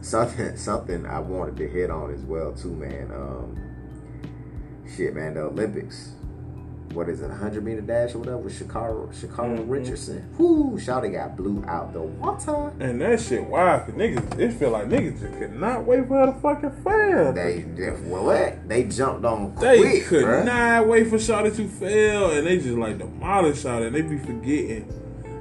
something 0.00 0.56
something 0.56 1.06
I 1.06 1.18
wanted 1.20 1.56
to 1.58 1.68
hit 1.68 1.90
on 1.90 2.12
as 2.12 2.20
well 2.22 2.52
too, 2.52 2.74
man. 2.74 3.10
Um, 3.12 3.58
shit, 4.96 5.14
man, 5.14 5.34
the 5.34 5.42
Olympics. 5.42 6.12
What 6.92 7.08
is 7.08 7.20
it, 7.20 7.28
100 7.28 7.62
meter 7.64 7.82
dash 7.82 8.16
or 8.16 8.18
whatever? 8.18 8.38
with 8.38 8.58
Sha'Carri, 8.58 9.14
Sha'Carri 9.14 9.58
Mhm. 9.60 9.70
Richardson. 9.70 10.24
Whoo, 10.36 10.76
Shawty 10.76 11.12
got 11.12 11.36
blew 11.36 11.62
out 11.68 11.92
the 11.92 12.00
water. 12.02 12.72
And 12.80 13.00
that 13.00 13.20
shit, 13.20 13.46
wow, 13.46 13.78
cause 13.78 13.94
niggas, 13.94 14.40
it 14.40 14.54
feel 14.54 14.70
like 14.70 14.88
niggas 14.88 15.20
just 15.20 15.38
could 15.38 15.54
not 15.60 15.84
wait 15.86 16.08
for 16.08 16.18
her 16.18 16.26
to 16.26 16.32
fucking 16.40 16.72
fail. 16.82 17.32
They, 17.32 17.64
they 17.76 17.90
well, 18.06 18.24
what? 18.24 18.68
They 18.68 18.82
jumped 18.84 19.24
on 19.24 19.54
They 19.60 19.78
quick, 19.78 20.04
could 20.06 20.24
bruh. 20.24 20.44
not 20.44 20.88
wait 20.88 21.06
for 21.06 21.14
Shawty 21.16 21.54
to 21.54 21.68
fail, 21.68 22.32
and 22.32 22.44
they 22.44 22.56
just 22.56 22.76
like 22.76 22.98
demolish 22.98 23.62
Shawty, 23.62 23.86
and 23.86 23.94
they 23.94 24.02
be 24.02 24.18
forgetting 24.18 24.92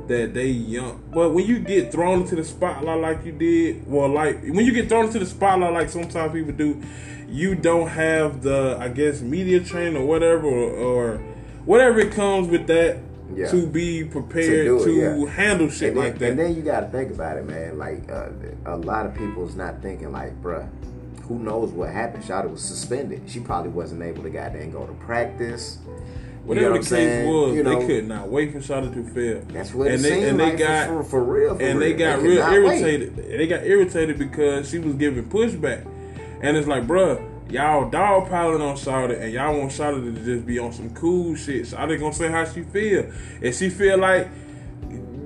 that 0.09 0.33
they 0.33 0.47
young. 0.47 1.01
But 1.13 1.29
when 1.33 1.45
you 1.45 1.59
get 1.59 1.91
thrown 1.91 2.21
into 2.21 2.35
the 2.35 2.43
spotlight 2.43 2.99
like 2.99 3.25
you 3.25 3.31
did, 3.31 3.87
well, 3.87 4.09
like 4.09 4.41
when 4.43 4.65
you 4.65 4.73
get 4.73 4.89
thrown 4.89 5.05
into 5.05 5.19
the 5.19 5.25
spotlight 5.25 5.71
like 5.71 5.89
sometimes 5.89 6.33
people 6.33 6.51
do, 6.51 6.81
you 7.29 7.55
don't 7.55 7.87
have 7.87 8.41
the, 8.41 8.77
I 8.79 8.89
guess, 8.89 9.21
media 9.21 9.59
train 9.61 9.95
or 9.95 10.05
whatever, 10.05 10.45
or, 10.47 10.71
or 10.71 11.17
whatever 11.65 11.99
it 11.99 12.11
comes 12.11 12.49
with 12.49 12.67
that. 12.67 12.97
Yeah. 13.31 13.51
To 13.51 13.67
be 13.67 14.03
prepared 14.03 14.65
To 14.79 14.83
to, 14.83 14.91
yeah. 14.91 15.29
handle 15.29 15.69
shit 15.69 15.93
then, 15.93 16.03
like 16.03 16.17
that. 16.17 16.31
And 16.31 16.39
then 16.39 16.55
you 16.55 16.63
got 16.63 16.79
to 16.79 16.87
think 16.87 17.11
about 17.11 17.37
it, 17.37 17.45
man. 17.45 17.77
Like 17.77 18.09
uh, 18.09 18.29
a 18.65 18.75
lot 18.75 19.05
of 19.05 19.13
people's 19.15 19.55
not 19.55 19.83
thinking 19.83 20.11
like, 20.11 20.41
bruh, 20.41 20.67
who 21.27 21.37
knows 21.37 21.69
what 21.69 21.91
happened? 21.91 22.23
Shawty 22.23 22.49
was 22.49 22.63
suspended. 22.63 23.21
She 23.27 23.39
probably 23.39 23.69
wasn't 23.69 24.01
able 24.01 24.23
to 24.23 24.31
goddamn 24.31 24.71
go 24.71 24.87
to 24.87 24.93
practice. 24.93 25.77
You 26.49 26.55
Whatever 26.55 26.75
know 26.75 26.81
the 26.81 26.95
case 26.95 27.27
was, 27.27 27.55
You 27.55 27.63
know, 27.63 27.79
they 27.79 27.85
could 27.85 28.07
not 28.07 28.27
wait 28.27 28.51
for 28.51 28.57
Shawty 28.57 28.91
to 28.91 29.03
fail. 29.13 29.43
That's 29.49 29.71
what 29.71 29.87
and 29.87 29.99
it 29.99 30.01
they 30.01 30.09
seemed 30.09 30.23
and 30.25 30.39
they 30.39 30.45
like 30.45 30.57
got 30.57 30.87
for, 30.87 31.03
for, 31.03 31.23
real. 31.23 31.55
For 31.55 31.61
and 31.61 31.77
real. 31.77 31.89
they 31.89 31.93
got 31.93 32.15
could 32.15 32.25
real 32.25 32.39
not 32.39 32.51
wait. 32.51 32.81
irritated. 32.81 33.15
They 33.17 33.47
got 33.47 33.63
irritated 33.65 34.17
because 34.17 34.67
she 34.67 34.79
was 34.79 34.95
giving 34.95 35.29
pushback, 35.29 35.85
and 36.41 36.57
it's 36.57 36.67
like, 36.67 36.87
bruh, 36.87 37.23
y'all 37.51 37.91
dogpiling 37.91 38.61
on 38.61 38.75
Shawty, 38.77 39.21
and 39.21 39.31
y'all 39.31 39.55
want 39.55 39.71
Shawty 39.71 40.15
to 40.15 40.25
just 40.25 40.47
be 40.47 40.57
on 40.57 40.73
some 40.73 40.89
cool 40.95 41.35
shit. 41.35 41.67
Shawty 41.67 41.99
gonna 41.99 42.13
say 42.13 42.29
how 42.31 42.45
she 42.45 42.63
feel, 42.63 43.11
and 43.43 43.53
she 43.53 43.69
feel 43.69 43.99
like 43.99 44.27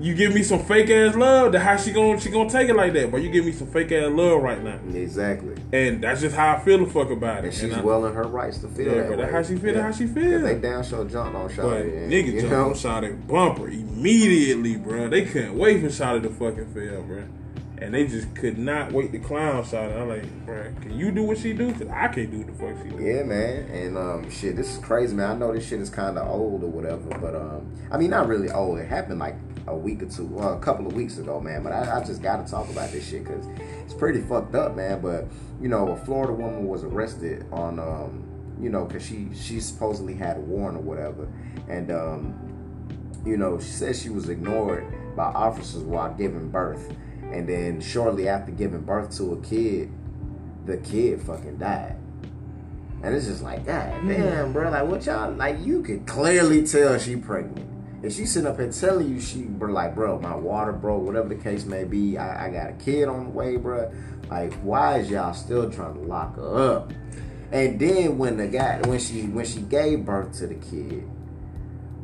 you 0.03 0.13
give 0.13 0.33
me 0.35 0.43
some 0.43 0.59
fake 0.65 0.89
ass 0.89 1.15
love. 1.15 1.53
Then 1.53 1.61
how 1.61 1.77
she 1.77 1.91
gonna 1.93 2.19
she 2.19 2.29
gonna 2.29 2.49
take 2.49 2.67
it 2.69 2.75
like 2.75 2.91
that? 2.93 3.09
But 3.09 3.21
you 3.23 3.29
give 3.31 3.45
me 3.45 3.53
some 3.53 3.67
fake 3.67 3.91
ass 3.93 4.11
love 4.11 4.41
right 4.41 4.61
now, 4.61 4.77
Exactly. 4.93 5.55
and 5.71 6.03
that's 6.03 6.19
just 6.21 6.35
how 6.35 6.55
I 6.55 6.59
feel 6.59 6.79
the 6.85 6.91
fuck 6.91 7.09
about 7.09 7.39
it. 7.39 7.45
And 7.45 7.53
she's 7.53 7.73
I- 7.73 7.81
well 7.81 8.05
in 8.05 8.13
her 8.13 8.23
rights 8.23 8.57
to 8.59 8.67
feel 8.67 8.87
Yeah, 8.87 8.93
that 8.95 9.09
but 9.09 9.17
way. 9.17 9.23
that's 9.23 9.31
how 9.31 9.43
she 9.43 9.55
feel, 9.59 9.73
that's 9.75 9.97
how 9.97 10.05
she 10.05 10.11
feel. 10.13 10.41
They 10.41 10.55
down 10.55 10.83
show 10.83 11.07
jumped 11.07 11.35
on 11.35 11.47
But 11.55 11.81
and, 11.85 12.11
nigga 12.11 12.33
jumped 12.41 12.51
know, 12.51 12.65
on 12.65 12.73
Shawty 12.73 13.27
bumper 13.27 13.69
immediately, 13.69 14.75
bro. 14.75 15.07
They 15.09 15.23
couldn't 15.23 15.57
wait 15.57 15.79
for 15.81 15.87
Shawty 15.87 16.21
to 16.23 16.29
fucking 16.29 16.73
fail, 16.73 17.01
bro. 17.03 17.23
And 17.79 17.93
they 17.93 18.07
just 18.07 18.33
could 18.35 18.57
not 18.57 18.91
wait 18.93 19.11
to 19.11 19.19
clown 19.19 19.63
Shawty. 19.63 19.99
I'm 19.99 20.07
like, 20.07 20.45
bro, 20.45 20.65
can 20.81 20.97
you 20.97 21.11
do 21.11 21.23
what 21.23 21.37
she 21.37 21.53
do? 21.53 21.71
Cause 21.73 21.87
I 21.91 22.07
can't 22.09 22.29
do 22.31 22.37
what 22.39 22.47
the 22.47 22.53
fuck 22.53 22.83
she 22.83 22.89
do. 22.97 23.03
Yeah, 23.03 23.23
man, 23.23 23.69
and 23.71 23.97
um, 23.97 24.29
shit, 24.29 24.55
this 24.55 24.69
is 24.73 24.77
crazy, 24.79 25.15
man. 25.15 25.31
I 25.31 25.35
know 25.35 25.53
this 25.53 25.65
shit 25.67 25.79
is 25.81 25.89
kind 25.89 26.17
of 26.17 26.27
old 26.27 26.63
or 26.63 26.67
whatever, 26.69 27.17
but 27.19 27.35
um, 27.35 27.73
I 27.91 27.97
mean, 27.97 28.09
not 28.11 28.27
really 28.27 28.49
old. 28.51 28.79
It 28.79 28.87
happened 28.87 29.19
like 29.19 29.35
a 29.68 29.76
week 29.76 30.03
or 30.03 30.07
two, 30.07 30.26
well, 30.26 30.53
a 30.53 30.59
couple 30.59 30.86
of 30.86 30.93
weeks 30.93 31.18
ago, 31.18 31.39
man. 31.39 31.64
But 31.64 31.72
I, 31.74 31.99
I 31.99 32.03
just 32.03 32.22
got 32.22 32.45
to 32.45 32.51
talk 32.51 32.70
about 32.70 32.91
this 32.91 33.07
shit 33.07 33.24
because 33.24 33.45
it's 33.84 33.93
pretty 33.93 34.22
fucked 34.22 34.55
up, 34.55 34.76
man. 34.76 35.01
But 35.01 35.26
you 35.61 35.70
know, 35.70 35.89
a 35.89 35.95
Florida 35.97 36.34
woman 36.34 36.68
was 36.68 36.84
arrested 36.84 37.45
on, 37.51 37.80
um, 37.80 38.24
you 38.59 38.70
know, 38.70 38.86
because 38.86 39.05
she 39.05 39.30
she 39.34 39.59
supposedly 39.59 40.14
had 40.14 40.38
a 40.38 40.41
warrant 40.41 40.78
or 40.78 40.82
whatever, 40.82 41.28
and 41.70 41.91
um, 41.91 43.22
you 43.26 43.38
know, 43.38 43.59
she 43.59 43.70
said 43.72 43.95
she 43.95 44.09
was 44.09 44.30
ignored 44.30 44.86
by 45.16 45.26
officers 45.26 45.84
while 45.84 46.14
giving 46.14 46.49
birth, 46.49 46.93
and 47.32 47.47
then 47.47 47.80
shortly 47.80 48.28
after 48.28 48.51
giving 48.51 48.82
birth 48.82 49.16
to 49.18 49.34
a 49.34 49.41
kid, 49.41 49.91
the 50.66 50.78
kid 50.78 51.22
fucking 51.22 51.57
died. 51.57 51.97
And 53.03 53.14
it's 53.14 53.28
just 53.28 53.43
like, 53.43 53.66
God 53.66 54.07
damn, 54.07 54.53
bro. 54.53 54.70
Like, 54.70 54.88
what 54.88 55.05
y'all, 55.05 55.34
like, 55.34 55.59
you 55.59 55.84
could 55.84 56.07
clearly 56.07 56.66
tell 56.66 56.97
she 56.97 57.18
pregnant. 57.18 57.72
If 58.03 58.13
she 58.13 58.25
sitting 58.25 58.49
up 58.49 58.59
here 58.59 58.69
telling 58.69 59.09
you 59.09 59.21
she, 59.21 59.45
like, 59.45 59.95
bro, 59.95 60.19
my 60.19 60.35
water 60.35 60.73
broke, 60.73 61.03
whatever 61.03 61.29
the 61.29 61.41
case 61.41 61.63
may 61.63 61.85
be, 61.85 62.17
I, 62.17 62.47
I 62.47 62.49
got 62.49 62.69
a 62.69 62.73
kid 62.73 63.07
on 63.07 63.23
the 63.23 63.29
way, 63.29 63.55
bro. 63.55 63.89
Like, 64.29 64.53
why 64.55 64.99
is 64.99 65.09
y'all 65.09 65.33
still 65.33 65.71
trying 65.71 65.93
to 65.93 66.01
lock 66.01 66.35
her 66.35 66.75
up? 66.75 66.91
And 67.53 67.79
then 67.79 68.17
when 68.17 68.35
the 68.35 68.47
guy, 68.47 68.81
when 68.85 68.99
she, 68.99 69.23
when 69.23 69.45
she 69.45 69.61
gave 69.61 70.05
birth 70.05 70.37
to 70.39 70.47
the 70.47 70.55
kid, 70.55 71.09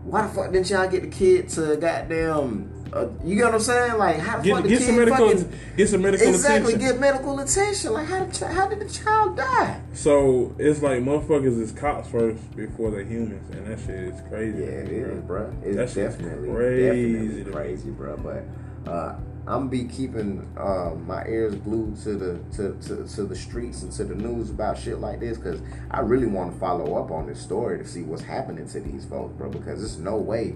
why 0.03 0.23
the 0.23 0.33
fuck 0.33 0.51
didn't 0.51 0.69
y'all 0.69 0.89
get 0.89 1.01
the 1.03 1.09
kid 1.09 1.49
to 1.49 1.77
goddamn, 1.77 2.71
uh, 2.91 3.07
you 3.23 3.35
get 3.35 3.45
what 3.45 3.53
I'm 3.55 3.59
saying? 3.59 3.97
Like, 3.97 4.17
how 4.17 4.37
the 4.39 4.49
fuck 4.49 4.63
Get, 4.63 4.63
the 4.63 4.69
get 4.69 4.77
kid 4.79 4.85
some 4.85 4.95
medical 4.97 5.29
fucking, 5.29 5.59
get 5.77 5.89
some 5.89 6.01
medical 6.01 6.27
exactly 6.27 6.73
attention. 6.73 6.91
get 6.91 6.99
medical 6.99 7.39
attention? 7.39 7.93
Like, 7.93 8.07
how, 8.07 8.25
the, 8.25 8.47
how 8.47 8.67
did 8.67 8.79
the 8.79 8.89
child 8.89 9.37
die? 9.37 9.81
So 9.93 10.55
it's 10.57 10.81
like 10.81 11.01
motherfuckers 11.01 11.59
is 11.59 11.71
cops 11.71 12.09
first 12.09 12.55
before 12.55 12.91
they 12.91 13.05
humans, 13.05 13.49
and 13.55 13.67
that 13.67 13.79
shit 13.79 13.89
is 13.89 14.21
crazy. 14.29 14.59
Yeah, 14.59 14.65
it 14.65 14.87
bro. 14.87 15.11
is, 15.11 15.21
bro. 15.21 15.55
It's 15.63 15.75
That 15.75 15.89
shit's 15.89 16.15
definitely 16.15 16.49
crazy 16.49 17.19
definitely 17.33 17.51
crazy, 17.51 17.89
bro. 17.91 18.17
But 18.17 18.91
uh, 18.91 19.15
I'm 19.49 19.67
be 19.67 19.85
keeping 19.85 20.47
uh, 20.55 20.91
my 21.07 21.25
ears 21.25 21.55
glued 21.55 21.97
to 22.03 22.13
the 22.13 22.39
to, 22.55 22.77
to, 22.87 23.07
to 23.15 23.23
the 23.23 23.35
streets 23.35 23.81
and 23.81 23.91
to 23.93 24.03
the 24.03 24.13
news 24.13 24.51
about 24.51 24.77
shit 24.77 24.99
like 24.99 25.21
this 25.21 25.39
because 25.39 25.59
I 25.89 26.01
really 26.01 26.27
want 26.27 26.53
to 26.53 26.59
follow 26.59 27.03
up 27.03 27.09
on 27.09 27.25
this 27.25 27.41
story 27.41 27.79
to 27.79 27.85
see 27.85 28.03
what's 28.03 28.21
happening 28.21 28.69
to 28.69 28.79
these 28.79 29.05
folks, 29.05 29.33
bro. 29.33 29.49
Because 29.49 29.79
there's 29.79 29.97
no 29.97 30.17
way, 30.17 30.55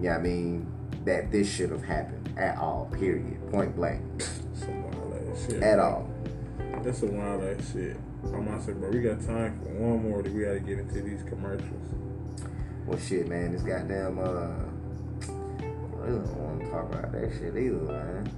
yeah, 0.00 0.16
I 0.16 0.20
mean, 0.20 0.72
that 1.04 1.32
this 1.32 1.52
should 1.52 1.70
have 1.70 1.82
happened 1.82 2.38
at 2.38 2.58
all. 2.58 2.88
Period. 2.96 3.50
Point 3.50 3.74
blank. 3.74 4.22
Some 4.54 4.84
wild 4.84 5.14
ass 5.28 5.46
shit. 5.46 5.60
At 5.60 5.80
all. 5.80 6.08
That's 6.84 7.00
some 7.00 7.18
wild 7.18 7.42
ass 7.42 7.72
shit. 7.72 7.96
I'm 8.32 8.62
say, 8.62 8.72
bro, 8.72 8.90
we 8.90 9.00
got 9.00 9.20
time 9.26 9.58
for 9.60 9.70
one 9.70 10.08
more 10.08 10.22
that 10.22 10.32
we 10.32 10.44
gotta 10.44 10.60
get 10.60 10.78
into 10.78 11.02
these 11.02 11.24
commercials. 11.24 11.94
Well, 12.86 13.00
shit, 13.00 13.26
man. 13.26 13.50
This 13.50 13.62
goddamn. 13.62 14.20
Uh, 14.20 14.71
I 16.02 16.06
don't 16.06 16.36
want 16.36 16.60
to 16.60 16.70
talk 16.70 16.92
about 16.92 17.12
that 17.12 17.32
shit 17.32 17.56
either, 17.56 17.76
man. 17.76 18.30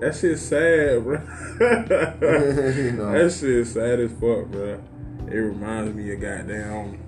That 0.00 0.14
shit's 0.14 0.42
sad, 0.42 1.04
bro. 1.04 1.16
You 2.82 2.92
know. 2.92 3.12
That 3.12 3.32
shit's 3.32 3.72
sad 3.72 4.00
as 4.00 4.10
fuck, 4.12 4.46
bro. 4.46 4.82
It 5.28 5.34
reminds 5.34 5.94
me 5.94 6.12
of 6.12 6.20
goddamn 6.20 6.98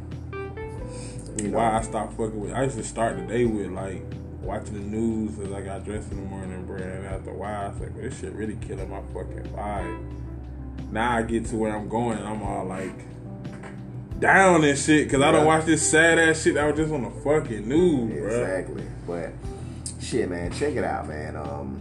You 1.39 1.49
know. 1.49 1.59
why 1.59 1.79
I 1.79 1.83
stopped 1.83 2.13
fucking 2.15 2.39
with. 2.41 2.53
I 2.53 2.65
used 2.65 2.77
to 2.77 2.85
start 2.85 3.17
the 3.17 3.27
day 3.27 3.45
with 3.45 3.71
like 3.71 4.03
watching 4.43 4.75
the 4.75 4.81
news 4.81 5.39
as 5.39 5.53
I 5.53 5.61
got 5.61 5.85
dressed 5.85 6.11
in 6.11 6.19
the 6.19 6.25
morning, 6.25 6.65
bro. 6.67 6.77
And 6.79 7.07
after 7.07 7.31
a 7.31 7.35
while, 7.35 7.71
I 7.75 7.79
said, 7.79 7.95
"Bro, 7.95 8.03
this 8.03 8.19
shit 8.21 8.33
really 8.33 8.57
killing 8.57 8.91
my 8.91 9.01
fucking 9.13 9.53
vibe." 9.55 10.93
Now 10.93 11.17
I 11.17 11.23
get 11.23 11.47
to 11.47 11.57
where 11.57 11.77
I'm 11.77 11.89
going, 11.89 12.19
and 12.19 12.27
I'm 12.27 12.43
all 12.43 12.65
like 12.65 13.05
down 14.19 14.65
and 14.65 14.77
shit 14.79 15.07
because 15.07 15.23
I 15.23 15.31
don't 15.31 15.47
watch 15.47 15.65
this 15.65 15.89
sad 15.89 16.19
ass 16.19 16.43
shit 16.43 16.57
I 16.57 16.67
was 16.67 16.77
just 16.77 16.93
on 16.93 17.05
the 17.05 17.11
fucking 17.23 17.69
news, 17.69 18.13
bro. 18.19 18.27
Exactly. 18.27 18.85
But 19.07 19.33
shit, 20.09 20.31
man, 20.31 20.51
check 20.53 20.75
it 20.75 20.85
out, 20.85 21.07
man. 21.07 21.37
Um, 21.37 21.81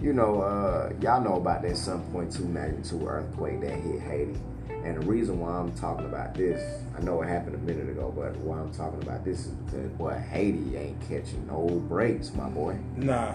you 0.00 0.12
know, 0.12 0.40
uh, 0.40 0.92
y'all 1.00 1.22
know 1.22 1.36
about 1.36 1.62
that 1.62 1.72
7.2 1.72 2.40
magnitude 2.48 3.02
earthquake 3.02 3.60
that 3.60 3.72
hit 3.72 4.00
Haiti. 4.00 4.36
And 4.68 5.02
the 5.02 5.06
reason 5.06 5.40
why 5.40 5.50
I'm 5.50 5.72
talking 5.72 6.06
about 6.06 6.34
this, 6.34 6.82
I 6.96 7.02
know 7.02 7.20
it 7.22 7.28
happened 7.28 7.56
a 7.56 7.58
minute 7.58 7.88
ago, 7.88 8.12
but 8.16 8.36
why 8.38 8.58
I'm 8.58 8.72
talking 8.72 9.02
about 9.02 9.24
this 9.24 9.46
is 9.46 9.52
because 9.52 9.90
boy, 9.92 10.14
Haiti 10.30 10.76
ain't 10.76 11.00
catching 11.02 11.46
no 11.48 11.66
breaks, 11.88 12.32
my 12.34 12.48
boy. 12.48 12.78
Nah, 12.96 13.34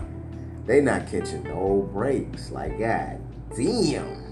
They 0.65 0.79
not 0.79 1.07
catching 1.07 1.43
no 1.43 1.89
breaks. 1.93 2.49
Like, 2.49 2.79
god 2.79 3.19
damn. 3.55 4.22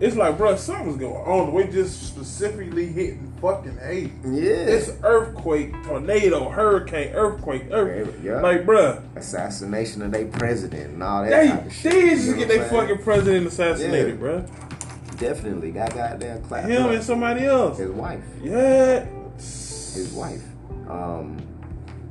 It's 0.00 0.14
like, 0.16 0.36
bro, 0.38 0.54
something's 0.56 0.96
going 0.96 1.14
on. 1.14 1.52
Way 1.52 1.68
just 1.70 2.02
specifically 2.06 2.86
hitting 2.86 3.32
fucking 3.40 3.78
Haiti. 3.78 4.12
Yeah. 4.24 4.50
It's 4.52 4.90
earthquake, 5.02 5.72
tornado, 5.84 6.48
hurricane, 6.48 7.12
earthquake, 7.14 7.64
earthquake. 7.70 8.14
Yeah. 8.22 8.40
Like, 8.40 8.64
bruh, 8.64 9.02
Assassination 9.16 10.02
of 10.02 10.12
their 10.12 10.26
president 10.26 10.92
and 10.94 11.02
all 11.02 11.24
that 11.24 11.30
they 11.30 11.48
type 11.48 11.66
of 11.66 11.72
shit. 11.72 11.92
they 11.92 12.00
You 12.00 12.10
just 12.16 12.28
know 12.28 12.36
get 12.36 12.48
their 12.48 12.64
fucking 12.68 12.98
president 13.02 13.46
assassinated, 13.48 14.20
Yeah. 14.20 14.26
bruh. 14.26 15.18
Definitely 15.18 15.72
got 15.72 15.92
goddamn 15.94 16.42
clapped 16.42 16.68
Him 16.68 16.82
up. 16.84 16.90
and 16.92 17.02
somebody 17.02 17.44
else. 17.44 17.78
His 17.78 17.90
wife. 17.90 18.22
Yeah. 18.42 19.04
His 19.36 20.12
wife. 20.14 20.42
Um, 20.88 21.38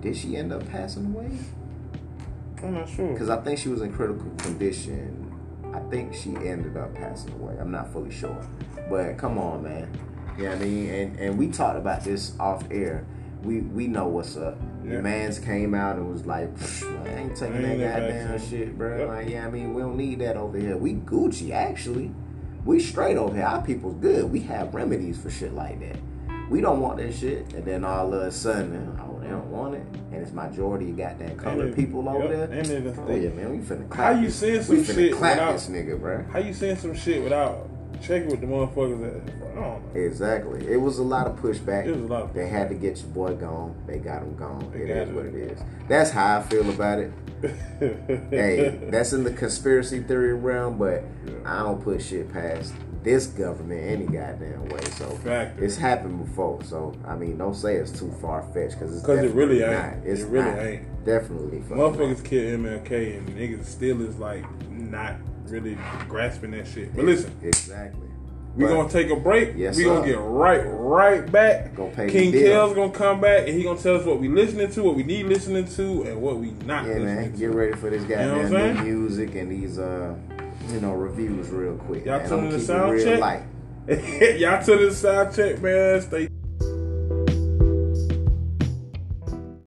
did 0.02 0.16
she 0.18 0.36
end 0.36 0.52
up 0.52 0.68
passing 0.70 1.06
away? 1.16 1.30
I'm 2.64 2.74
not 2.74 2.90
sure. 2.90 3.14
Because 3.14 3.30
I 3.30 3.38
think 3.38 3.60
she 3.60 3.70
was 3.70 3.82
in 3.82 3.94
critical 3.94 4.30
condition. 4.40 5.17
I 5.74 5.80
think 5.90 6.14
she 6.14 6.36
ended 6.36 6.78
up 6.78 6.94
passing 6.96 7.34
away. 7.34 7.56
I'm 7.60 7.72
not 7.72 7.92
fully 7.92 8.12
sure. 8.12 8.48
But 8.90 9.18
come 9.18 9.38
on, 9.38 9.64
man. 9.64 9.90
You 10.38 10.44
know 10.44 10.50
what 10.52 10.60
I 10.60 10.64
mean? 10.66 10.90
And 10.90 11.20
and 11.20 11.38
we 11.38 11.50
talked 11.50 11.78
about 11.78 12.04
this 12.04 12.38
off 12.40 12.64
air. 12.72 13.06
We 13.44 13.62
we 13.62 13.88
know 13.88 14.08
what's 14.08 14.38
up. 14.38 14.58
Yeah. 14.84 14.98
The 14.98 15.02
man's 15.02 15.40
came 15.40 15.74
out 15.74 15.96
and 15.98 16.12
was 16.12 16.26
like, 16.26 16.56
"Psh, 16.56 17.06
I 17.06 17.20
ain't 17.20 17.36
taking 17.36 17.58
I 17.58 17.62
that 17.62 17.70
ain't 17.70 17.80
never 17.80 18.00
goddamn 18.02 18.40
some." 18.40 18.50
shit, 18.50 18.78
bro. 18.78 18.98
Yep. 18.98 19.08
Like, 19.08 19.30
yeah, 19.30 19.48
I 19.48 19.50
mean, 19.50 19.74
we 19.74 19.82
don't 19.82 19.98
need 19.98 20.20
that 20.20 20.38
over 20.38 20.58
here. 20.58 20.78
We 20.78 20.94
Gucci, 20.94 21.52
actually. 21.52 22.12
We 22.66 22.80
straight 22.80 23.18
over 23.18 23.36
here. 23.36 23.46
Our 23.46 23.62
people's 23.62 23.96
good. 23.96 24.32
We 24.32 24.42
have 24.42 24.74
remedies 24.74 25.20
for 25.20 25.30
shit 25.30 25.54
like 25.54 25.80
that. 25.80 25.98
We 26.50 26.62
don't 26.62 26.80
want 26.82 26.98
that 26.98 27.14
shit. 27.14 27.54
And 27.54 27.66
then 27.66 27.84
all 27.84 28.14
of 28.14 28.22
a 28.22 28.32
sudden, 28.32 28.98
they 29.28 29.34
don't 29.34 29.52
want 29.52 29.76
it. 29.76 29.82
And 30.12 30.22
it's 30.22 30.32
majority 30.32 30.90
of 30.92 30.98
goddamn 30.98 31.38
colored 31.38 31.76
people 31.76 32.08
over 32.08 32.28
there. 32.28 32.44
and 32.46 32.68
it- 32.70 32.96
oh, 32.98 33.14
yeah, 33.16 33.30
man. 33.30 33.52
We 33.52 33.58
finna 33.60 33.82
How 33.94 33.96
clap 34.14 34.16
you 34.18 34.28
this- 34.28 34.36
saying 34.36 34.54
We 34.58 34.64
some 34.64 34.78
finna 34.78 34.96
shit 34.96 35.14
clap 35.14 35.36
without- 35.38 35.52
this 35.54 35.68
nigga, 35.70 36.00
bro. 36.00 36.24
How 36.32 36.40
you 36.40 36.54
saying 36.54 36.78
some 36.78 36.94
shit 36.96 37.22
without 37.24 37.70
checking 38.02 38.30
with 38.30 38.42
the 38.42 38.48
motherfuckers 38.48 39.02
that 39.02 39.34
I 39.58 39.60
don't 39.60 39.96
know. 39.96 40.00
Exactly. 40.00 40.68
It 40.68 40.78
was 40.78 41.00
a 41.00 41.04
lot 41.04 41.28
of 41.28 41.36
pushback. 41.42 41.86
It 41.88 41.92
was 41.96 42.04
a 42.04 42.14
lot 42.14 42.22
of 42.24 42.34
They 42.34 42.48
had 42.48 42.70
to 42.70 42.76
get 42.76 42.98
your 43.00 43.08
boy 43.10 43.34
gone. 43.36 43.76
They 43.88 43.98
got 43.98 44.22
him 44.22 44.36
gone. 44.36 44.70
They 44.74 44.82
It 44.82 44.90
is 44.90 45.10
it. 45.10 45.16
what 45.16 45.26
it 45.26 45.36
is. 45.36 45.60
That's 45.88 46.12
how 46.12 46.38
I 46.38 46.42
feel 46.44 46.70
about 46.70 47.00
it. 47.00 47.12
hey, 48.30 48.80
that's 48.90 49.14
in 49.14 49.24
the 49.24 49.32
conspiracy 49.32 50.00
theory 50.00 50.34
realm, 50.34 50.78
but 50.78 51.04
Yeah. 51.26 51.34
I 51.46 51.60
don't 51.64 51.84
put 51.84 52.02
shit 52.02 52.32
past 52.32 52.74
this 53.08 53.28
government 53.28 53.80
any 53.82 54.06
goddamn 54.06 54.66
way. 54.68 54.82
So 54.98 55.08
Factor. 55.24 55.64
it's 55.64 55.78
happened 55.78 56.26
before. 56.26 56.62
So 56.64 56.94
I 57.06 57.16
mean, 57.16 57.38
don't 57.38 57.56
say 57.56 57.76
it's 57.76 57.98
too 57.98 58.12
far 58.22 58.42
fetched 58.54 58.78
because 58.78 58.96
it's 58.98 59.06
'Cause 59.06 59.20
it 59.20 59.32
really 59.34 59.60
definitely 59.60 59.64
ain't. 59.88 59.98
Not. 60.04 60.12
It's 60.12 60.22
It 60.24 60.28
really 60.28 60.52
not. 60.52 60.66
ain't. 60.66 61.06
Definitely. 61.06 61.60
Motherfuckers 61.70 62.16
not. 62.18 62.24
kill 62.26 62.44
MLK 62.60 63.18
and 63.18 63.30
niggas 63.30 63.66
still 63.66 64.02
is 64.02 64.18
like 64.20 64.44
not 64.70 65.14
really 65.48 65.78
grasping 66.10 66.52
that 66.52 66.68
shit. 66.68 66.94
But 66.94 67.06
listen, 67.06 67.32
Exactly. 67.42 68.02
we 68.58 68.66
But- 68.66 68.72
gonna 68.74 68.90
take 68.90 69.10
a 69.10 69.16
break. 69.16 69.54
Yes, 69.56 69.78
we 69.78 69.86
gonna 69.86 70.06
get 70.06 70.18
right, 70.20 70.64
right 70.66 71.32
back. 71.32 71.78
Pay 71.96 72.10
King. 72.10 72.34
Kells 72.34 72.74
gonna 72.76 72.92
come 72.92 73.22
back 73.22 73.48
and 73.48 73.56
he 73.58 73.64
gonna 73.64 73.80
tell 73.80 73.96
us 73.96 74.06
what 74.06 74.20
we 74.20 74.28
listening 74.28 74.70
to, 74.72 74.84
what 74.84 74.96
we 74.98 75.04
need 75.04 75.28
listening 75.28 75.64
to, 75.64 76.04
and 76.04 76.22
what 76.22 76.38
we 76.40 76.52
not 76.66 76.84
Yeah, 76.86 76.96
listening 76.96 77.16
man. 77.16 77.32
to. 77.32 77.38
Get 77.38 77.52
ready 77.56 77.72
for 77.74 77.90
this 77.90 78.04
know 78.04 78.18
what 78.18 78.46
I'm 78.46 78.52
goddamn 78.52 78.84
new 78.86 78.98
music 79.00 79.34
and 79.36 79.50
these 79.50 79.80
uh, 79.80 80.14
you 80.72 80.80
know, 80.82 80.94
reviews 80.94 81.50
real 81.50 81.76
quick. 81.78 82.06
Y'all 82.06 82.20
man. 82.20 82.30
tune 82.30 82.40
I'm 82.40 82.46
in 82.46 82.52
to 82.52 82.60
keeping 82.60 82.64
it 82.64 82.66
sound 82.66 82.92
real 82.92 83.06
check? 83.06 83.20
light. 83.20 83.44
Y'all 84.40 84.66
to 84.66 84.78
the 84.78 84.94
sound 84.94 85.36
check, 85.36 85.62
man. 85.62 86.02
Stay 86.02 86.27